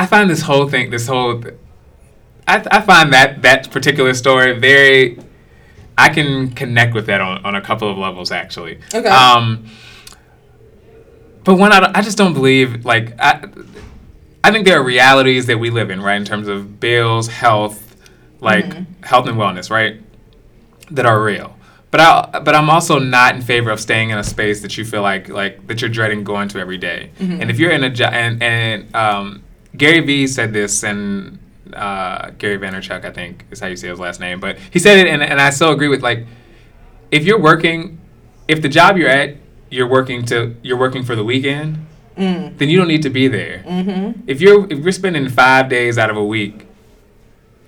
I 0.00 0.06
find 0.06 0.30
this 0.30 0.42
whole 0.42 0.66
thing, 0.68 0.90
this 0.90 1.06
whole, 1.06 1.42
I, 2.48 2.56
I 2.70 2.80
find 2.80 3.12
that 3.12 3.42
that 3.42 3.70
particular 3.70 4.14
story 4.14 4.58
very, 4.58 5.18
I 5.98 6.08
can 6.08 6.50
connect 6.60 6.94
with 6.94 7.06
that 7.06 7.20
on, 7.20 7.44
on 7.44 7.54
a 7.54 7.60
couple 7.60 7.90
of 7.90 7.98
levels 7.98 8.30
actually. 8.32 8.78
Okay. 8.94 9.08
Um, 9.08 9.66
but 11.44 11.54
one, 11.56 11.72
I, 11.72 11.90
I 11.94 12.02
just 12.02 12.16
don't 12.18 12.32
believe 12.34 12.84
like 12.84 13.06
I, 13.20 13.44
I 14.42 14.50
think 14.52 14.64
there 14.66 14.78
are 14.80 14.82
realities 14.84 15.46
that 15.46 15.58
we 15.58 15.68
live 15.70 15.90
in, 15.90 16.00
right, 16.00 16.16
in 16.16 16.24
terms 16.24 16.48
of 16.48 16.80
bills, 16.80 17.28
health, 17.28 17.78
like 18.40 18.64
Mm-hmm. 18.64 19.02
health 19.02 19.26
and 19.28 19.36
wellness, 19.36 19.70
right, 19.70 20.00
that 20.90 21.04
are 21.04 21.22
real. 21.22 21.54
but 21.90 22.00
I 22.00 22.40
but 22.40 22.54
I'm 22.54 22.70
also 22.70 22.98
not 22.98 23.34
in 23.36 23.42
favor 23.42 23.70
of 23.70 23.78
staying 23.80 24.08
in 24.10 24.16
a 24.18 24.24
space 24.24 24.62
that 24.62 24.78
you 24.78 24.84
feel 24.86 25.02
like 25.02 25.28
like 25.28 25.66
that 25.66 25.80
you're 25.82 25.90
dreading 25.90 26.24
going 26.24 26.48
to 26.48 26.58
every 26.58 26.78
day. 26.78 27.10
Mm-hmm. 27.18 27.40
And 27.42 27.50
if 27.50 27.58
you're 27.58 27.70
in 27.78 27.84
a 27.84 27.90
job 27.90 28.12
and 28.14 28.42
and 28.42 28.94
um, 28.94 29.42
Gary 29.76 30.00
Vee 30.00 30.26
said 30.26 30.52
this 30.52 30.82
and 30.82 31.38
uh, 31.72 32.30
Gary 32.38 32.58
Vaynerchuk 32.58 33.04
I 33.04 33.10
think 33.10 33.44
is 33.50 33.60
how 33.60 33.68
you 33.68 33.76
say 33.76 33.88
his 33.88 33.98
last 34.00 34.20
name, 34.20 34.40
but 34.40 34.58
he 34.70 34.78
said 34.78 34.98
it 34.98 35.06
and 35.06 35.22
and 35.22 35.40
I 35.40 35.50
so 35.50 35.72
agree 35.72 35.88
with 35.88 36.02
like 36.02 36.26
if 37.10 37.24
you're 37.24 37.40
working 37.40 37.98
if 38.48 38.60
the 38.62 38.68
job 38.68 38.96
you're 38.96 39.08
at 39.08 39.36
you're 39.70 39.86
working 39.88 40.24
to 40.26 40.56
you're 40.62 40.78
working 40.78 41.04
for 41.04 41.14
the 41.16 41.24
weekend 41.24 41.86
Mm. 42.16 42.58
then 42.58 42.68
you 42.68 42.76
don't 42.76 42.88
need 42.88 43.02
to 43.02 43.08
be 43.08 43.28
there. 43.28 43.62
Mm-hmm. 43.66 44.22
If 44.26 44.42
you're 44.42 44.66
if 44.70 44.80
you're 44.80 44.92
spending 44.92 45.26
five 45.30 45.70
days 45.70 45.96
out 45.96 46.10
of 46.10 46.16
a 46.18 46.24
week, 46.24 46.66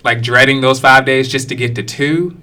like 0.04 0.20
dreading 0.20 0.60
those 0.60 0.78
five 0.80 1.06
days 1.06 1.28
just 1.28 1.48
to 1.48 1.54
get 1.54 1.74
to 1.76 1.82
2 1.82 2.36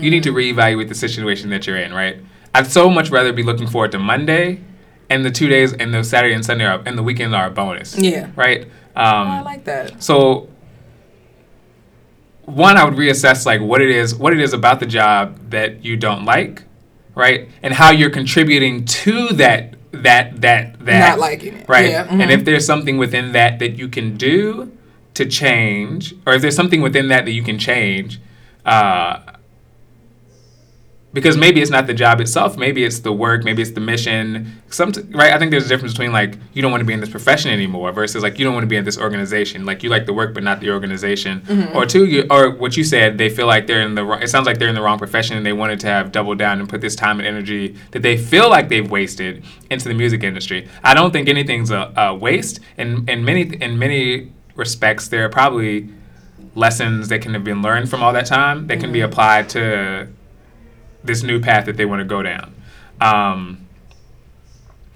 you 0.00 0.10
need 0.10 0.22
to 0.24 0.32
reevaluate 0.32 0.88
the 0.88 0.94
situation 0.94 1.48
that 1.50 1.66
you're 1.66 1.78
in. 1.78 1.94
Right? 1.94 2.18
I'd 2.54 2.66
so 2.66 2.90
much 2.90 3.08
rather 3.10 3.32
be 3.32 3.42
looking 3.42 3.66
forward 3.66 3.92
to 3.92 3.98
Monday, 3.98 4.60
and 5.08 5.24
the 5.24 5.30
two 5.30 5.48
days 5.48 5.72
and 5.72 5.94
the 5.94 6.04
Saturday 6.04 6.34
and 6.34 6.44
Sunday 6.44 6.66
are, 6.66 6.82
and 6.84 6.98
the 6.98 7.02
weekends 7.02 7.34
are 7.34 7.46
a 7.46 7.50
bonus. 7.50 7.96
Yeah. 7.96 8.30
Right. 8.36 8.66
Oh, 9.00 9.04
I 9.04 9.38
Um, 9.38 9.44
like 9.44 9.64
that. 9.64 10.02
so 10.02 10.48
one, 12.44 12.76
I 12.76 12.84
would 12.84 12.94
reassess 12.94 13.46
like 13.46 13.60
what 13.60 13.80
it 13.80 13.90
is, 13.90 14.14
what 14.14 14.32
it 14.32 14.40
is 14.40 14.52
about 14.52 14.80
the 14.80 14.86
job 14.86 15.50
that 15.50 15.84
you 15.84 15.96
don't 15.96 16.24
like, 16.24 16.64
right, 17.14 17.48
and 17.62 17.72
how 17.74 17.90
you're 17.90 18.10
contributing 18.10 18.84
to 18.84 19.28
that 19.34 19.74
that 19.92 20.40
that 20.40 20.84
that 20.84 21.10
Not 21.10 21.18
liking 21.18 21.54
it. 21.54 21.68
right? 21.68 21.90
Yeah, 21.90 22.06
And 22.08 22.22
mhm. 22.22 22.30
if 22.30 22.44
there's 22.44 22.64
something 22.66 22.96
within 22.98 23.32
that 23.32 23.58
that 23.58 23.76
you 23.76 23.88
can 23.88 24.16
do 24.16 24.70
to 25.14 25.26
change, 25.26 26.14
or 26.26 26.34
if 26.34 26.42
there's 26.42 26.54
something 26.56 26.80
within 26.80 27.08
that 27.08 27.24
that 27.24 27.32
you 27.32 27.42
can 27.42 27.58
change, 27.58 28.20
uh, 28.64 29.18
because 31.12 31.36
maybe 31.36 31.60
it's 31.60 31.70
not 31.72 31.86
the 31.88 31.94
job 31.94 32.20
itself, 32.20 32.56
maybe 32.56 32.84
it's 32.84 33.00
the 33.00 33.12
work, 33.12 33.42
maybe 33.42 33.62
it's 33.62 33.72
the 33.72 33.80
mission. 33.80 34.60
Some 34.70 34.92
right? 35.10 35.32
I 35.32 35.38
think 35.38 35.50
there's 35.50 35.66
a 35.66 35.68
difference 35.68 35.92
between 35.92 36.12
like 36.12 36.36
you 36.52 36.62
don't 36.62 36.70
want 36.70 36.82
to 36.82 36.84
be 36.84 36.92
in 36.92 37.00
this 37.00 37.08
profession 37.10 37.50
anymore 37.50 37.90
versus 37.90 38.22
like 38.22 38.38
you 38.38 38.44
don't 38.44 38.54
want 38.54 38.62
to 38.62 38.68
be 38.68 38.76
in 38.76 38.84
this 38.84 38.96
organization. 38.96 39.66
Like 39.66 39.82
you 39.82 39.90
like 39.90 40.06
the 40.06 40.12
work 40.12 40.34
but 40.34 40.44
not 40.44 40.60
the 40.60 40.70
organization. 40.70 41.40
Mm-hmm. 41.40 41.76
Or 41.76 41.84
two, 41.86 42.04
you, 42.06 42.26
or 42.30 42.50
what 42.50 42.76
you 42.76 42.84
said, 42.84 43.18
they 43.18 43.28
feel 43.28 43.46
like 43.46 43.66
they're 43.66 43.82
in 43.82 43.94
the. 43.96 44.04
wrong- 44.04 44.22
It 44.22 44.28
sounds 44.28 44.46
like 44.46 44.58
they're 44.58 44.68
in 44.68 44.74
the 44.76 44.82
wrong 44.82 44.98
profession 44.98 45.36
and 45.36 45.44
they 45.44 45.52
wanted 45.52 45.80
to 45.80 45.88
have 45.88 46.12
doubled 46.12 46.38
down 46.38 46.60
and 46.60 46.68
put 46.68 46.80
this 46.80 46.94
time 46.94 47.18
and 47.18 47.26
energy 47.26 47.76
that 47.90 48.02
they 48.02 48.16
feel 48.16 48.48
like 48.48 48.68
they've 48.68 48.88
wasted 48.90 49.42
into 49.70 49.88
the 49.88 49.94
music 49.94 50.22
industry. 50.22 50.68
I 50.84 50.94
don't 50.94 51.10
think 51.12 51.28
anything's 51.28 51.70
a, 51.72 51.92
a 51.96 52.14
waste. 52.14 52.60
In 52.78 53.08
in 53.08 53.24
many 53.24 53.42
in 53.56 53.78
many 53.80 54.30
respects, 54.54 55.08
there 55.08 55.24
are 55.24 55.28
probably 55.28 55.88
lessons 56.54 57.08
that 57.08 57.22
can 57.22 57.32
have 57.34 57.44
been 57.44 57.62
learned 57.62 57.88
from 57.88 58.02
all 58.02 58.12
that 58.12 58.26
time 58.26 58.66
that 58.68 58.80
can 58.80 58.92
be 58.92 59.00
applied 59.00 59.48
to 59.48 60.08
this 61.04 61.22
new 61.22 61.40
path 61.40 61.66
that 61.66 61.76
they 61.76 61.84
want 61.84 62.00
to 62.00 62.04
go 62.04 62.22
down. 62.22 62.54
Um, 63.00 63.66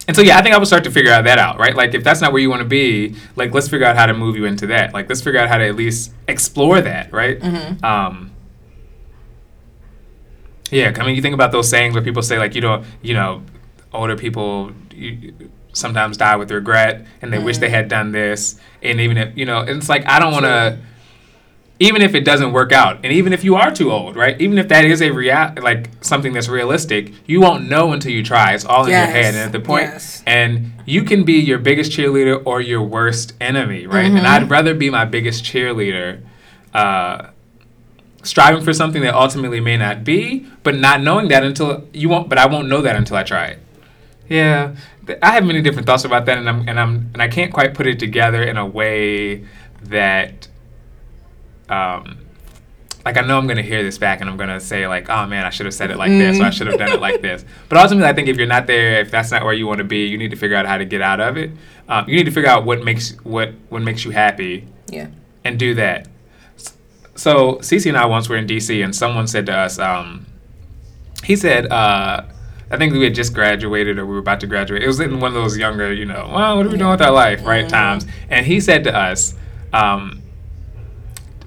and 0.06 0.14
so 0.14 0.22
yeah, 0.22 0.38
I 0.38 0.42
think 0.42 0.54
I 0.54 0.58
would 0.58 0.66
start 0.66 0.84
to 0.84 0.90
figure 0.90 1.10
out 1.10 1.24
that 1.24 1.38
out, 1.38 1.58
right? 1.58 1.74
Like 1.74 1.94
if 1.94 2.04
that's 2.04 2.20
not 2.20 2.32
where 2.32 2.42
you 2.42 2.50
want 2.50 2.60
to 2.60 2.68
be, 2.68 3.16
like 3.36 3.54
let's 3.54 3.68
figure 3.68 3.86
out 3.86 3.96
how 3.96 4.04
to 4.06 4.12
move 4.14 4.36
you 4.36 4.44
into 4.44 4.66
that. 4.66 4.92
Like 4.92 5.08
let's 5.08 5.22
figure 5.22 5.40
out 5.40 5.48
how 5.48 5.56
to 5.58 5.66
at 5.66 5.76
least 5.76 6.12
explore 6.28 6.80
that, 6.82 7.12
right? 7.12 7.42
Um, 7.82 8.32
yeah, 10.70 10.92
I 10.98 11.06
mean, 11.06 11.16
you 11.16 11.22
think 11.22 11.34
about 11.34 11.52
those 11.52 11.68
sayings 11.70 11.94
where 11.94 12.02
people 12.02 12.22
say 12.22 12.38
like, 12.38 12.54
you 12.54 12.60
know, 12.60 12.84
you 13.00 13.14
know, 13.14 13.42
older 13.92 14.16
people 14.16 14.72
you, 14.92 15.32
sometimes 15.72 16.16
die 16.16 16.36
with 16.36 16.50
regret, 16.50 17.06
and 17.22 17.32
they 17.32 17.38
wish 17.38 17.58
they 17.58 17.70
had 17.70 17.88
done 17.88 18.12
this, 18.12 18.60
and 18.82 19.00
even 19.00 19.16
if 19.16 19.36
you 19.38 19.46
know, 19.46 19.60
it's 19.60 19.88
like 19.88 20.06
I 20.06 20.18
don't 20.18 20.32
want 20.32 20.44
to. 20.44 20.78
Even 21.80 22.02
if 22.02 22.14
it 22.14 22.24
doesn't 22.24 22.52
work 22.52 22.70
out, 22.70 23.00
and 23.02 23.12
even 23.12 23.32
if 23.32 23.42
you 23.42 23.56
are 23.56 23.70
too 23.72 23.90
old, 23.90 24.14
right? 24.14 24.40
Even 24.40 24.58
if 24.58 24.68
that 24.68 24.84
is 24.84 25.02
a 25.02 25.10
real, 25.10 25.52
like 25.60 25.90
something 26.02 26.32
that's 26.32 26.48
realistic, 26.48 27.12
you 27.26 27.40
won't 27.40 27.68
know 27.68 27.92
until 27.92 28.12
you 28.12 28.22
try. 28.22 28.54
It's 28.54 28.64
all 28.64 28.84
in 28.84 28.90
your 28.90 29.00
head, 29.00 29.34
and 29.34 29.36
at 29.36 29.52
the 29.52 29.60
point, 29.60 29.86
yes. 29.86 30.22
and 30.24 30.72
you 30.86 31.02
can 31.02 31.24
be 31.24 31.34
your 31.34 31.58
biggest 31.58 31.90
cheerleader 31.90 32.40
or 32.46 32.60
your 32.60 32.82
worst 32.82 33.34
enemy, 33.40 33.86
right? 33.86 34.06
And 34.06 34.26
I'd 34.26 34.48
rather 34.50 34.74
be 34.74 34.88
my 34.88 35.04
biggest 35.04 35.44
cheerleader, 35.44 36.20
uh, 36.72 37.28
striving 38.22 38.62
for 38.62 38.72
something 38.72 39.02
that 39.02 39.14
ultimately 39.14 39.60
may 39.60 39.76
not 39.76 40.04
be, 40.04 40.46
but 40.62 40.76
not 40.76 41.02
knowing 41.02 41.28
that 41.28 41.42
until 41.42 41.88
you 41.92 42.08
won't. 42.08 42.28
But 42.28 42.38
I 42.38 42.46
won't 42.46 42.68
know 42.68 42.82
that 42.82 42.94
until 42.94 43.16
I 43.16 43.24
try 43.24 43.46
it. 43.46 43.58
Yeah, 44.28 44.76
I 45.22 45.32
have 45.32 45.44
many 45.44 45.60
different 45.60 45.86
thoughts 45.86 46.04
about 46.04 46.26
that, 46.26 46.38
and 46.38 46.48
I'm 46.48 46.68
and 46.68 46.80
I'm 46.80 47.10
and 47.12 47.20
I 47.20 47.28
can't 47.28 47.52
quite 47.52 47.74
put 47.74 47.86
it 47.86 47.98
together 47.98 48.42
in 48.42 48.56
a 48.56 48.66
way 48.66 49.44
that, 49.82 50.48
um, 51.68 52.18
like 53.04 53.16
I 53.18 53.20
know 53.20 53.36
I'm 53.36 53.46
gonna 53.46 53.62
hear 53.62 53.82
this 53.82 53.98
back, 53.98 54.20
and 54.20 54.30
I'm 54.30 54.36
gonna 54.36 54.60
say 54.60 54.86
like, 54.88 55.10
oh 55.10 55.26
man, 55.26 55.44
I 55.44 55.50
should 55.50 55.66
have 55.66 55.74
said 55.74 55.90
it 55.90 55.96
like 55.98 56.10
this, 56.10 56.40
or 56.40 56.44
I 56.44 56.50
should 56.50 56.66
have 56.68 56.78
done 56.78 56.92
it 56.92 57.00
like 57.00 57.20
this. 57.20 57.44
But 57.68 57.78
ultimately, 57.78 58.08
I 58.08 58.12
think 58.14 58.28
if 58.28 58.36
you're 58.38 58.46
not 58.46 58.66
there, 58.66 59.00
if 59.00 59.10
that's 59.10 59.30
not 59.30 59.44
where 59.44 59.52
you 59.52 59.66
want 59.66 59.78
to 59.78 59.84
be, 59.84 60.06
you 60.06 60.16
need 60.18 60.30
to 60.30 60.36
figure 60.36 60.56
out 60.56 60.64
how 60.66 60.78
to 60.78 60.84
get 60.84 61.02
out 61.02 61.20
of 61.20 61.36
it. 61.36 61.50
Um, 61.88 62.08
you 62.08 62.16
need 62.16 62.24
to 62.24 62.30
figure 62.30 62.48
out 62.50 62.64
what 62.64 62.82
makes 62.82 63.12
what 63.24 63.52
what 63.68 63.82
makes 63.82 64.04
you 64.04 64.10
happy, 64.10 64.66
Yeah. 64.88 65.08
and 65.44 65.58
do 65.58 65.74
that. 65.74 66.08
So 67.16 67.56
Cece 67.56 67.86
and 67.86 67.96
I 67.96 68.06
once 68.06 68.28
were 68.28 68.36
in 68.36 68.46
DC, 68.46 68.82
and 68.82 68.94
someone 68.94 69.26
said 69.26 69.46
to 69.46 69.52
us, 69.56 69.78
um, 69.78 70.26
he 71.24 71.36
said, 71.36 71.66
uh, 71.70 72.24
I 72.70 72.76
think 72.76 72.92
we 72.92 73.04
had 73.04 73.14
just 73.14 73.32
graduated 73.34 73.98
or 73.98 74.06
we 74.06 74.14
were 74.14 74.18
about 74.18 74.40
to 74.40 74.46
graduate. 74.46 74.82
It 74.82 74.86
was 74.86 74.98
in 75.00 75.20
one 75.20 75.28
of 75.28 75.34
those 75.34 75.56
younger, 75.56 75.92
you 75.92 76.06
know, 76.06 76.30
well, 76.34 76.56
what 76.56 76.66
are 76.66 76.70
we 76.70 76.76
doing 76.78 76.90
with 76.90 77.02
our 77.02 77.12
life, 77.12 77.44
right? 77.46 77.68
Times. 77.68 78.04
And 78.30 78.44
he 78.44 78.60
said 78.60 78.84
to 78.84 78.96
us, 78.96 79.34
um, 79.72 80.22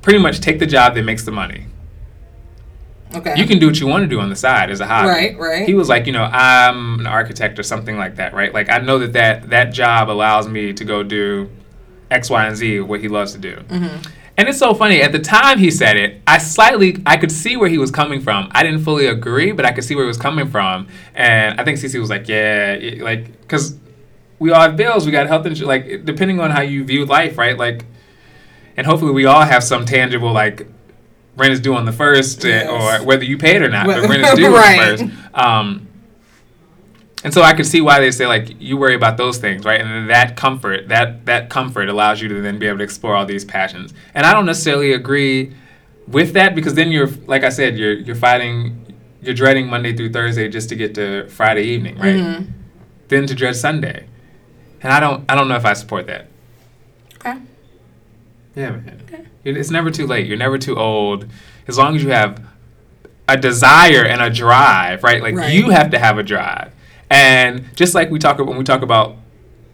pretty 0.08 0.20
much 0.20 0.40
take 0.40 0.58
the 0.58 0.66
job 0.66 0.96
that 0.96 1.04
makes 1.04 1.26
the 1.26 1.32
money. 1.32 1.66
Okay. 3.14 3.34
You 3.36 3.46
can 3.46 3.60
do 3.60 3.68
what 3.68 3.78
you 3.78 3.88
want 3.88 4.04
to 4.04 4.08
do 4.08 4.22
on 4.22 4.30
the 4.30 4.38
side 4.38 4.72
as 4.72 4.80
a 4.80 4.86
hobby. 4.86 5.10
Right, 5.10 5.38
right. 5.38 5.68
He 5.68 5.74
was 5.74 5.90
like, 5.90 6.08
you 6.08 6.14
know, 6.14 6.24
I'm 6.24 7.02
an 7.02 7.08
architect 7.08 7.60
or 7.60 7.64
something 7.64 7.98
like 7.98 8.16
that, 8.16 8.34
right? 8.34 8.54
Like 8.54 8.70
I 8.70 8.78
know 8.78 9.00
that 9.00 9.12
that, 9.12 9.50
that 9.50 9.74
job 9.74 10.10
allows 10.10 10.48
me 10.48 10.72
to 10.72 10.86
go 10.86 11.04
do 11.04 11.50
X, 12.10 12.30
Y, 12.30 12.48
and 12.48 12.56
Z, 12.56 12.80
what 12.80 13.02
he 13.02 13.10
loves 13.10 13.34
to 13.34 13.38
do. 13.38 13.58
Mm-hmm. 13.58 14.10
And 14.38 14.48
it's 14.48 14.60
so 14.60 14.74
funny. 14.74 15.02
At 15.02 15.12
the 15.12 15.20
time 15.20 15.60
he 15.60 15.70
said 15.70 15.98
it, 15.98 16.22
I 16.26 16.38
slightly, 16.38 17.04
I 17.06 17.18
could 17.18 17.34
see 17.34 17.58
where 17.58 17.68
he 17.68 17.78
was 17.78 17.92
coming 17.92 18.22
from. 18.22 18.48
I 18.52 18.64
didn't 18.64 18.86
fully 18.86 19.08
agree, 19.08 19.52
but 19.52 19.66
I 19.66 19.74
could 19.74 19.84
see 19.84 19.94
where 19.94 20.06
he 20.06 20.08
was 20.08 20.18
coming 20.18 20.50
from. 20.50 20.88
And 21.16 21.60
I 21.60 21.66
think 21.66 21.80
Cece 21.80 22.00
was 22.00 22.10
like, 22.10 22.30
yeah, 22.30 22.78
like, 23.02 23.42
because 23.42 23.76
we 24.40 24.52
all 24.52 24.62
have 24.62 24.78
bills, 24.78 25.06
we 25.06 25.12
got 25.12 25.28
health 25.28 25.46
insurance, 25.46 25.68
like, 25.68 26.06
depending 26.06 26.40
on 26.40 26.52
how 26.52 26.62
you 26.62 26.86
view 26.86 27.06
life, 27.06 27.38
right? 27.38 27.58
Like, 27.58 27.84
and 28.78 28.88
hopefully 28.88 29.12
we 29.12 29.26
all 29.26 29.42
have 29.42 29.64
some 29.64 29.86
tangible, 29.86 30.32
like, 30.32 30.68
rent 31.36 31.52
is 31.54 31.60
due 31.60 31.76
on 31.76 31.86
the 31.86 31.92
first, 31.92 32.46
uh, 32.46 32.48
Yes. 32.48 33.02
or 33.02 33.06
whether 33.06 33.24
you 33.24 33.38
pay 33.38 33.56
it 33.58 33.62
or 33.62 33.70
not, 33.70 33.86
but 33.86 34.08
rent 34.08 34.24
is 34.24 34.34
due 34.36 34.56
right. 34.56 34.80
on 34.80 34.98
the 34.98 35.12
first. 35.14 35.36
Um, 35.36 35.88
and 37.24 37.34
so 37.34 37.42
I 37.42 37.54
could 37.54 37.66
see 37.66 37.82
why 37.82 38.00
they 38.00 38.12
say 38.12 38.28
like 38.28 38.56
you 38.62 38.78
worry 38.78 38.94
about 38.96 39.18
those 39.18 39.38
things, 39.40 39.66
right? 39.66 39.82
And 39.82 39.90
then 39.90 40.08
that 40.08 40.36
comfort, 40.38 40.88
that 40.90 41.26
that 41.26 41.50
comfort 41.50 41.90
allows 41.90 42.22
you 42.22 42.28
to 42.30 42.42
then 42.42 42.60
be 42.60 42.68
able 42.68 42.78
to 42.78 42.84
explore 42.84 43.16
all 43.16 43.26
these 43.26 43.44
passions. 43.44 43.94
And 44.14 44.26
I 44.26 44.34
don't 44.34 44.46
necessarily 44.46 44.94
agree 44.94 45.54
with 46.08 46.34
that 46.34 46.54
because 46.56 46.76
then 46.76 46.92
you're 46.92 47.10
like 47.26 47.44
I 47.44 47.50
said, 47.50 47.76
you're 47.78 47.94
you're 47.94 48.16
fighting 48.16 48.96
you're 49.22 49.34
dreading 49.34 49.68
Monday 49.68 49.96
through 49.96 50.12
Thursday 50.14 50.48
just 50.48 50.70
to 50.70 50.76
get 50.76 50.94
to 50.96 51.28
Friday 51.28 51.64
evening, 51.64 51.98
right? 51.98 52.16
Mm-hmm. 52.16 52.52
Then 53.08 53.26
to 53.26 53.34
dread 53.34 53.56
Sunday. 53.56 54.08
And 54.82 54.94
I 54.94 55.00
don't 55.00 55.26
I 55.30 55.36
don't 55.36 55.48
know 55.48 55.56
if 55.56 55.66
I 55.66 55.74
support 55.74 56.06
that. 56.08 56.28
Okay. 57.16 57.36
Yeah, 58.58 58.72
man. 58.72 59.02
It- 59.44 59.56
It's 59.56 59.70
never 59.72 59.92
too 59.92 60.08
late. 60.08 60.26
You're 60.28 60.38
never 60.38 60.58
too 60.58 60.76
old. 60.76 61.26
As 61.68 61.78
long 61.78 61.96
as 61.96 62.04
you 62.04 62.10
have 62.10 62.42
a 63.30 63.38
desire 63.38 64.04
and 64.04 64.22
a 64.22 64.30
drive, 64.30 65.04
right? 65.04 65.22
Like 65.22 65.36
Right. 65.36 65.54
you 65.54 65.70
have 65.70 65.92
to 65.92 66.00
have 66.00 66.18
a 66.18 66.24
drive. 66.24 66.72
And 67.10 67.66
just 67.76 67.94
like 67.96 68.10
we 68.10 68.20
talk 68.20 68.40
when 68.40 68.58
we 68.58 68.64
talk 68.64 68.82
about 68.82 69.16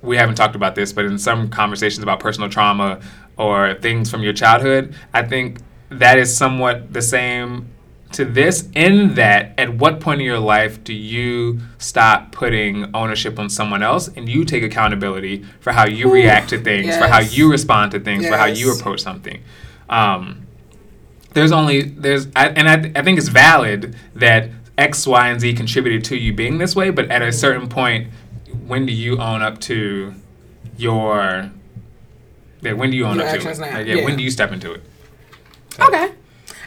we 0.02 0.18
haven't 0.18 0.36
talked 0.36 0.56
about 0.56 0.76
this, 0.76 0.92
but 0.92 1.06
in 1.06 1.18
some 1.18 1.48
conversations 1.48 2.04
about 2.04 2.20
personal 2.20 2.50
trauma 2.50 3.00
or 3.38 3.74
things 3.76 4.12
from 4.12 4.22
your 4.22 4.34
childhood, 4.34 4.94
I 5.14 5.24
think 5.24 5.60
that 5.90 6.18
is 6.20 6.36
somewhat 6.36 6.92
the 6.92 7.02
same 7.02 7.68
to 8.14 8.26
this 8.26 8.70
in 8.74 9.16
that 9.16 9.54
at 9.58 9.74
what 9.76 10.00
point 10.00 10.22
in 10.22 10.26
your 10.26 10.40
life 10.40 10.84
do 10.84 10.94
you 10.94 11.60
stop 11.78 12.32
putting 12.32 12.94
ownership 12.96 13.40
on 13.40 13.50
someone 13.50 13.84
else 13.84 14.08
and 14.10 14.30
you 14.30 14.46
take 14.46 14.64
accountability 14.64 15.44
for 15.60 15.72
how 15.72 15.86
you 15.86 16.06
Whew. 16.06 16.16
react 16.16 16.50
to 16.50 16.58
things, 16.60 16.96
for 16.98 17.08
how 17.08 17.20
you 17.20 17.50
respond 17.50 17.92
to 17.92 18.00
things, 18.00 18.28
for 18.28 18.38
how 18.38 18.46
you 18.46 18.74
approach 18.74 19.02
something. 19.02 19.42
Um, 19.90 20.48
there's 21.34 21.52
only 21.52 21.82
there's 21.82 22.28
I, 22.36 22.50
and 22.50 22.70
I, 22.70 23.00
I 23.00 23.04
think 23.04 23.18
it's 23.18 23.28
valid 23.28 23.96
that 24.16 24.50
X, 24.78 25.06
Y, 25.06 25.28
and 25.28 25.40
Z 25.40 25.54
contributed 25.54 26.04
to 26.06 26.18
you 26.18 26.34
being 26.34 26.58
this 26.58 26.76
way, 26.76 26.90
but 26.90 27.10
at 27.12 27.22
a 27.22 27.32
certain 27.32 27.68
point, 27.68 28.08
when 28.66 28.86
do 28.86 28.94
you 28.94 29.18
own 29.20 29.42
up 29.42 29.60
to 29.62 30.14
your 30.78 31.52
yeah, 32.62 32.74
when 32.74 32.92
do 32.92 32.98
you 32.98 33.06
own 33.06 33.18
Your 33.18 33.28
up 33.28 33.40
to 33.40 33.50
it? 33.50 33.60
Like, 33.60 33.88
yeah, 33.88 33.96
yeah. 33.96 34.06
when 34.06 34.16
do 34.16 34.24
you 34.24 34.32
step 34.32 34.52
into 34.52 34.72
it? 34.72 34.82
Okay. 35.80 36.14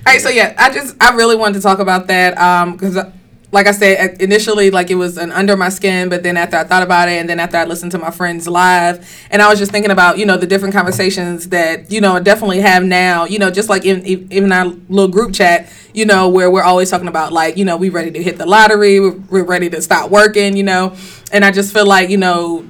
All 0.07 0.12
right. 0.12 0.20
So 0.20 0.28
yeah, 0.28 0.54
I 0.57 0.72
just 0.72 0.94
I 1.00 1.16
really 1.16 1.34
wanted 1.34 1.54
to 1.54 1.61
talk 1.61 1.80
about 1.80 2.07
that 2.07 2.38
um, 2.38 2.74
because 2.74 2.96
uh, 2.96 3.11
like 3.50 3.66
I 3.66 3.72
said, 3.72 4.22
initially, 4.22 4.70
like 4.70 4.88
it 4.88 4.94
was 4.94 5.18
an 5.18 5.32
under 5.32 5.57
my 5.57 5.68
skin, 5.68 6.09
but 6.09 6.22
then 6.22 6.36
after 6.36 6.57
I 6.57 6.62
thought 6.62 6.84
about 6.84 7.09
it, 7.09 7.18
and 7.18 7.28
then 7.28 7.40
after 7.40 7.57
I 7.57 7.64
listened 7.64 7.90
to 7.90 7.98
my 7.98 8.12
friends 8.12 8.46
live, 8.46 9.26
and 9.32 9.42
I 9.42 9.48
was 9.48 9.59
just 9.59 9.72
thinking 9.72 9.90
about, 9.90 10.16
you 10.16 10.24
know, 10.24 10.36
the 10.36 10.46
different 10.46 10.74
conversations 10.74 11.48
that, 11.48 11.90
you 11.90 12.00
know, 12.00 12.14
I 12.14 12.20
definitely 12.20 12.61
have 12.61 12.84
now, 12.84 13.24
you 13.24 13.40
know, 13.40 13.50
just 13.50 13.68
like 13.68 13.84
in, 13.84 14.07
even 14.07 14.52
our 14.52 14.66
little 14.88 15.09
group 15.09 15.34
chat, 15.34 15.72
you 15.92 16.04
know, 16.04 16.28
where 16.28 16.52
we're 16.52 16.62
always 16.62 16.88
talking 16.88 17.09
about, 17.09 17.32
like, 17.32 17.57
you 17.57 17.64
know, 17.64 17.76
we're 17.76 17.90
ready 17.90 18.12
to 18.12 18.22
hit 18.22 18.38
the 18.38 18.46
lottery, 18.46 19.00
we're 19.00 19.44
ready 19.44 19.68
to 19.70 19.82
stop 19.82 20.11
working, 20.11 20.57
you 20.57 20.62
know, 20.62 20.94
and 21.32 21.44
I 21.44 21.50
just 21.50 21.72
feel 21.72 21.86
like, 21.86 22.11
you 22.11 22.18
know, 22.18 22.64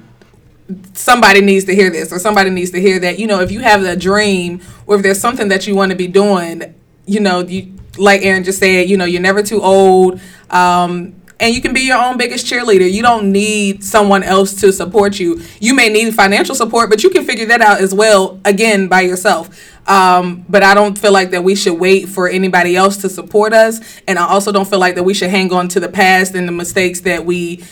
somebody 0.93 1.41
needs 1.41 1.65
to 1.65 1.75
hear 1.75 1.91
this 1.91 2.11
or 2.11 2.17
somebody 2.17 2.49
needs 2.49 2.71
to 2.71 2.81
hear 2.81 2.97
that, 2.99 3.19
you 3.19 3.27
know, 3.27 3.41
if 3.41 3.51
you 3.51 3.59
have 3.59 3.83
a 3.83 3.95
dream 3.95 4.61
or 4.87 4.95
if 4.95 5.03
there's 5.03 5.19
something 5.19 5.49
that 5.49 5.67
you 5.67 5.75
want 5.75 5.91
to 5.91 5.97
be 5.97 6.07
doing, 6.07 6.73
you 7.07 7.19
know, 7.19 7.39
you, 7.39 7.73
like 7.97 8.21
Aaron 8.21 8.43
just 8.43 8.59
said, 8.59 8.89
you 8.89 8.97
know, 8.97 9.05
you're 9.05 9.21
never 9.21 9.41
too 9.41 9.61
old. 9.61 10.21
Um, 10.49 11.15
and 11.39 11.53
you 11.53 11.61
can 11.61 11.73
be 11.73 11.81
your 11.81 12.01
own 12.01 12.17
biggest 12.17 12.47
cheerleader. 12.47 12.91
You 12.91 13.03
don't 13.03 13.31
need 13.31 13.83
someone 13.83 14.23
else 14.23 14.53
to 14.61 14.73
support 14.73 15.19
you. 15.19 15.41
You 15.59 15.75
may 15.75 15.89
need 15.89 16.13
financial 16.15 16.55
support, 16.55 16.89
but 16.89 17.03
you 17.03 17.09
can 17.09 17.25
figure 17.25 17.45
that 17.47 17.61
out 17.61 17.79
as 17.79 17.93
well, 17.93 18.39
again, 18.43 18.87
by 18.87 19.01
yourself. 19.01 19.49
Um, 19.87 20.45
but 20.49 20.63
I 20.63 20.73
don't 20.73 20.97
feel 20.97 21.13
like 21.13 21.31
that 21.31 21.43
we 21.43 21.55
should 21.55 21.79
wait 21.79 22.09
for 22.09 22.27
anybody 22.27 22.75
else 22.75 22.97
to 22.97 23.09
support 23.09 23.53
us. 23.53 23.79
And 24.07 24.19
I 24.19 24.27
also 24.27 24.51
don't 24.51 24.67
feel 24.67 24.79
like 24.79 24.95
that 24.95 25.03
we 25.03 25.13
should 25.13 25.29
hang 25.29 25.53
on 25.53 25.67
to 25.69 25.79
the 25.79 25.89
past 25.89 26.33
and 26.35 26.47
the 26.47 26.51
mistakes 26.51 27.01
that 27.01 27.25
we 27.25 27.63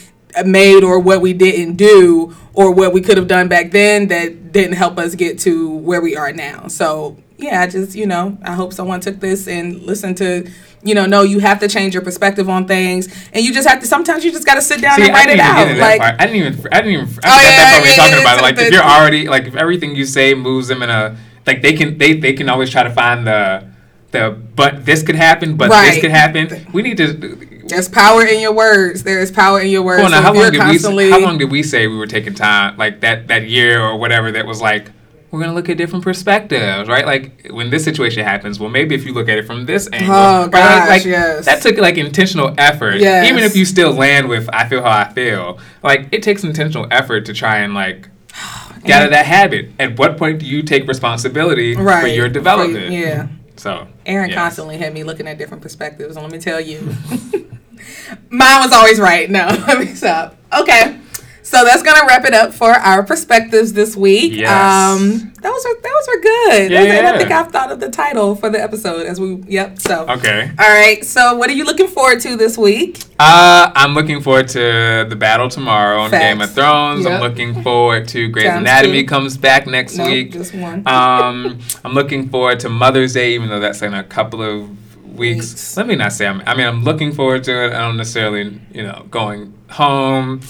made 0.43 0.83
or 0.83 0.99
what 0.99 1.21
we 1.21 1.33
didn't 1.33 1.75
do 1.75 2.36
or 2.53 2.71
what 2.73 2.93
we 2.93 3.01
could 3.01 3.17
have 3.17 3.27
done 3.27 3.47
back 3.47 3.71
then 3.71 4.07
that 4.07 4.51
didn't 4.51 4.75
help 4.75 4.97
us 4.97 5.15
get 5.15 5.39
to 5.39 5.75
where 5.77 6.01
we 6.01 6.15
are 6.15 6.31
now. 6.33 6.67
So 6.67 7.17
yeah, 7.38 7.61
I 7.61 7.67
just, 7.67 7.95
you 7.95 8.07
know, 8.07 8.38
I 8.43 8.53
hope 8.53 8.73
someone 8.73 9.01
took 9.01 9.19
this 9.19 9.47
and 9.47 9.81
listened 9.83 10.17
to, 10.17 10.49
you 10.83 10.95
know, 10.95 11.05
no, 11.05 11.23
you 11.23 11.39
have 11.39 11.59
to 11.59 11.67
change 11.67 11.93
your 11.93 12.03
perspective 12.03 12.47
on 12.47 12.67
things, 12.67 13.07
and 13.33 13.43
you 13.43 13.53
just 13.53 13.67
have 13.67 13.79
to. 13.81 13.88
Sometimes 13.88 14.23
you 14.23 14.31
just 14.31 14.45
got 14.45 14.55
to 14.55 14.61
sit 14.61 14.81
down 14.81 14.97
See, 14.97 15.03
and 15.03 15.13
write 15.13 15.29
it 15.29 15.39
out. 15.39 15.75
Like 15.77 15.99
part. 15.99 16.15
I 16.21 16.27
didn't 16.27 16.53
even, 16.53 16.67
I 16.71 16.81
didn't 16.81 16.93
even. 16.93 17.19
I 17.23 17.27
oh, 17.27 17.41
yeah, 17.41 17.73
what 17.73 17.83
we're 17.83 17.95
talking 17.95 18.21
about. 18.21 18.41
Like 18.41 18.57
if 18.57 18.71
you're 18.71 18.83
already, 18.83 19.27
like 19.27 19.45
if 19.45 19.55
everything 19.55 19.95
you 19.95 20.05
say 20.05 20.36
moves 20.36 20.67
them 20.67 20.83
in 20.83 20.89
a, 20.91 21.17
like 21.47 21.63
they 21.63 21.73
can, 21.73 21.97
they 21.97 22.13
they 22.13 22.33
can 22.33 22.49
always 22.49 22.69
try 22.69 22.83
to 22.83 22.91
find 22.91 23.25
the, 23.25 23.67
the, 24.11 24.29
but 24.55 24.86
this 24.86 25.01
could 25.01 25.15
happen, 25.15 25.57
but 25.57 25.71
right. 25.71 25.89
this 25.89 26.01
could 26.01 26.11
happen. 26.11 26.67
We 26.71 26.83
need 26.83 26.97
to. 26.97 27.47
There's 27.66 27.89
power 27.89 28.24
in 28.26 28.39
your 28.39 28.53
words. 28.53 29.03
There 29.03 29.20
is 29.20 29.32
power 29.32 29.59
in 29.59 29.70
your 29.70 29.82
words. 29.82 30.01
Well, 30.01 30.11
now, 30.11 30.18
so 30.18 30.24
how 30.24 30.34
long 30.34 30.51
did 30.51 30.61
constantly... 30.61 31.05
we? 31.05 31.11
How 31.11 31.20
long 31.20 31.38
did 31.38 31.51
we 31.51 31.63
say 31.63 31.88
we 31.88 31.97
were 31.97 32.07
taking 32.07 32.36
time, 32.36 32.78
like 32.78 33.01
that 33.01 33.28
that 33.28 33.47
year 33.47 33.82
or 33.82 33.97
whatever? 33.97 34.32
That 34.32 34.45
was 34.45 34.61
like 34.61 34.91
we're 35.36 35.41
going 35.41 35.51
to 35.51 35.55
look 35.55 35.68
at 35.68 35.78
different 35.78 36.03
perspectives, 36.03 36.88
right? 36.88 37.05
Like 37.05 37.47
when 37.49 37.70
this 37.70 37.84
situation 37.84 38.24
happens, 38.24 38.57
well, 38.57 38.70
maybe 38.70 38.95
if 38.95 39.05
you 39.05 39.13
look 39.13 39.28
at 39.28 39.38
it 39.38 39.45
from 39.45 39.66
this 39.66 39.89
angle, 39.91 40.16
oh, 40.16 40.41
right? 40.43 40.51
Gosh, 40.51 40.89
like 40.89 41.05
yes. 41.05 41.45
that 41.45 41.61
took 41.61 41.78
like 41.78 41.97
intentional 41.97 42.55
effort. 42.57 42.97
Yes. 42.97 43.28
Even 43.30 43.43
if 43.43 43.55
you 43.55 43.66
still 43.66 43.91
land 43.91 44.30
with 44.30 44.47
"I 44.53 44.70
feel 44.70 44.82
how 44.82 44.91
I 44.91 45.11
feel," 45.11 45.59
like 45.84 46.07
it 46.11 46.24
takes 46.24 46.43
intentional 46.43 46.88
effort 46.89 47.26
to 47.26 47.34
try 47.34 47.57
and 47.57 47.74
like 47.74 48.07
get 48.84 49.01
out 49.01 49.05
of 49.05 49.11
that 49.11 49.26
habit. 49.26 49.72
At 49.78 49.99
what 49.99 50.18
point 50.18 50.39
do 50.39 50.45
you 50.45 50.63
take 50.63 50.88
responsibility 50.88 51.76
right. 51.76 52.01
for 52.01 52.07
your 52.07 52.30
development? 52.30 52.86
For, 52.86 52.91
yeah. 52.91 53.28
So 53.66 53.88
Aaron 54.05 54.30
yes. 54.30 54.38
constantly 54.38 54.78
had 54.78 54.93
me 54.93 55.03
looking 55.03 55.28
at 55.28 55.39
different 55.39 55.63
perspectives, 55.63 56.16
and 56.16 56.24
let 56.24 56.32
me 56.32 56.38
tell 56.38 56.61
you, 56.61 56.82
mine 58.30 58.61
was 58.61 58.72
always 58.72 58.99
right. 58.99 59.28
No, 59.28 59.47
let 59.68 59.80
me 59.80 59.88
stop. 59.88 60.38
Okay. 60.55 60.99
So 61.46 61.64
that's 61.64 61.84
gonna 61.84 62.08
wrap 62.08 62.26
it 62.26 62.34
up 62.34 62.56
for 62.56 62.72
our 62.72 63.04
perspectives 63.04 63.72
this 63.72 63.96
week. 63.96 64.34
Yes. 64.34 64.50
Um, 64.50 65.32
those 65.43 65.64
were 65.64 65.76
those 65.76 66.08
were 66.08 66.20
good. 66.20 66.72
Yeah, 66.72 66.82
yeah. 66.82 67.12
I 67.14 67.18
think 67.20 67.30
I've 67.30 67.52
thought 67.52 67.72
of 67.72 67.80
the 67.80 67.91
title 67.91 68.36
for 68.36 68.50
the 68.50 68.60
episode 68.60 69.06
as 69.06 69.22
we. 69.22 69.36
Yep. 69.48 69.78
So. 69.78 70.08
Okay. 70.10 70.52
All 70.58 70.68
right. 70.68 71.06
So 71.06 71.36
what 71.36 71.48
are 71.52 71.54
you 71.54 71.64
looking 71.64 71.88
forward 71.88 72.20
to 72.22 72.36
this 72.36 72.58
week? 72.58 72.98
Uh, 73.20 73.72
I'm 73.76 73.93
looking 73.93 74.22
forward 74.22 74.48
to 74.50 75.06
the 75.08 75.16
battle 75.16 75.48
tomorrow 75.48 76.00
on 76.00 76.10
Game 76.10 76.41
of 76.41 76.52
Thrones. 76.52 77.06
Yep. 77.06 77.14
I'm 77.14 77.22
looking 77.22 77.62
forward 77.62 78.08
to 78.08 78.28
Grey's 78.28 78.48
Anatomy 78.48 79.04
comes 79.04 79.38
back 79.38 79.68
next 79.68 79.98
nope, 79.98 80.10
week. 80.10 80.32
Just 80.32 80.56
one. 80.56 80.88
um, 80.88 81.60
I'm 81.86 81.93
looking 81.93 82.28
forward 82.28 82.60
to 82.62 82.70
Mother's 82.70 83.14
Day, 83.14 83.36
even 83.36 83.50
though 83.50 83.60
that's 83.60 83.84
in 83.84 83.93
a 83.93 84.04
couple 84.04 84.41
of 84.41 84.68
weeks. 85.16 85.52
weeks. 85.52 85.78
Let 85.78 85.86
me 85.86 85.96
not 85.96 86.12
say. 86.12 86.26
I'm, 86.26 86.41
I 86.48 86.56
mean, 86.56 86.66
I'm 86.66 86.84
looking 86.84 87.12
forward 87.12 87.43
to 87.43 87.66
it. 87.66 87.74
I 87.74 87.82
don't 87.82 87.98
necessarily, 87.98 88.60
you 88.74 88.82
know, 88.82 89.06
going 89.12 89.54
home 89.70 90.41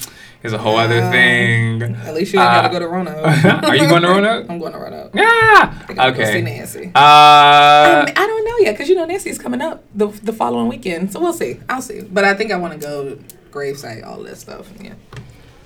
is 0.45 0.53
a 0.53 0.57
whole 0.57 0.77
other 0.77 1.01
thing. 1.11 1.81
At 1.81 2.13
least 2.13 2.33
you 2.33 2.39
ain't 2.39 2.49
uh, 2.49 2.61
gotta 2.61 2.73
go 2.73 2.79
to 2.79 2.87
Roanoke. 2.87 3.25
are 3.63 3.75
you 3.75 3.87
going 3.87 4.01
to 4.03 4.07
Roanoke? 4.07 4.45
I'm 4.49 4.59
going 4.59 4.73
to 4.73 4.79
Roanoke. 4.79 5.15
Yeah. 5.15 5.25
I 5.25 6.09
okay. 6.09 6.17
Go 6.17 6.25
see 6.25 6.41
Nancy. 6.41 6.91
Uh, 6.95 8.05
um, 8.05 8.07
I 8.07 8.13
don't 8.15 8.45
know 8.45 8.57
yet 8.59 8.73
because 8.73 8.89
you 8.89 8.95
know 8.95 9.05
Nancy's 9.05 9.37
coming 9.37 9.61
up 9.61 9.83
the 9.93 10.07
the 10.07 10.33
following 10.33 10.67
weekend, 10.67 11.11
so 11.11 11.19
we'll 11.19 11.33
see. 11.33 11.59
I'll 11.67 11.81
see. 11.81 12.01
But 12.01 12.23
I 12.23 12.33
think 12.33 12.51
I 12.51 12.57
want 12.57 12.73
to 12.73 12.79
go 12.79 13.17
gravesite, 13.51 14.05
all 14.05 14.21
this 14.21 14.39
stuff. 14.39 14.67
Yeah. 14.79 14.93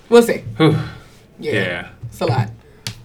We'll 0.08 0.22
see. 0.22 0.44
yeah. 0.58 0.72
yeah. 1.38 1.88
It's 2.06 2.20
a 2.20 2.26
lot. 2.26 2.50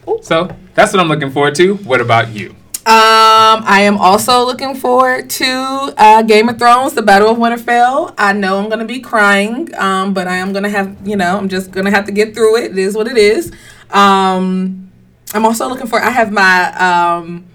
Ooh. 0.07 0.19
So 0.21 0.55
that's 0.73 0.93
what 0.93 0.99
I'm 0.99 1.07
looking 1.07 1.31
forward 1.31 1.55
to. 1.55 1.75
What 1.77 2.01
about 2.01 2.29
you? 2.29 2.55
Um, 2.87 3.63
I 3.65 3.81
am 3.81 3.97
also 3.97 4.45
looking 4.45 4.75
forward 4.75 5.27
to 5.31 5.93
uh, 5.97 6.21
Game 6.21 6.49
of 6.49 6.59
Thrones, 6.59 6.93
The 6.93 7.01
Battle 7.01 7.29
of 7.29 7.37
Winterfell. 7.37 8.13
I 8.15 8.31
know 8.33 8.59
I'm 8.59 8.69
gonna 8.69 8.85
be 8.85 8.99
crying, 8.99 9.73
um, 9.75 10.13
but 10.13 10.27
I 10.27 10.35
am 10.35 10.53
gonna 10.53 10.69
have, 10.69 10.95
you 11.07 11.15
know, 11.15 11.35
I'm 11.35 11.49
just 11.49 11.71
gonna 11.71 11.89
have 11.89 12.05
to 12.05 12.11
get 12.11 12.35
through 12.35 12.57
it. 12.57 12.71
It 12.71 12.77
is 12.77 12.95
what 12.95 13.07
it 13.07 13.17
is. 13.17 13.51
Um, 13.89 14.91
I'm 15.33 15.45
also 15.45 15.67
looking 15.67 15.87
for. 15.87 15.99
I 15.99 16.11
have 16.11 16.31
my 16.31 16.71
um, 16.77 17.45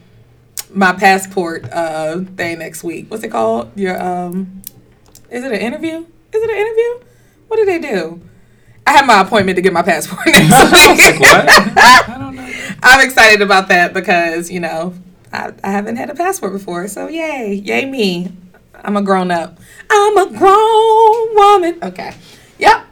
my 0.74 0.92
passport 0.92 1.64
uh 1.72 2.20
thing 2.36 2.58
next 2.58 2.82
week. 2.82 3.08
What's 3.08 3.22
it 3.22 3.28
called? 3.28 3.70
Your 3.76 4.02
um, 4.02 4.62
is 5.30 5.44
it 5.44 5.52
an 5.52 5.60
interview? 5.60 5.98
Is 6.32 6.42
it 6.42 6.50
an 6.50 6.56
interview? 6.56 7.06
What 7.46 7.56
do 7.58 7.64
they 7.66 7.78
do? 7.78 8.20
I 8.84 8.92
have 8.94 9.06
my 9.06 9.20
appointment 9.20 9.54
to 9.56 9.62
get 9.62 9.72
my 9.72 9.82
passport 9.82 10.26
next 10.26 10.40
week. 10.88 11.20
like 11.20 11.20
what? 11.20 11.48
I 12.08 12.18
don't 12.18 12.34
know. 12.34 12.52
I'm 12.82 13.06
excited 13.06 13.42
about 13.42 13.68
that 13.68 13.94
because 13.94 14.50
you 14.50 14.58
know 14.58 14.94
I, 15.32 15.52
I 15.62 15.70
haven't 15.70 15.96
had 15.96 16.10
a 16.10 16.14
passport 16.14 16.52
before, 16.52 16.88
so 16.88 17.08
yay, 17.08 17.54
yay 17.54 17.84
me. 17.84 18.32
I'm 18.82 18.96
a 18.96 19.02
grown 19.02 19.30
up. 19.30 19.58
I'm 19.90 20.16
a 20.16 20.38
grown 20.38 21.34
woman. 21.34 21.78
Okay. 21.82 22.14
Yep. 22.58 22.86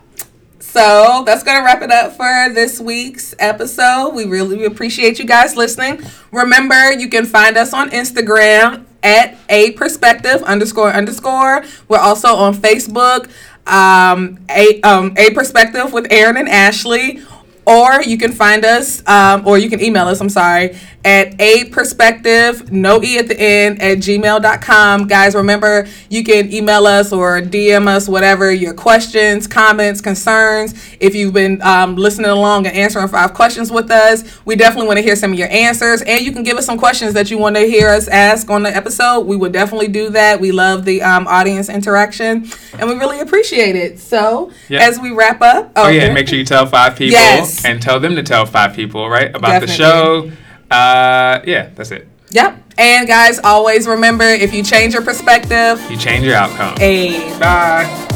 So 0.61 1.23
that's 1.25 1.43
going 1.43 1.59
to 1.59 1.65
wrap 1.65 1.83
it 1.83 1.91
up 1.91 2.13
for 2.13 2.53
this 2.53 2.79
week's 2.79 3.35
episode. 3.39 4.11
We 4.11 4.27
really 4.27 4.65
appreciate 4.65 5.19
you 5.19 5.25
guys 5.25 5.57
listening. 5.57 6.03
Remember, 6.31 6.93
you 6.93 7.09
can 7.09 7.25
find 7.25 7.57
us 7.57 7.73
on 7.73 7.91
Instagram 7.91 8.85
at 9.03 9.37
a 9.49 9.73
perspective 9.73 10.43
underscore 10.43 10.93
underscore. 10.93 11.65
We're 11.89 11.99
also 11.99 12.29
on 12.29 12.55
Facebook, 12.55 13.31
um, 13.67 14.39
a, 14.51 14.81
um, 14.83 15.15
a 15.17 15.31
perspective 15.31 15.93
with 15.93 16.07
Aaron 16.11 16.37
and 16.37 16.49
Ashley 16.49 17.23
or 17.69 18.03
you 18.03 18.17
can 18.17 18.33
find 18.33 18.65
us, 18.65 19.07
um, 19.07 19.47
or 19.47 19.59
you 19.59 19.69
can 19.69 19.83
email 19.83 20.09
us, 20.09 20.23
I'm 20.23 20.31
sorry, 20.31 20.75
at 21.05 21.41
a 21.41 21.65
perspective, 21.67 22.73
no 22.73 23.03
E 23.03 23.19
at 23.19 23.29
the 23.29 23.41
end, 23.41 23.81
at 23.81 23.99
gmail.com. 23.99 25.07
Guys, 25.07 25.35
remember, 25.35 25.87
you 26.09 26.25
can 26.25 26.53
email 26.53 26.87
us 26.87 27.13
or 27.13 27.41
DM 27.41 27.87
us, 27.87 28.09
whatever, 28.09 28.51
your 28.53 28.75
questions, 28.75 29.47
comments, 29.47 30.01
concerns. 30.01 30.75
If 31.01 31.15
you've 31.15 31.33
been 31.33 31.63
um, 31.63 31.97
listening 31.97 32.31
along 32.31 32.67
and 32.67 32.77
answering 32.77 33.09
five 33.09 33.35
questions 33.35 33.71
with 33.71 33.91
us, 33.91 34.45
we 34.45 34.57
definitely 34.57 34.89
want 34.89 34.99
to 34.99 35.03
hear 35.03 35.17
some 35.17 35.33
of 35.33 35.39
your 35.39 35.49
answers. 35.51 36.03
And 36.03 36.25
you 36.25 36.33
can 36.33 36.43
give 36.43 36.57
us 36.57 36.67
some 36.67 36.79
questions 36.79 37.15
that 37.15 37.31
you 37.31 37.39
want 37.39 37.57
to 37.57 37.63
hear 37.63 37.89
us 37.89 38.09
ask 38.09 38.51
on 38.51 38.65
the 38.65 38.75
episode. 38.75 39.21
We 39.21 39.37
would 39.37 39.53
definitely 39.53 39.89
do 39.89 40.11
that. 40.11 40.41
We 40.41 40.53
love 40.53 40.85
the 40.85 41.03
um, 41.03 41.27
audience 41.29 41.69
interaction, 41.69 42.49
and 42.79 42.89
we 42.89 42.97
really 42.97 43.21
appreciate 43.21 43.77
it. 43.77 44.01
So, 44.01 44.51
yep. 44.69 44.83
as 44.83 44.99
we 44.99 45.13
wrap 45.13 45.41
up, 45.43 45.73
oh, 45.77 45.87
oh 45.87 45.89
yeah, 45.89 46.13
make 46.13 46.29
sure 46.29 46.39
you 46.39 46.45
tell 46.45 46.67
five 46.67 46.97
people. 46.97 47.13
Yes 47.13 47.49
and 47.65 47.83
tell 47.83 48.01
them 48.01 48.17
to 48.17 48.23
tell 48.23 48.47
five 48.47 48.75
people, 48.75 49.09
right, 49.09 49.29
about 49.35 49.61
Definitely. 49.61 49.67
the 49.67 49.73
show. 49.75 50.33
Uh, 50.71 51.41
yeah, 51.45 51.71
that's 51.75 51.91
it. 51.91 52.09
Yep. 52.31 52.63
And 52.77 53.09
guys, 53.09 53.39
always 53.39 53.87
remember 53.87 54.25
if 54.25 54.53
you 54.53 54.63
change 54.63 54.93
your 54.93 55.03
perspective, 55.03 55.81
you 55.91 55.97
change 55.97 56.25
your 56.25 56.37
outcome. 56.37 56.77
Hey. 56.77 57.39
Bye. 57.39 58.09